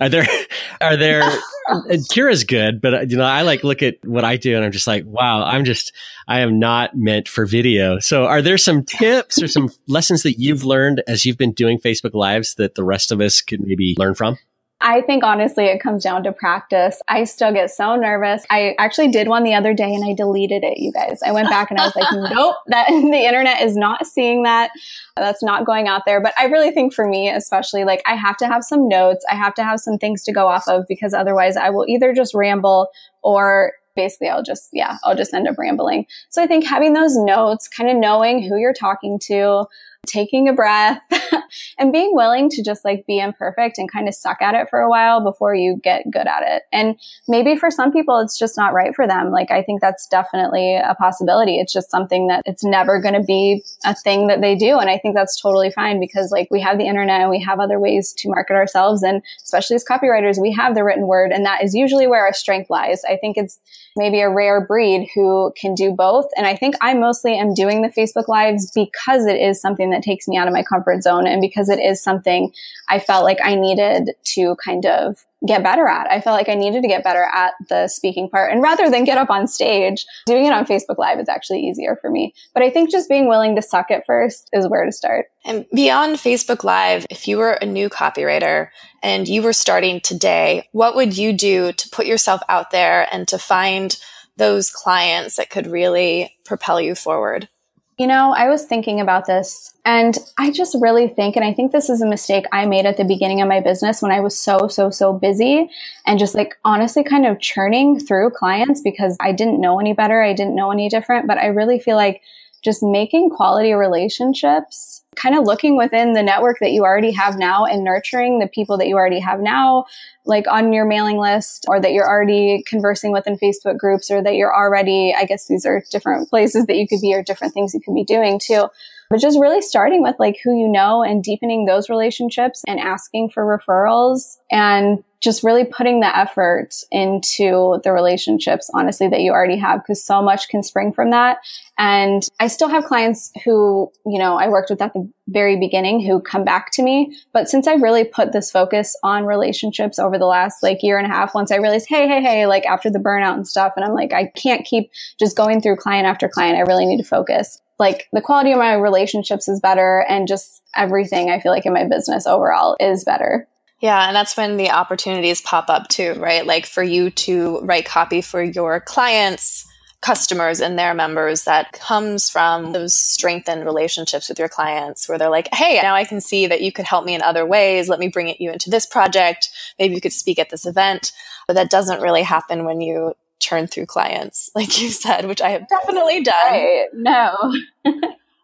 are 0.00 0.08
there, 0.08 0.26
are 0.80 0.96
there, 0.96 1.22
Uh, 1.68 1.82
Kira's 2.10 2.44
good, 2.44 2.80
but 2.80 2.94
uh, 2.94 3.00
you 3.00 3.16
know, 3.16 3.24
I 3.24 3.42
like 3.42 3.64
look 3.64 3.82
at 3.82 3.96
what 4.04 4.24
I 4.24 4.36
do 4.36 4.54
and 4.54 4.64
I'm 4.64 4.72
just 4.72 4.86
like, 4.86 5.04
wow, 5.04 5.42
I'm 5.42 5.64
just, 5.64 5.92
I 6.28 6.40
am 6.40 6.58
not 6.58 6.96
meant 6.96 7.28
for 7.28 7.44
video. 7.44 7.98
So 7.98 8.24
are 8.24 8.40
there 8.40 8.58
some 8.58 8.84
tips 8.84 9.42
or 9.42 9.48
some 9.48 9.70
lessons 9.88 10.22
that 10.22 10.38
you've 10.38 10.64
learned 10.64 11.02
as 11.08 11.24
you've 11.24 11.38
been 11.38 11.52
doing 11.52 11.78
Facebook 11.78 12.14
Lives 12.14 12.54
that 12.54 12.76
the 12.76 12.84
rest 12.84 13.10
of 13.10 13.20
us 13.20 13.40
could 13.40 13.60
maybe 13.60 13.96
learn 13.98 14.14
from? 14.14 14.38
I 14.86 15.00
think 15.00 15.24
honestly, 15.24 15.64
it 15.64 15.80
comes 15.80 16.04
down 16.04 16.22
to 16.22 16.32
practice. 16.32 17.02
I 17.08 17.24
still 17.24 17.52
get 17.52 17.72
so 17.72 17.96
nervous. 17.96 18.46
I 18.50 18.76
actually 18.78 19.08
did 19.08 19.26
one 19.26 19.42
the 19.42 19.52
other 19.52 19.74
day 19.74 19.92
and 19.92 20.04
I 20.04 20.14
deleted 20.14 20.62
it, 20.62 20.78
you 20.78 20.92
guys. 20.92 21.18
I 21.26 21.32
went 21.32 21.50
back 21.50 21.72
and 21.72 21.80
I 21.80 21.86
was 21.86 21.96
like, 21.96 22.06
nope, 22.32 22.54
that 22.68 22.86
the 22.90 23.26
internet 23.26 23.62
is 23.62 23.76
not 23.76 24.06
seeing 24.06 24.44
that. 24.44 24.70
That's 25.16 25.42
not 25.42 25.66
going 25.66 25.88
out 25.88 26.02
there. 26.06 26.20
But 26.20 26.34
I 26.38 26.44
really 26.44 26.70
think 26.70 26.94
for 26.94 27.04
me, 27.04 27.28
especially 27.28 27.82
like 27.82 28.00
I 28.06 28.14
have 28.14 28.36
to 28.36 28.46
have 28.46 28.62
some 28.62 28.86
notes. 28.86 29.26
I 29.28 29.34
have 29.34 29.54
to 29.54 29.64
have 29.64 29.80
some 29.80 29.98
things 29.98 30.22
to 30.22 30.32
go 30.32 30.46
off 30.46 30.68
of 30.68 30.84
because 30.88 31.12
otherwise 31.12 31.56
I 31.56 31.70
will 31.70 31.86
either 31.88 32.12
just 32.14 32.32
ramble 32.32 32.88
or 33.24 33.72
basically 33.96 34.28
I'll 34.28 34.44
just, 34.44 34.68
yeah, 34.72 34.98
I'll 35.02 35.16
just 35.16 35.34
end 35.34 35.48
up 35.48 35.58
rambling. 35.58 36.06
So 36.28 36.40
I 36.40 36.46
think 36.46 36.64
having 36.64 36.92
those 36.92 37.16
notes, 37.16 37.66
kind 37.66 37.90
of 37.90 37.96
knowing 37.96 38.40
who 38.40 38.56
you're 38.56 38.72
talking 38.72 39.18
to, 39.24 39.64
taking 40.06 40.48
a 40.48 40.52
breath 40.52 41.00
and 41.78 41.92
being 41.92 42.14
willing 42.14 42.48
to 42.50 42.62
just 42.62 42.84
like 42.84 43.04
be 43.06 43.18
imperfect 43.18 43.78
and 43.78 43.90
kind 43.90 44.08
of 44.08 44.14
suck 44.14 44.40
at 44.40 44.54
it 44.54 44.68
for 44.70 44.80
a 44.80 44.88
while 44.88 45.22
before 45.22 45.54
you 45.54 45.80
get 45.82 46.10
good 46.10 46.26
at 46.26 46.42
it. 46.42 46.62
And 46.72 46.96
maybe 47.28 47.56
for 47.56 47.70
some 47.70 47.92
people, 47.92 48.18
it's 48.18 48.38
just 48.38 48.56
not 48.56 48.72
right 48.72 48.94
for 48.94 49.06
them. 49.06 49.30
Like, 49.30 49.50
I 49.50 49.62
think 49.62 49.80
that's 49.80 50.06
definitely 50.06 50.76
a 50.76 50.94
possibility. 50.94 51.58
It's 51.58 51.72
just 51.72 51.90
something 51.90 52.28
that 52.28 52.42
it's 52.46 52.64
never 52.64 53.00
going 53.00 53.14
to 53.14 53.22
be 53.22 53.62
a 53.84 53.94
thing 53.94 54.26
that 54.28 54.40
they 54.40 54.54
do. 54.54 54.78
And 54.78 54.90
I 54.90 54.98
think 54.98 55.14
that's 55.14 55.40
totally 55.40 55.70
fine 55.70 56.00
because 56.00 56.30
like 56.30 56.48
we 56.50 56.60
have 56.60 56.78
the 56.78 56.86
internet 56.86 57.20
and 57.20 57.30
we 57.30 57.42
have 57.42 57.60
other 57.60 57.78
ways 57.78 58.12
to 58.18 58.28
market 58.28 58.54
ourselves. 58.54 59.02
And 59.02 59.22
especially 59.42 59.76
as 59.76 59.84
copywriters, 59.84 60.40
we 60.40 60.52
have 60.52 60.74
the 60.74 60.84
written 60.84 61.06
word 61.06 61.32
and 61.32 61.44
that 61.44 61.62
is 61.62 61.74
usually 61.74 62.06
where 62.06 62.24
our 62.24 62.32
strength 62.32 62.70
lies. 62.70 63.02
I 63.04 63.16
think 63.16 63.36
it's 63.36 63.58
maybe 63.96 64.20
a 64.20 64.30
rare 64.30 64.64
breed 64.64 65.08
who 65.14 65.52
can 65.60 65.74
do 65.74 65.90
both. 65.90 66.26
And 66.36 66.46
I 66.46 66.54
think 66.54 66.74
I 66.80 66.94
mostly 66.94 67.38
am 67.38 67.54
doing 67.54 67.82
the 67.82 67.88
Facebook 67.88 68.28
lives 68.28 68.70
because 68.70 69.26
it 69.26 69.36
is 69.36 69.60
something 69.60 69.90
that 69.90 70.02
takes 70.02 70.28
me 70.28 70.36
out 70.36 70.46
of 70.46 70.54
my 70.54 70.62
comfort 70.62 71.02
zone 71.02 71.26
and 71.26 71.40
because 71.40 71.68
it 71.68 71.78
is 71.78 72.02
something 72.02 72.52
I 72.88 72.98
felt 72.98 73.24
like 73.24 73.38
I 73.42 73.54
needed 73.54 74.10
to 74.34 74.56
kind 74.64 74.86
of 74.86 75.24
get 75.46 75.62
better 75.62 75.86
at. 75.86 76.10
I 76.10 76.20
felt 76.20 76.36
like 76.36 76.48
I 76.48 76.54
needed 76.54 76.82
to 76.82 76.88
get 76.88 77.04
better 77.04 77.24
at 77.24 77.52
the 77.68 77.88
speaking 77.88 78.28
part. 78.30 78.52
And 78.52 78.62
rather 78.62 78.90
than 78.90 79.04
get 79.04 79.18
up 79.18 79.30
on 79.30 79.46
stage, 79.46 80.06
doing 80.26 80.46
it 80.46 80.52
on 80.52 80.64
Facebook 80.64 80.98
Live 80.98 81.18
is 81.18 81.28
actually 81.28 81.60
easier 81.60 81.98
for 82.00 82.10
me. 82.10 82.32
But 82.54 82.62
I 82.62 82.70
think 82.70 82.90
just 82.90 83.08
being 83.08 83.28
willing 83.28 83.54
to 83.56 83.62
suck 83.62 83.90
at 83.90 84.04
first 84.06 84.48
is 84.52 84.68
where 84.68 84.84
to 84.84 84.92
start. 84.92 85.26
And 85.44 85.66
beyond 85.74 86.16
Facebook 86.16 86.64
Live, 86.64 87.06
if 87.10 87.28
you 87.28 87.36
were 87.36 87.52
a 87.52 87.66
new 87.66 87.88
copywriter 87.88 88.68
and 89.02 89.28
you 89.28 89.42
were 89.42 89.52
starting 89.52 90.00
today, 90.00 90.68
what 90.72 90.96
would 90.96 91.16
you 91.16 91.32
do 91.32 91.72
to 91.72 91.88
put 91.90 92.06
yourself 92.06 92.40
out 92.48 92.70
there 92.70 93.06
and 93.12 93.28
to 93.28 93.38
find 93.38 93.96
those 94.36 94.70
clients 94.70 95.36
that 95.36 95.50
could 95.50 95.66
really 95.66 96.34
propel 96.44 96.80
you 96.80 96.94
forward? 96.94 97.48
You 97.98 98.06
know, 98.06 98.34
I 98.36 98.50
was 98.50 98.66
thinking 98.66 99.00
about 99.00 99.26
this 99.26 99.72
and 99.86 100.18
I 100.36 100.50
just 100.50 100.76
really 100.78 101.08
think, 101.08 101.34
and 101.34 101.44
I 101.44 101.54
think 101.54 101.72
this 101.72 101.88
is 101.88 102.02
a 102.02 102.06
mistake 102.06 102.44
I 102.52 102.66
made 102.66 102.84
at 102.84 102.98
the 102.98 103.04
beginning 103.04 103.40
of 103.40 103.48
my 103.48 103.60
business 103.60 104.02
when 104.02 104.12
I 104.12 104.20
was 104.20 104.38
so, 104.38 104.68
so, 104.68 104.90
so 104.90 105.14
busy 105.14 105.70
and 106.04 106.18
just 106.18 106.34
like 106.34 106.58
honestly 106.62 107.02
kind 107.02 107.24
of 107.24 107.40
churning 107.40 107.98
through 107.98 108.32
clients 108.32 108.82
because 108.82 109.16
I 109.18 109.32
didn't 109.32 109.62
know 109.62 109.80
any 109.80 109.94
better. 109.94 110.22
I 110.22 110.34
didn't 110.34 110.54
know 110.54 110.70
any 110.70 110.90
different, 110.90 111.26
but 111.26 111.38
I 111.38 111.46
really 111.46 111.78
feel 111.78 111.96
like 111.96 112.20
just 112.62 112.82
making 112.82 113.30
quality 113.30 113.72
relationships, 113.72 115.02
kind 115.16 115.34
of 115.34 115.44
looking 115.44 115.76
within 115.76 116.12
the 116.12 116.22
network 116.22 116.58
that 116.60 116.70
you 116.70 116.82
already 116.82 117.10
have 117.10 117.38
now 117.38 117.64
and 117.64 117.82
nurturing 117.82 118.38
the 118.38 118.46
people 118.46 118.76
that 118.78 118.86
you 118.86 118.96
already 118.96 119.20
have 119.20 119.40
now, 119.40 119.84
like 120.24 120.46
on 120.46 120.72
your 120.72 120.84
mailing 120.84 121.18
list 121.18 121.64
or 121.68 121.80
that 121.80 121.92
you're 121.92 122.08
already 122.08 122.62
conversing 122.66 123.12
with 123.12 123.26
in 123.26 123.38
Facebook 123.38 123.78
groups 123.78 124.10
or 124.10 124.22
that 124.22 124.34
you're 124.34 124.54
already, 124.54 125.14
I 125.16 125.24
guess 125.24 125.46
these 125.46 125.66
are 125.66 125.82
different 125.90 126.28
places 126.30 126.66
that 126.66 126.76
you 126.76 126.86
could 126.86 127.00
be 127.00 127.14
or 127.14 127.22
different 127.22 127.54
things 127.54 127.74
you 127.74 127.80
could 127.80 127.94
be 127.94 128.04
doing 128.04 128.38
too. 128.38 128.68
But 129.08 129.20
just 129.20 129.38
really 129.38 129.62
starting 129.62 130.02
with 130.02 130.16
like 130.18 130.38
who 130.42 130.58
you 130.58 130.68
know 130.68 131.02
and 131.02 131.22
deepening 131.22 131.64
those 131.64 131.88
relationships 131.88 132.62
and 132.66 132.80
asking 132.80 133.30
for 133.30 133.44
referrals 133.44 134.36
and 134.50 135.02
just 135.20 135.42
really 135.42 135.64
putting 135.64 136.00
the 136.00 136.16
effort 136.16 136.74
into 136.90 137.80
the 137.82 137.92
relationships, 137.92 138.70
honestly, 138.74 139.08
that 139.08 139.20
you 139.20 139.32
already 139.32 139.56
have, 139.56 139.82
because 139.82 140.04
so 140.04 140.22
much 140.22 140.48
can 140.48 140.62
spring 140.62 140.92
from 140.92 141.10
that. 141.10 141.38
And 141.78 142.22
I 142.38 142.48
still 142.48 142.68
have 142.68 142.84
clients 142.84 143.32
who, 143.44 143.90
you 144.04 144.18
know, 144.18 144.38
I 144.38 144.48
worked 144.48 144.70
with 144.70 144.82
at 144.82 144.92
the 144.92 145.10
very 145.28 145.58
beginning 145.58 146.00
who 146.00 146.20
come 146.20 146.44
back 146.44 146.70
to 146.72 146.82
me. 146.82 147.16
But 147.32 147.48
since 147.48 147.66
I've 147.66 147.82
really 147.82 148.04
put 148.04 148.32
this 148.32 148.50
focus 148.50 148.96
on 149.02 149.24
relationships 149.24 149.98
over 149.98 150.18
the 150.18 150.26
last 150.26 150.62
like 150.62 150.82
year 150.82 150.98
and 150.98 151.06
a 151.06 151.14
half, 151.14 151.34
once 151.34 151.50
I 151.50 151.56
realized, 151.56 151.86
hey, 151.88 152.06
hey, 152.06 152.22
hey, 152.22 152.46
like 152.46 152.66
after 152.66 152.90
the 152.90 152.98
burnout 152.98 153.34
and 153.34 153.48
stuff, 153.48 153.72
and 153.76 153.84
I'm 153.84 153.94
like, 153.94 154.12
I 154.12 154.26
can't 154.36 154.64
keep 154.64 154.90
just 155.18 155.36
going 155.36 155.60
through 155.60 155.76
client 155.76 156.06
after 156.06 156.28
client. 156.28 156.56
I 156.56 156.60
really 156.60 156.86
need 156.86 156.98
to 156.98 157.04
focus. 157.04 157.60
Like 157.78 158.08
the 158.12 158.20
quality 158.20 158.52
of 158.52 158.58
my 158.58 158.74
relationships 158.74 159.48
is 159.48 159.60
better 159.60 160.04
and 160.08 160.28
just 160.28 160.62
everything 160.74 161.30
I 161.30 161.40
feel 161.40 161.52
like 161.52 161.66
in 161.66 161.72
my 161.72 161.84
business 161.84 162.26
overall 162.26 162.76
is 162.80 163.04
better. 163.04 163.46
Yeah, 163.80 164.06
and 164.06 164.16
that's 164.16 164.36
when 164.36 164.56
the 164.56 164.70
opportunities 164.70 165.42
pop 165.42 165.68
up 165.68 165.88
too, 165.88 166.14
right? 166.14 166.46
Like 166.46 166.64
for 166.64 166.82
you 166.82 167.10
to 167.10 167.60
write 167.60 167.84
copy 167.84 168.22
for 168.22 168.42
your 168.42 168.80
clients 168.80 169.66
customers 170.06 170.60
and 170.60 170.78
their 170.78 170.94
members 170.94 171.44
that 171.44 171.72
comes 171.72 172.30
from 172.30 172.72
those 172.72 172.94
strengthened 172.94 173.64
relationships 173.64 174.28
with 174.28 174.38
your 174.38 174.48
clients 174.48 175.08
where 175.08 175.18
they're 175.18 175.30
like, 175.30 175.48
Hey, 175.52 175.80
now 175.82 175.94
I 175.94 176.04
can 176.04 176.20
see 176.20 176.46
that 176.46 176.60
you 176.60 176.70
could 176.70 176.84
help 176.84 177.04
me 177.04 177.14
in 177.14 177.22
other 177.22 177.44
ways. 177.44 177.88
Let 177.88 177.98
me 177.98 178.08
bring 178.08 178.32
you 178.38 178.52
into 178.52 178.70
this 178.70 178.86
project. 178.86 179.50
Maybe 179.78 179.94
you 179.96 180.00
could 180.00 180.12
speak 180.12 180.38
at 180.38 180.50
this 180.50 180.66
event. 180.66 181.12
But 181.48 181.54
that 181.54 181.70
doesn't 181.70 182.02
really 182.02 182.22
happen 182.22 182.64
when 182.64 182.80
you 182.80 183.14
churn 183.46 183.66
through 183.66 183.86
clients, 183.86 184.50
like 184.54 184.80
you 184.80 184.90
said, 184.90 185.26
which 185.26 185.40
I 185.40 185.50
have 185.50 185.68
definitely 185.68 186.22
done. 186.22 186.34
Right. 186.46 186.86
No. 186.92 187.54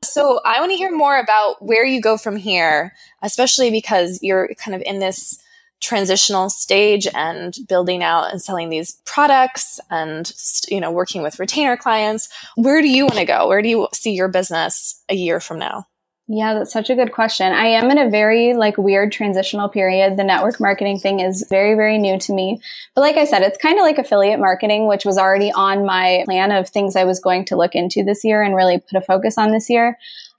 so 0.03 0.41
I 0.45 0.61
want 0.61 0.71
to 0.71 0.77
hear 0.77 0.95
more 0.95 1.19
about 1.19 1.57
where 1.61 1.85
you 1.85 2.01
go 2.01 2.17
from 2.17 2.37
here, 2.37 2.93
especially 3.23 3.71
because 3.71 4.21
you're 4.23 4.49
kind 4.59 4.75
of 4.75 4.83
in 4.87 4.99
this 4.99 5.39
transitional 5.81 6.49
stage 6.49 7.09
and 7.13 7.57
building 7.69 8.05
out 8.05 8.31
and 8.31 8.41
selling 8.41 8.69
these 8.69 9.01
products 9.05 9.81
and 9.91 10.33
you 10.69 10.81
know 10.81 10.93
working 10.93 11.23
with 11.23 11.41
retainer 11.41 11.77
clients 11.77 12.29
where 12.55 12.81
do 12.81 12.89
you 12.89 13.03
want 13.03 13.17
to 13.17 13.25
go 13.25 13.49
where 13.49 13.61
do 13.61 13.69
you 13.69 13.89
see 13.93 14.13
your 14.13 14.29
business 14.29 15.03
a 15.09 15.17
year 15.17 15.41
from 15.41 15.59
now 15.59 15.85
yeah, 16.29 16.55
that's 16.55 16.73
such 16.73 16.89
a 16.89 16.95
good 16.95 17.13
question. 17.13 17.53
I 17.53 17.67
am 17.67 17.91
in 17.91 17.99
a 17.99 18.09
very 18.09 18.55
like 18.55 18.79
weird 18.79 19.11
transitional 19.11 19.69
period. 19.69 20.17
The 20.17 20.25
network 20.25 20.61
marketing 20.61 20.99
thing 20.99 21.21
is 21.21 21.45
very, 21.49 21.75
very 21.75 21.99
new 21.99 22.19
to 22.21 22.33
me. 22.33 22.61
But 22.95 23.01
like 23.01 23.17
I 23.17 23.25
said, 23.25 23.43
it's 23.43 23.59
kind 23.59 23.79
of 23.79 23.83
like 23.83 23.99
affiliate 23.99 24.39
marketing, 24.39 24.87
which 24.87 25.05
was 25.05 25.19
already 25.19 25.51
on 25.53 25.85
my 25.85 26.23
plan 26.25 26.53
of 26.53 26.69
things 26.69 26.95
I 26.95 27.05
was 27.05 27.21
going 27.21 27.45
to 27.47 27.57
look 27.57 27.75
into 27.75 28.05
this 28.05 28.25
year 28.25 28.43
and 28.43 28.55
really 28.55 28.79
put 28.79 28.97
a 28.97 29.01
focus 29.01 29.37
on 29.37 29.51
this 29.51 29.69
year. 29.69 29.99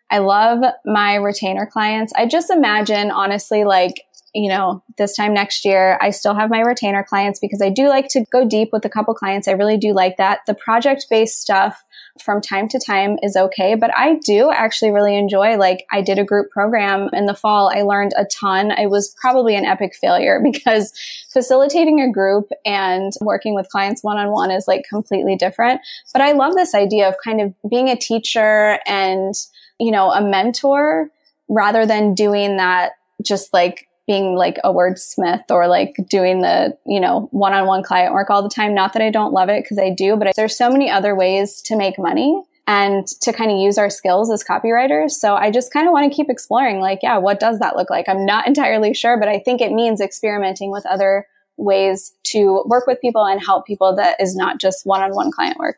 I 0.10 0.19
love 0.19 0.63
my 0.86 1.15
retainer 1.15 1.65
clients. 1.65 2.13
I 2.15 2.28
just 2.28 2.50
imagine 2.50 3.12
honestly, 3.12 3.63
like 3.65 4.06
you 4.34 4.50
know, 4.50 4.84
this 4.98 5.15
time 5.15 5.32
next 5.34 5.63
year, 5.63 6.00
I 6.02 6.10
still 6.10 6.34
have 6.34 6.50
my 6.50 6.62
retainer 6.62 7.04
clients 7.04 7.39
because 7.39 7.62
I 7.62 7.69
do 7.69 7.88
like 7.88 8.08
to 8.10 8.26
go 8.32 8.48
deep 8.48 8.69
with 8.74 8.84
a 8.84 8.89
couple 8.89 9.13
clients. 9.13 9.48
I 9.48 9.52
really 9.52 9.78
do 9.78 9.93
like 9.93 10.17
that. 10.17 10.39
The 10.48 10.56
project 10.56 11.06
based 11.08 11.39
stuff 11.39 11.84
from 12.21 12.41
time 12.41 12.67
to 12.69 12.80
time 12.80 13.17
is 13.23 13.36
okay, 13.36 13.76
but 13.76 13.95
I 13.95 14.15
do 14.15 14.52
actually 14.52 14.91
really 14.91 15.17
enjoy, 15.17 15.58
like, 15.58 15.86
I 15.91 16.02
did 16.02 16.19
a 16.19 16.23
group 16.23 16.52
program 16.52 17.10
in 17.12 17.26
the 17.26 17.34
fall. 17.34 17.71
I 17.73 17.82
learned 17.82 18.13
a 18.15 18.26
ton. 18.26 18.71
I 18.71 18.86
was 18.86 19.15
probably 19.19 19.56
an 19.56 19.65
epic 19.65 19.95
failure 19.95 20.39
because 20.43 20.93
facilitating 21.32 22.02
a 22.02 22.12
group 22.12 22.49
and 22.65 23.12
working 23.21 23.56
with 23.56 23.69
clients 23.69 24.04
one 24.04 24.17
on 24.17 24.32
one 24.32 24.52
is 24.52 24.67
like 24.67 24.86
completely 24.88 25.36
different. 25.36 25.82
But 26.12 26.21
I 26.21 26.34
love 26.34 26.54
this 26.54 26.76
idea 26.76 27.10
of 27.10 27.15
kind 27.23 27.41
of 27.41 27.54
being 27.69 27.89
a 27.89 27.95
teacher 27.95 28.80
and, 28.86 29.34
you 29.80 29.91
know, 29.91 30.12
a 30.12 30.21
mentor 30.21 31.10
rather 31.49 31.86
than 31.86 32.13
doing 32.13 32.58
that 32.58 32.93
just 33.26 33.54
like 33.54 33.88
being 34.06 34.36
like 34.36 34.58
a 34.63 34.74
wordsmith 34.74 35.46
or 35.50 35.68
like 35.68 35.96
doing 36.10 36.42
the, 36.42 36.78
you 36.86 37.00
know, 37.00 37.30
one 37.32 37.54
on 37.54 37.68
one 37.68 37.84
client 37.84 38.13
work 38.13 38.30
all 38.30 38.44
the 38.44 38.50
time. 38.50 38.74
Not 38.74 38.94
that 38.94 39.02
I 39.02 39.10
don't 39.10 39.34
love 39.34 39.50
it 39.50 39.63
because 39.63 39.80
I 39.80 39.89
do, 39.89 40.18
but 40.18 40.36
there's 40.36 40.58
so 40.58 40.70
many 40.70 40.89
other 40.89 41.16
ways 41.16 41.62
to 41.63 41.78
make 41.78 41.98
money 41.98 42.42
and 42.68 43.08
to 43.22 43.34
kind 43.34 43.52
of 43.52 43.58
use 43.58 43.78
our 43.78 43.89
skills 43.89 44.32
as 44.32 44.44
copywriters. 44.44 45.12
So 45.12 45.36
I 45.36 45.52
just 45.52 45.72
kind 45.72 45.88
of 45.88 45.94
want 45.94 46.10
to 46.10 46.16
keep 46.16 46.30
exploring 46.30 46.80
like, 46.80 47.00
yeah, 47.04 47.18
what 47.18 47.39
does 47.39 47.60
that 47.60 47.76
look 47.76 47.89
like? 47.89 48.08
I'm 48.08 48.26
not 48.26 48.48
entirely 48.48 48.94
sure, 48.94 49.18
but 49.20 49.28
I 49.28 49.39
think 49.39 49.62
it 49.62 49.72
means 49.72 50.02
experimenting 50.02 50.72
with 50.72 50.86
other 50.86 51.28
ways 51.58 52.16
to 52.24 52.63
work 52.66 52.88
with 52.88 53.02
people 53.02 53.26
and 53.26 53.44
help 53.44 53.66
people 53.66 53.96
that 53.96 54.20
is 54.20 54.36
not 54.36 54.60
just 54.60 54.86
one 54.86 55.02
on 55.02 55.13
one 55.13 55.32
client 55.32 55.58
work. 55.58 55.78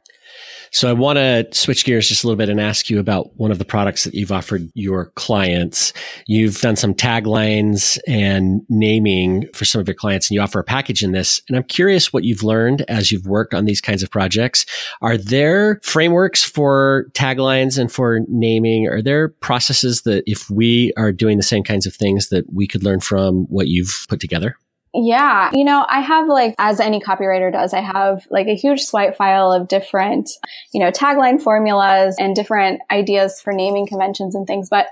So 0.76 0.90
I 0.90 0.94
want 0.94 1.16
to 1.16 1.48
switch 1.54 1.86
gears 1.86 2.10
just 2.10 2.26
a 2.26 2.28
little 2.28 2.38
bit 2.38 2.50
and 2.50 2.60
ask 2.60 2.90
you 2.90 3.00
about 3.00 3.34
one 3.38 3.50
of 3.50 3.60
the 3.60 3.64
products 3.64 4.04
that 4.04 4.14
you've 4.14 4.34
offered 4.34 4.70
your 4.74 5.06
clients. 5.12 5.94
You've 6.28 6.60
done 6.60 6.76
some 6.76 6.94
taglines 6.94 7.98
and 8.10 8.60
naming 8.68 9.48
for 9.54 9.64
some 9.64 9.80
of 9.80 9.88
your 9.88 9.96
clients 9.96 10.30
and 10.30 10.36
you 10.36 10.42
offer 10.42 10.60
a 10.60 10.66
package 10.66 11.02
in 11.02 11.14
this. 11.14 11.40
And 11.48 11.56
I'm 11.56 11.64
curious 11.64 12.12
what 12.12 12.26
you've 12.26 12.44
learned 12.44 12.82
as 12.90 13.10
you've 13.10 13.26
worked 13.26 13.54
on 13.54 13.64
these 13.64 13.80
kinds 13.80 14.04
of 14.04 14.12
projects. 14.12 14.66
Are 15.02 15.16
there 15.16 15.80
frameworks 15.82 16.44
for 16.44 17.06
taglines 17.14 17.80
and 17.80 17.90
for 17.90 18.20
naming? 18.28 18.90
Are 18.90 19.02
there 19.02 19.30
processes 19.30 20.02
that 20.02 20.26
if 20.26 20.50
we 20.50 20.92
are 20.98 21.14
doing 21.14 21.38
the 21.38 21.44
same 21.44 21.64
kinds 21.64 21.88
of 21.88 21.96
things 21.96 22.28
that 22.32 22.52
we 22.54 22.68
could 22.68 22.84
learn 22.84 23.00
from 23.00 23.46
what 23.46 23.70
you've 23.70 24.06
put 24.10 24.20
together? 24.20 24.58
Yeah. 24.96 25.50
You 25.54 25.66
know, 25.66 25.86
I 25.90 26.00
have 26.00 26.28
like, 26.28 26.56
as 26.58 26.80
any 26.80 27.02
copywriter 27.02 27.52
does, 27.52 27.74
I 27.74 27.82
have 27.82 28.26
like 28.30 28.48
a 28.48 28.56
huge 28.56 28.84
swipe 28.84 29.18
file 29.18 29.52
of 29.52 29.68
different, 29.68 30.30
you 30.74 30.80
know, 30.80 30.90
tagline 30.90 31.42
formulas 31.42 32.16
and 32.18 32.36
different 32.36 32.82
ideas 32.90 33.42
for 33.42 33.52
naming 33.52 33.88
conventions 33.88 34.36
and 34.36 34.48
things. 34.48 34.70
But 34.70 34.88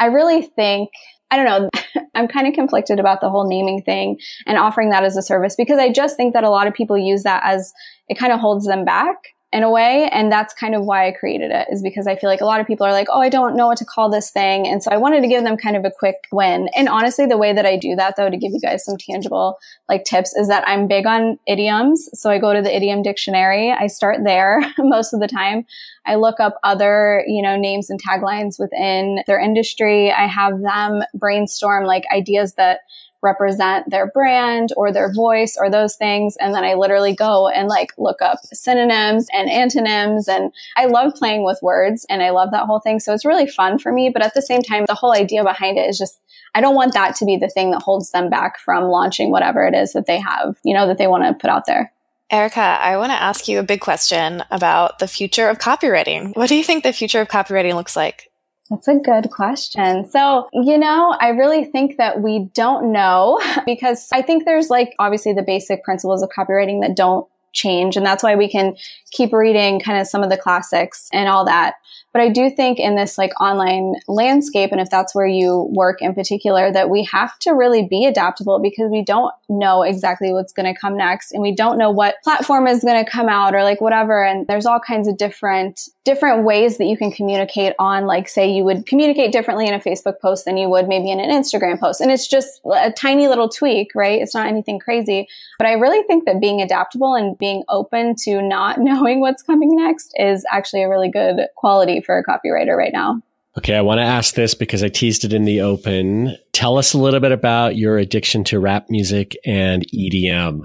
I 0.00 0.06
really 0.06 0.42
think, 0.42 0.90
I 1.30 1.36
don't 1.36 1.46
know, 1.46 1.70
I'm 2.14 2.26
kind 2.26 2.48
of 2.48 2.54
conflicted 2.54 2.98
about 2.98 3.20
the 3.20 3.30
whole 3.30 3.48
naming 3.48 3.82
thing 3.82 4.18
and 4.46 4.58
offering 4.58 4.90
that 4.90 5.04
as 5.04 5.16
a 5.16 5.22
service 5.22 5.54
because 5.56 5.78
I 5.78 5.92
just 5.92 6.16
think 6.16 6.34
that 6.34 6.44
a 6.44 6.50
lot 6.50 6.66
of 6.66 6.74
people 6.74 6.98
use 6.98 7.22
that 7.22 7.42
as 7.44 7.72
it 8.08 8.18
kind 8.18 8.32
of 8.32 8.40
holds 8.40 8.66
them 8.66 8.84
back 8.84 9.16
in 9.54 9.62
a 9.62 9.70
way. 9.70 10.08
And 10.10 10.32
that's 10.32 10.52
kind 10.52 10.74
of 10.74 10.84
why 10.84 11.06
I 11.06 11.12
created 11.12 11.52
it 11.52 11.68
is 11.70 11.80
because 11.80 12.08
I 12.08 12.16
feel 12.16 12.28
like 12.28 12.40
a 12.40 12.44
lot 12.44 12.60
of 12.60 12.66
people 12.66 12.84
are 12.84 12.92
like, 12.92 13.06
Oh, 13.08 13.20
I 13.20 13.28
don't 13.28 13.54
know 13.54 13.68
what 13.68 13.78
to 13.78 13.84
call 13.84 14.10
this 14.10 14.32
thing. 14.32 14.66
And 14.66 14.82
so 14.82 14.90
I 14.90 14.96
wanted 14.96 15.20
to 15.20 15.28
give 15.28 15.44
them 15.44 15.56
kind 15.56 15.76
of 15.76 15.84
a 15.84 15.92
quick 15.96 16.16
win. 16.32 16.68
And 16.74 16.88
honestly, 16.88 17.26
the 17.26 17.38
way 17.38 17.52
that 17.52 17.64
I 17.64 17.76
do 17.76 17.94
that 17.94 18.16
though, 18.16 18.28
to 18.28 18.36
give 18.36 18.50
you 18.52 18.60
guys 18.60 18.84
some 18.84 18.96
tangible 18.98 19.56
like 19.88 20.04
tips 20.04 20.34
is 20.34 20.48
that 20.48 20.66
I'm 20.66 20.88
big 20.88 21.06
on 21.06 21.38
idioms. 21.46 22.10
So 22.14 22.30
I 22.30 22.38
go 22.40 22.52
to 22.52 22.62
the 22.62 22.74
idiom 22.74 23.02
dictionary. 23.02 23.70
I 23.70 23.86
start 23.86 24.24
there 24.24 24.60
most 24.78 25.14
of 25.14 25.20
the 25.20 25.28
time. 25.28 25.66
I 26.04 26.16
look 26.16 26.40
up 26.40 26.56
other, 26.64 27.22
you 27.28 27.40
know, 27.40 27.56
names 27.56 27.90
and 27.90 28.02
taglines 28.02 28.58
within 28.58 29.22
their 29.28 29.38
industry. 29.38 30.10
I 30.10 30.26
have 30.26 30.60
them 30.62 31.04
brainstorm 31.14 31.84
like 31.84 32.02
ideas 32.12 32.54
that 32.54 32.80
represent 33.24 33.90
their 33.90 34.06
brand 34.06 34.72
or 34.76 34.92
their 34.92 35.12
voice 35.12 35.56
or 35.58 35.70
those 35.70 35.96
things. 35.96 36.36
And 36.36 36.54
then 36.54 36.62
I 36.62 36.74
literally 36.74 37.14
go 37.14 37.48
and 37.48 37.66
like 37.66 37.92
look 37.98 38.22
up 38.22 38.38
synonyms 38.52 39.26
and 39.32 39.50
antonyms. 39.50 40.28
And 40.28 40.52
I 40.76 40.84
love 40.84 41.14
playing 41.14 41.44
with 41.44 41.58
words 41.62 42.06
and 42.08 42.22
I 42.22 42.30
love 42.30 42.50
that 42.52 42.66
whole 42.66 42.80
thing. 42.80 43.00
So 43.00 43.12
it's 43.12 43.24
really 43.24 43.48
fun 43.48 43.78
for 43.78 43.90
me. 43.90 44.10
But 44.10 44.22
at 44.22 44.34
the 44.34 44.42
same 44.42 44.62
time, 44.62 44.84
the 44.86 44.94
whole 44.94 45.12
idea 45.12 45.42
behind 45.42 45.78
it 45.78 45.88
is 45.88 45.98
just, 45.98 46.20
I 46.54 46.60
don't 46.60 46.76
want 46.76 46.94
that 46.94 47.16
to 47.16 47.24
be 47.24 47.36
the 47.36 47.48
thing 47.48 47.72
that 47.72 47.82
holds 47.82 48.10
them 48.10 48.30
back 48.30 48.60
from 48.60 48.84
launching 48.84 49.30
whatever 49.30 49.66
it 49.66 49.74
is 49.74 49.92
that 49.94 50.06
they 50.06 50.20
have, 50.20 50.56
you 50.62 50.74
know, 50.74 50.86
that 50.86 50.98
they 50.98 51.08
want 51.08 51.24
to 51.24 51.34
put 51.34 51.50
out 51.50 51.66
there. 51.66 51.92
Erica, 52.30 52.60
I 52.60 52.96
want 52.96 53.10
to 53.10 53.20
ask 53.20 53.48
you 53.48 53.58
a 53.58 53.62
big 53.62 53.80
question 53.80 54.42
about 54.50 54.98
the 54.98 55.08
future 55.08 55.48
of 55.48 55.58
copywriting. 55.58 56.34
What 56.36 56.48
do 56.48 56.56
you 56.56 56.64
think 56.64 56.82
the 56.82 56.92
future 56.92 57.20
of 57.20 57.28
copywriting 57.28 57.74
looks 57.74 57.96
like? 57.96 58.30
That's 58.70 58.88
a 58.88 58.94
good 58.94 59.30
question. 59.30 60.08
So, 60.08 60.48
you 60.52 60.78
know, 60.78 61.16
I 61.20 61.28
really 61.28 61.64
think 61.64 61.98
that 61.98 62.22
we 62.22 62.50
don't 62.54 62.92
know 62.92 63.40
because 63.66 64.08
I 64.12 64.22
think 64.22 64.44
there's 64.44 64.70
like 64.70 64.94
obviously 64.98 65.32
the 65.32 65.42
basic 65.42 65.84
principles 65.84 66.22
of 66.22 66.30
copywriting 66.30 66.80
that 66.80 66.96
don't 66.96 67.26
change. 67.54 67.96
And 67.96 68.04
that's 68.04 68.22
why 68.22 68.34
we 68.34 68.50
can 68.50 68.76
keep 69.12 69.32
reading 69.32 69.80
kind 69.80 70.00
of 70.00 70.06
some 70.06 70.22
of 70.22 70.30
the 70.30 70.36
classics 70.36 71.08
and 71.12 71.28
all 71.28 71.44
that. 71.46 71.74
But 72.12 72.22
I 72.22 72.28
do 72.28 72.50
think 72.50 72.78
in 72.78 72.96
this 72.96 73.16
like 73.16 73.32
online 73.40 73.94
landscape, 74.06 74.70
and 74.70 74.80
if 74.80 74.90
that's 74.90 75.14
where 75.14 75.26
you 75.26 75.68
work 75.72 76.00
in 76.00 76.14
particular, 76.14 76.70
that 76.72 76.90
we 76.90 77.04
have 77.04 77.38
to 77.40 77.52
really 77.52 77.86
be 77.88 78.06
adaptable 78.06 78.60
because 78.60 78.90
we 78.90 79.04
don't 79.04 79.32
know 79.48 79.82
exactly 79.82 80.32
what's 80.32 80.52
going 80.52 80.72
to 80.72 80.78
come 80.78 80.96
next 80.96 81.32
and 81.32 81.42
we 81.42 81.54
don't 81.54 81.78
know 81.78 81.90
what 81.90 82.16
platform 82.22 82.66
is 82.66 82.84
going 82.84 83.02
to 83.04 83.10
come 83.10 83.28
out 83.28 83.54
or 83.54 83.62
like 83.62 83.80
whatever. 83.80 84.24
And 84.24 84.46
there's 84.46 84.66
all 84.66 84.80
kinds 84.80 85.08
of 85.08 85.16
different, 85.16 85.88
different 86.04 86.44
ways 86.44 86.76
that 86.76 86.84
you 86.84 86.96
can 86.96 87.10
communicate 87.10 87.74
on, 87.78 88.06
like 88.06 88.28
say 88.28 88.50
you 88.50 88.62
would 88.62 88.86
communicate 88.86 89.32
differently 89.32 89.66
in 89.66 89.72
a 89.72 89.80
Facebook 89.80 90.20
post 90.20 90.44
than 90.44 90.56
you 90.58 90.68
would 90.68 90.86
maybe 90.86 91.10
in 91.10 91.18
an 91.18 91.30
Instagram 91.30 91.80
post. 91.80 92.00
And 92.00 92.10
it's 92.10 92.28
just 92.28 92.60
a 92.72 92.92
tiny 92.92 93.26
little 93.26 93.48
tweak, 93.48 93.92
right? 93.94 94.20
It's 94.20 94.34
not 94.34 94.46
anything 94.46 94.78
crazy. 94.78 95.26
But 95.58 95.66
I 95.66 95.72
really 95.72 96.02
think 96.06 96.26
that 96.26 96.40
being 96.40 96.60
adaptable 96.60 97.14
and 97.14 97.38
being 97.38 97.64
open 97.68 98.14
to 98.24 98.42
not 98.42 98.78
knowing 98.80 99.20
what's 99.20 99.42
coming 99.42 99.74
next 99.76 100.12
is 100.16 100.44
actually 100.52 100.82
a 100.82 100.88
really 100.88 101.10
good 101.10 101.46
quality 101.56 102.02
for 102.02 102.18
a 102.18 102.24
copywriter 102.24 102.76
right 102.76 102.92
now. 102.92 103.22
Okay, 103.56 103.76
I 103.76 103.82
want 103.82 103.98
to 103.98 104.04
ask 104.04 104.34
this 104.34 104.54
because 104.54 104.82
I 104.82 104.88
teased 104.88 105.24
it 105.24 105.32
in 105.32 105.44
the 105.44 105.60
open. 105.60 106.36
Tell 106.50 106.76
us 106.76 106.92
a 106.92 106.98
little 106.98 107.20
bit 107.20 107.30
about 107.30 107.76
your 107.76 107.98
addiction 107.98 108.42
to 108.44 108.58
rap 108.58 108.86
music 108.90 109.36
and 109.44 109.84
EDM. 109.94 110.62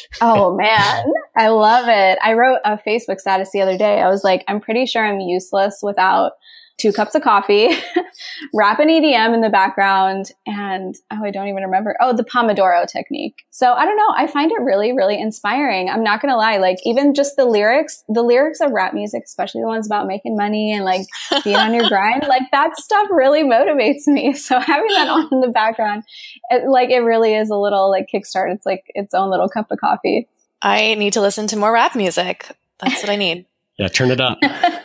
oh 0.20 0.56
man, 0.56 1.04
I 1.36 1.48
love 1.48 1.88
it. 1.88 2.18
I 2.22 2.34
wrote 2.34 2.60
a 2.64 2.78
Facebook 2.78 3.18
status 3.18 3.50
the 3.52 3.62
other 3.62 3.76
day. 3.76 4.00
I 4.00 4.08
was 4.08 4.22
like, 4.22 4.44
I'm 4.46 4.60
pretty 4.60 4.86
sure 4.86 5.04
I'm 5.04 5.18
useless 5.18 5.80
without 5.82 6.32
two 6.78 6.92
cups 6.92 7.14
of 7.16 7.22
coffee, 7.22 7.70
rap 8.54 8.78
an 8.78 8.88
EDM 8.88 9.34
in 9.34 9.40
the 9.40 9.50
background, 9.50 10.30
and 10.46 10.94
oh, 11.10 11.24
I 11.24 11.30
don't 11.30 11.48
even 11.48 11.64
remember. 11.64 11.96
Oh, 12.00 12.16
the 12.16 12.24
Pomodoro 12.24 12.86
technique. 12.86 13.34
So 13.50 13.72
I 13.72 13.84
don't 13.84 13.96
know. 13.96 14.14
I 14.16 14.28
find 14.28 14.52
it 14.52 14.60
really, 14.62 14.92
really 14.92 15.20
inspiring. 15.20 15.90
I'm 15.90 16.04
not 16.04 16.22
going 16.22 16.30
to 16.30 16.36
lie. 16.36 16.58
Like 16.58 16.78
even 16.84 17.14
just 17.14 17.36
the 17.36 17.44
lyrics, 17.44 18.04
the 18.08 18.22
lyrics 18.22 18.60
of 18.60 18.70
rap 18.70 18.94
music, 18.94 19.24
especially 19.24 19.60
the 19.60 19.66
ones 19.66 19.86
about 19.86 20.06
making 20.06 20.36
money 20.36 20.72
and 20.72 20.84
like 20.84 21.06
being 21.42 21.56
on 21.56 21.74
your 21.74 21.88
grind, 21.88 22.24
like 22.28 22.50
that 22.52 22.78
stuff 22.78 23.08
really 23.10 23.42
motivates 23.42 24.06
me. 24.06 24.36
So 24.48 24.58
having 24.60 24.88
that 24.92 25.08
on 25.08 25.28
in 25.32 25.40
the 25.40 25.48
background, 25.48 26.04
it, 26.48 26.68
like 26.68 26.90
it 26.90 27.00
really 27.00 27.34
is 27.34 27.50
a 27.50 27.56
little 27.56 27.90
like 27.90 28.08
kickstart. 28.12 28.54
It's 28.54 28.64
like 28.64 28.84
its 28.94 29.12
own 29.12 29.30
little 29.30 29.48
cup 29.48 29.70
of 29.70 29.78
coffee. 29.78 30.26
I 30.62 30.94
need 30.94 31.12
to 31.14 31.20
listen 31.20 31.48
to 31.48 31.56
more 31.56 31.72
rap 31.72 31.94
music. 31.94 32.48
That's 32.78 33.02
what 33.02 33.10
I 33.10 33.16
need. 33.16 33.47
Yeah, 33.78 33.88
turn 33.88 34.10
it 34.10 34.20
up. 34.20 34.38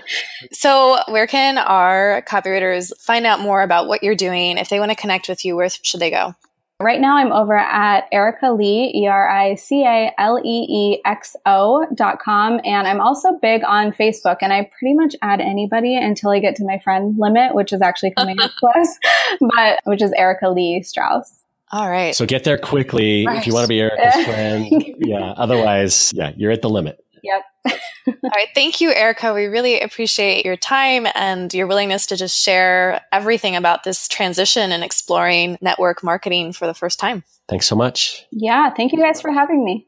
so, 0.52 1.00
where 1.08 1.26
can 1.26 1.58
our 1.58 2.24
copywriters 2.28 2.92
find 3.02 3.26
out 3.26 3.40
more 3.40 3.64
about 3.64 3.88
what 3.88 4.04
you're 4.04 4.16
doing? 4.16 4.58
If 4.58 4.70
they 4.70 4.80
want 4.80 4.92
to 4.92 4.96
connect 4.96 5.28
with 5.28 5.44
you, 5.44 5.56
where 5.56 5.70
should 5.70 6.00
they 6.00 6.12
go? 6.12 6.36
Right 6.80 7.00
now, 7.00 7.18
I'm 7.18 7.32
over 7.32 7.56
at 7.56 8.08
Erica 8.12 8.52
Lee, 8.52 8.92
E 8.94 9.08
R 9.08 9.30
I 9.30 9.56
C 9.56 9.84
A 9.86 10.14
L 10.18 10.38
E 10.44 10.66
E 10.70 11.02
X 11.06 11.36
O 11.46 11.88
dot 11.96 12.20
com. 12.20 12.60
And 12.64 12.88
I'm 12.88 13.00
also 13.00 13.40
big 13.42 13.64
on 13.64 13.94
Facebook. 13.94 14.38
And 14.42 14.52
I 14.52 14.70
pretty 14.78 14.94
much 14.94 15.16
add 15.22 15.40
anybody 15.40 15.96
until 15.96 16.32
I 16.32 16.40
get 16.40 16.56
to 16.58 16.66
my 16.66 16.80
friend 16.80 17.16
limit, 17.18 17.56
which 17.56 17.72
is 17.74 17.82
actually 17.82 18.12
coming 18.12 18.40
up 18.40 18.52
close, 18.60 18.98
but 19.40 19.80
which 19.86 20.02
is 20.02 20.12
Erica 20.12 20.50
Lee 20.50 20.84
Strauss. 20.84 21.44
All 21.72 21.90
right. 21.90 22.14
So 22.16 22.26
get 22.26 22.44
there 22.44 22.58
quickly 22.58 23.26
right. 23.26 23.38
if 23.38 23.48
you 23.48 23.54
want 23.54 23.64
to 23.64 23.70
be 23.70 23.80
Erica's 23.80 24.26
friend. 24.26 24.68
yeah. 25.00 25.34
Otherwise, 25.38 26.12
yeah, 26.14 26.34
you're 26.36 26.52
at 26.52 26.62
the 26.62 26.70
limit. 26.70 27.04
Yep. 27.24 27.44
All 27.66 28.32
right. 28.36 28.50
Thank 28.54 28.82
you, 28.82 28.94
Erica. 28.94 29.34
We 29.34 29.46
really 29.46 29.80
appreciate 29.80 30.46
your 30.46 30.58
time 30.58 31.08
and 31.16 31.54
your 31.54 31.68
willingness 31.68 32.06
to 32.08 32.18
just 32.18 32.40
share 32.40 33.02
everything 33.12 33.56
about 33.56 33.84
this 33.84 34.08
transition 34.08 34.72
and 34.72 34.84
exploring 34.84 35.58
network 35.62 36.04
marketing 36.04 36.54
for 36.54 36.68
the 36.68 36.74
first 36.74 37.00
time. 37.00 37.24
Thanks 37.48 37.68
so 37.68 37.76
much. 37.76 38.26
Yeah. 38.32 38.70
Thank 38.72 38.92
you 38.92 39.00
guys 39.00 39.22
for 39.22 39.32
having 39.32 39.64
me. 39.64 39.88